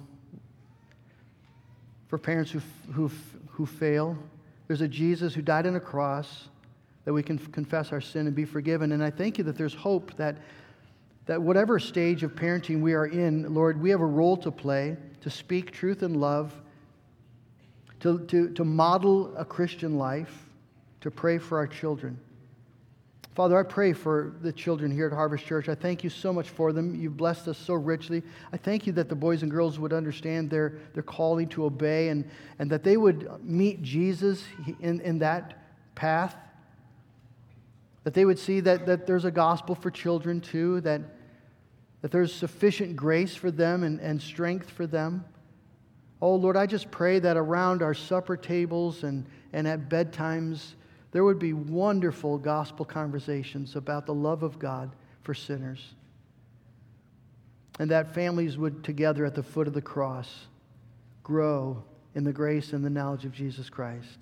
for 2.09 2.19
parents 2.19 2.51
who, 2.51 2.61
who, 2.93 3.11
who 3.53 3.67
fail. 3.67 4.19
There's 4.67 4.81
a 4.81 4.89
Jesus 4.89 5.35
who 5.35 5.43
died 5.43 5.67
on 5.67 5.77
a 5.77 5.81
cross 5.81 6.49
that 7.05 7.13
we 7.13 7.23
can 7.23 7.39
confess 7.39 7.93
our 7.93 8.01
sin 8.01 8.27
and 8.27 8.35
be 8.35 8.45
forgiven. 8.45 8.93
And 8.93 9.03
I 9.03 9.11
thank 9.11 9.39
you 9.39 9.45
that 9.45 9.57
there's 9.57 9.75
hope 9.75 10.17
that, 10.17 10.39
that 11.27 11.41
whatever 11.41 11.79
stage 11.79 12.23
of 12.23 12.35
parenting 12.35 12.81
we 12.81 12.95
are 12.95 13.07
in, 13.07 13.55
Lord, 13.55 13.81
we 13.81 13.91
have 13.91 14.01
a 14.01 14.07
role 14.07 14.37
to 14.39 14.51
play 14.51 14.97
to 15.21 15.31
speak 15.31 15.71
truth 15.71 16.03
and 16.03 16.17
love, 16.17 16.53
to, 18.01 18.19
to, 18.27 18.51
to 18.51 18.65
model 18.65 19.37
a 19.37 19.45
Christian 19.45 19.97
life, 19.97 20.47
to 21.01 21.11
pray 21.11 21.39
for 21.39 21.59
our 21.59 21.67
children. 21.67 22.19
Father, 23.35 23.59
I 23.59 23.63
pray 23.63 23.95
for 23.95 24.35
the 24.43 24.53
children 24.53 24.91
here 24.91 25.07
at 25.07 25.13
Harvest 25.13 25.47
Church. 25.47 25.67
I 25.71 25.75
thank 25.75 26.05
you 26.05 26.11
so 26.11 26.35
much 26.35 26.51
for 26.51 26.71
them. 26.71 26.95
You've 26.95 27.17
blessed 27.17 27.49
us 27.49 27.57
so 27.57 27.73
richly. 27.73 28.23
I 28.53 28.59
thank 28.59 28.87
you 28.87 28.93
that 28.93 29.09
the 29.09 29.15
boys 29.15 29.43
and 29.43 29.51
girls 29.51 29.79
would 29.79 29.95
understand 29.95 30.51
their, 30.51 30.75
their 30.93 31.03
calling 31.03 31.49
to 31.51 31.65
obey 31.65 32.11
and, 32.11 32.29
and 32.59 32.69
that 32.71 32.85
they 32.85 32.99
would 32.99 33.43
meet 33.43 33.83
Jesus 33.83 34.45
in, 34.81 35.01
in 35.01 35.19
that 35.21 35.65
path. 35.95 36.37
That 38.05 38.13
they 38.13 38.27
would 38.27 38.39
see 38.39 38.61
that, 38.61 38.85
that 38.85 39.07
there's 39.07 39.25
a 39.25 39.31
gospel 39.31 39.75
for 39.75 39.91
children 39.91 40.43
too, 40.43 40.83
that, 40.83 41.01
that 42.03 42.11
there's 42.11 42.35
sufficient 42.35 42.97
grace 42.97 43.35
for 43.35 43.51
them 43.51 43.83
and, 43.83 43.99
and 44.01 44.21
strength 44.21 44.69
for 44.69 44.87
them. 44.87 45.25
Oh, 46.21 46.35
Lord, 46.35 46.59
I 46.59 46.67
just 46.67 46.91
pray 46.91 47.19
that 47.21 47.39
around 47.39 47.83
our 47.83 47.95
supper 47.95 48.37
tables 48.37 49.05
and, 49.05 49.25
and 49.55 49.67
at 49.67 49.89
bedtimes, 49.89 50.75
there 51.13 51.25
would 51.25 51.39
be 51.39 51.53
wonderful 51.53 52.39
gospel 52.39 52.85
conversations 52.85 53.77
about 53.77 54.07
the 54.07 54.15
love 54.15 54.43
of 54.43 54.59
God 54.59 54.91
for 55.23 55.35
sinners. 55.35 55.95
And 57.79 57.91
that 57.91 58.15
families 58.15 58.57
would 58.59 58.83
together 58.83 59.25
at 59.25 59.35
the 59.35 59.43
foot 59.43 59.69
of 59.69 59.75
the 59.75 59.83
cross 59.83 60.47
grow 61.23 61.83
in 62.15 62.25
the 62.25 62.33
grace 62.33 62.73
and 62.73 62.85
the 62.85 62.91
knowledge 62.91 63.25
of 63.25 63.33
Jesus 63.33 63.71
Christ. 63.71 64.19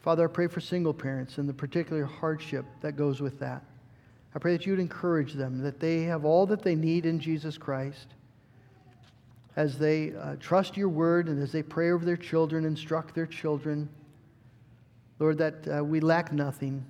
Father, 0.00 0.24
I 0.24 0.32
pray 0.32 0.46
for 0.46 0.60
single 0.60 0.94
parents 0.94 1.38
and 1.38 1.48
the 1.48 1.52
particular 1.52 2.04
hardship 2.04 2.64
that 2.80 2.96
goes 2.96 3.20
with 3.20 3.38
that. 3.40 3.62
I 4.34 4.38
pray 4.38 4.56
that 4.56 4.64
you 4.64 4.72
would 4.72 4.80
encourage 4.80 5.34
them, 5.34 5.60
that 5.62 5.80
they 5.80 6.04
have 6.04 6.24
all 6.24 6.46
that 6.46 6.62
they 6.62 6.76
need 6.76 7.04
in 7.04 7.18
Jesus 7.18 7.58
Christ 7.58 8.06
as 9.56 9.76
they 9.76 10.14
uh, 10.14 10.36
trust 10.38 10.76
your 10.76 10.88
word 10.88 11.28
and 11.28 11.42
as 11.42 11.50
they 11.50 11.62
pray 11.62 11.90
over 11.90 12.04
their 12.04 12.16
children, 12.16 12.64
instruct 12.64 13.14
their 13.14 13.26
children 13.26 13.88
Lord, 15.20 15.36
that 15.38 15.68
uh, 15.68 15.84
we 15.84 16.00
lack 16.00 16.32
nothing. 16.32 16.84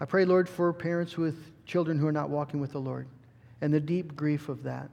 I 0.00 0.04
pray, 0.04 0.24
Lord, 0.24 0.48
for 0.48 0.72
parents 0.72 1.18
with 1.18 1.36
children 1.66 1.98
who 1.98 2.06
are 2.06 2.12
not 2.12 2.30
walking 2.30 2.60
with 2.60 2.72
the 2.72 2.78
Lord 2.78 3.08
and 3.60 3.74
the 3.74 3.80
deep 3.80 4.14
grief 4.14 4.48
of 4.48 4.62
that. 4.62 4.88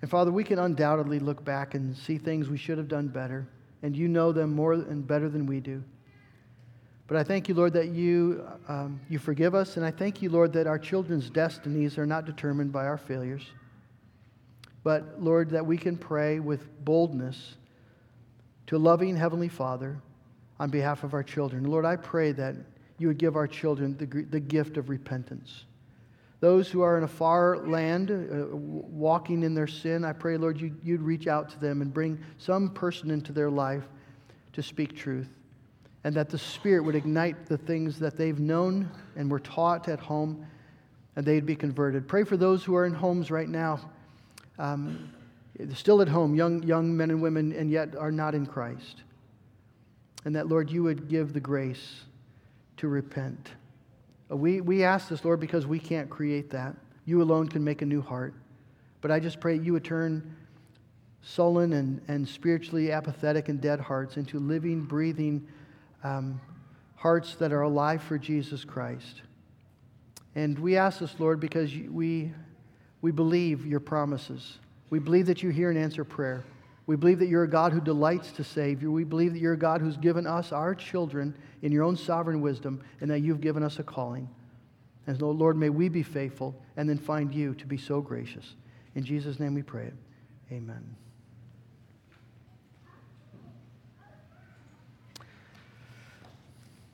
And 0.00 0.10
Father, 0.10 0.32
we 0.32 0.42
can 0.42 0.58
undoubtedly 0.58 1.20
look 1.20 1.44
back 1.44 1.74
and 1.74 1.96
see 1.96 2.18
things 2.18 2.48
we 2.48 2.58
should 2.58 2.76
have 2.76 2.88
done 2.88 3.06
better, 3.06 3.46
and 3.84 3.96
you 3.96 4.08
know 4.08 4.32
them 4.32 4.52
more 4.52 4.72
and 4.72 5.06
better 5.06 5.28
than 5.28 5.46
we 5.46 5.60
do. 5.60 5.84
But 7.06 7.18
I 7.18 7.22
thank 7.22 7.48
you, 7.48 7.54
Lord, 7.54 7.72
that 7.74 7.88
you, 7.88 8.44
um, 8.66 9.00
you 9.08 9.20
forgive 9.20 9.54
us, 9.54 9.76
and 9.76 9.86
I 9.86 9.92
thank 9.92 10.22
you, 10.22 10.30
Lord, 10.30 10.52
that 10.54 10.66
our 10.66 10.78
children's 10.78 11.30
destinies 11.30 11.98
are 11.98 12.06
not 12.06 12.24
determined 12.24 12.72
by 12.72 12.86
our 12.86 12.98
failures. 12.98 13.44
But, 14.82 15.22
Lord, 15.22 15.50
that 15.50 15.64
we 15.64 15.76
can 15.76 15.96
pray 15.96 16.40
with 16.40 16.84
boldness 16.84 17.54
to 18.66 18.78
loving 18.78 19.16
Heavenly 19.16 19.48
Father 19.48 20.00
on 20.62 20.70
behalf 20.70 21.02
of 21.02 21.12
our 21.12 21.24
children. 21.24 21.64
Lord, 21.64 21.84
I 21.84 21.96
pray 21.96 22.30
that 22.30 22.54
you 22.98 23.08
would 23.08 23.18
give 23.18 23.34
our 23.34 23.48
children 23.48 23.96
the, 23.96 24.06
the 24.06 24.38
gift 24.38 24.76
of 24.76 24.90
repentance. 24.90 25.64
Those 26.38 26.70
who 26.70 26.82
are 26.82 26.96
in 26.96 27.02
a 27.02 27.08
far 27.08 27.66
land 27.66 28.12
uh, 28.12 28.56
walking 28.56 29.42
in 29.42 29.54
their 29.54 29.66
sin, 29.66 30.04
I 30.04 30.12
pray, 30.12 30.36
Lord, 30.36 30.60
you, 30.60 30.72
you'd 30.84 31.02
reach 31.02 31.26
out 31.26 31.50
to 31.50 31.58
them 31.58 31.82
and 31.82 31.92
bring 31.92 32.16
some 32.38 32.70
person 32.70 33.10
into 33.10 33.32
their 33.32 33.50
life 33.50 33.82
to 34.52 34.62
speak 34.62 34.94
truth. 34.96 35.30
And 36.04 36.14
that 36.14 36.28
the 36.30 36.38
Spirit 36.38 36.84
would 36.84 36.94
ignite 36.94 37.46
the 37.46 37.58
things 37.58 37.98
that 37.98 38.16
they've 38.16 38.38
known 38.38 38.88
and 39.16 39.28
were 39.28 39.40
taught 39.40 39.88
at 39.88 39.98
home, 39.98 40.46
and 41.16 41.26
they'd 41.26 41.44
be 41.44 41.56
converted. 41.56 42.06
Pray 42.06 42.22
for 42.22 42.36
those 42.36 42.62
who 42.62 42.76
are 42.76 42.86
in 42.86 42.94
homes 42.94 43.32
right 43.32 43.48
now, 43.48 43.80
um, 44.60 45.12
still 45.74 46.00
at 46.00 46.08
home, 46.08 46.36
young, 46.36 46.62
young 46.62 46.96
men 46.96 47.10
and 47.10 47.20
women, 47.20 47.52
and 47.52 47.68
yet 47.68 47.96
are 47.96 48.12
not 48.12 48.36
in 48.36 48.46
Christ. 48.46 49.02
And 50.24 50.36
that, 50.36 50.48
Lord, 50.48 50.70
you 50.70 50.82
would 50.82 51.08
give 51.08 51.32
the 51.32 51.40
grace 51.40 52.02
to 52.78 52.88
repent. 52.88 53.50
Uh, 54.30 54.36
we, 54.36 54.60
we 54.60 54.84
ask 54.84 55.08
this, 55.08 55.24
Lord, 55.24 55.40
because 55.40 55.66
we 55.66 55.78
can't 55.78 56.08
create 56.08 56.50
that. 56.50 56.76
You 57.04 57.22
alone 57.22 57.48
can 57.48 57.64
make 57.64 57.82
a 57.82 57.86
new 57.86 58.00
heart. 58.00 58.34
But 59.00 59.10
I 59.10 59.18
just 59.18 59.40
pray 59.40 59.58
you 59.58 59.72
would 59.72 59.84
turn 59.84 60.36
sullen 61.22 61.72
and, 61.72 62.00
and 62.08 62.28
spiritually 62.28 62.92
apathetic 62.92 63.48
and 63.48 63.60
dead 63.60 63.80
hearts 63.80 64.16
into 64.16 64.38
living, 64.38 64.82
breathing 64.82 65.46
um, 66.04 66.40
hearts 66.96 67.34
that 67.36 67.52
are 67.52 67.62
alive 67.62 68.02
for 68.02 68.18
Jesus 68.18 68.64
Christ. 68.64 69.22
And 70.34 70.58
we 70.58 70.76
ask 70.76 71.00
this, 71.00 71.18
Lord, 71.18 71.40
because 71.40 71.72
we, 71.74 72.32
we 73.02 73.10
believe 73.10 73.66
your 73.66 73.80
promises. 73.80 74.58
We 74.90 74.98
believe 74.98 75.26
that 75.26 75.42
you 75.42 75.50
hear 75.50 75.70
and 75.70 75.78
answer 75.78 76.04
prayer. 76.04 76.44
We 76.92 76.96
believe 76.96 77.20
that 77.20 77.28
you're 77.28 77.44
a 77.44 77.48
God 77.48 77.72
who 77.72 77.80
delights 77.80 78.32
to 78.32 78.44
save 78.44 78.82
you. 78.82 78.92
We 78.92 79.04
believe 79.04 79.32
that 79.32 79.38
you're 79.38 79.54
a 79.54 79.58
God 79.58 79.80
who's 79.80 79.96
given 79.96 80.26
us, 80.26 80.52
our 80.52 80.74
children, 80.74 81.34
in 81.62 81.72
your 81.72 81.84
own 81.84 81.96
sovereign 81.96 82.42
wisdom, 82.42 82.82
and 83.00 83.10
that 83.10 83.20
you've 83.20 83.40
given 83.40 83.62
us 83.62 83.78
a 83.78 83.82
calling. 83.82 84.28
And 85.06 85.18
so, 85.18 85.30
Lord, 85.30 85.56
may 85.56 85.70
we 85.70 85.88
be 85.88 86.02
faithful 86.02 86.54
and 86.76 86.86
then 86.86 86.98
find 86.98 87.34
you 87.34 87.54
to 87.54 87.66
be 87.66 87.78
so 87.78 88.02
gracious. 88.02 88.56
In 88.94 89.04
Jesus' 89.04 89.40
name 89.40 89.54
we 89.54 89.62
pray 89.62 89.84
it. 89.86 89.94
Amen. 90.52 90.94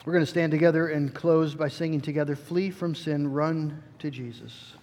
We're 0.04 0.12
going 0.12 0.24
to 0.24 0.30
stand 0.30 0.52
together 0.52 0.86
and 0.90 1.12
close 1.12 1.56
by 1.56 1.66
singing 1.66 2.02
together 2.02 2.36
Flee 2.36 2.70
from 2.70 2.94
sin, 2.94 3.32
run 3.32 3.82
to 3.98 4.12
Jesus. 4.12 4.74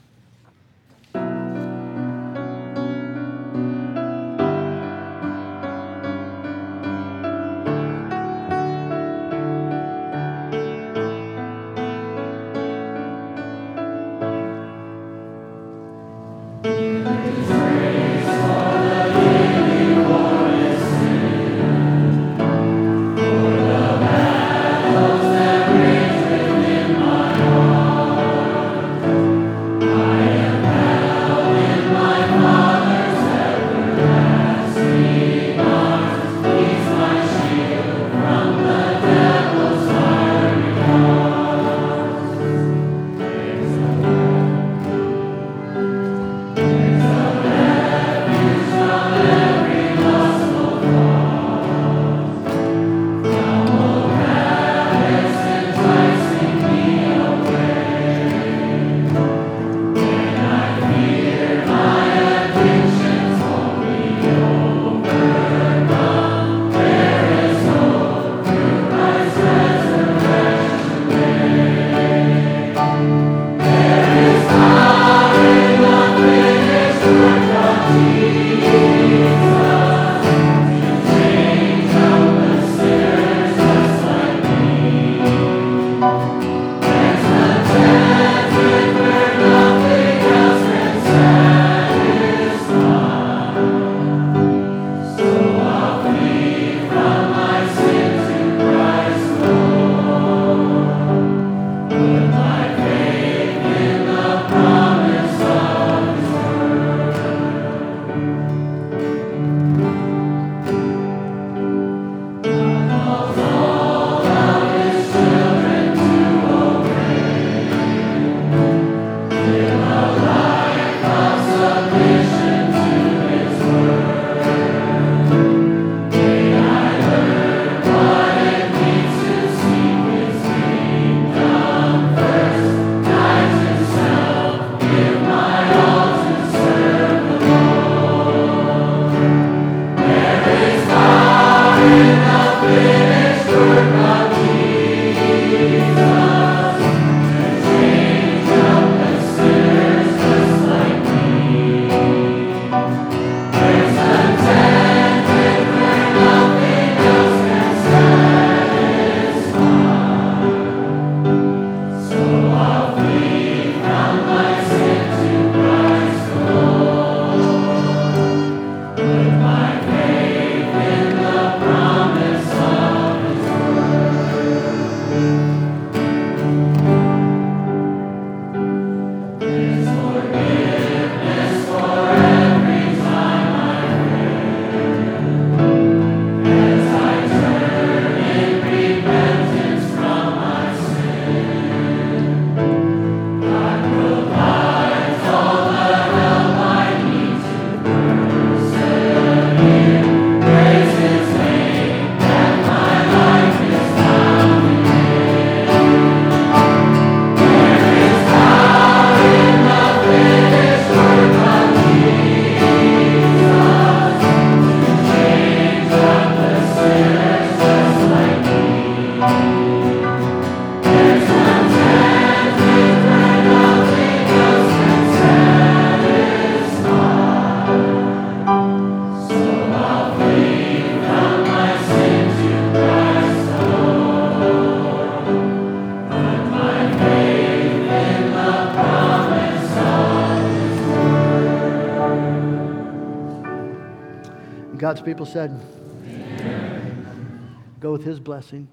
People 245.06 245.26
said, 245.26 245.62
Amen. 246.06 247.56
Go 247.80 247.91
with 247.91 248.03
his 248.03 248.20
blessing. 248.20 248.68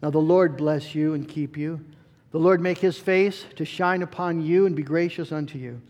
Now 0.00 0.10
the 0.10 0.18
Lord 0.18 0.56
bless 0.56 0.94
you 0.94 1.14
and 1.14 1.28
keep 1.28 1.56
you. 1.56 1.84
The 2.30 2.38
Lord 2.38 2.60
make 2.60 2.78
his 2.78 2.98
face 2.98 3.44
to 3.56 3.64
shine 3.64 4.02
upon 4.02 4.40
you 4.40 4.66
and 4.66 4.74
be 4.74 4.82
gracious 4.82 5.32
unto 5.32 5.58
you. 5.58 5.80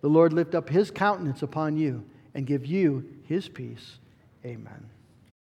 The 0.00 0.08
Lord 0.08 0.32
lift 0.32 0.54
up 0.54 0.68
his 0.68 0.90
countenance 0.90 1.42
upon 1.42 1.76
you 1.76 2.04
and 2.34 2.46
give 2.46 2.66
you 2.66 3.08
his 3.24 3.48
peace. 3.48 3.98
Amen. 4.44 4.91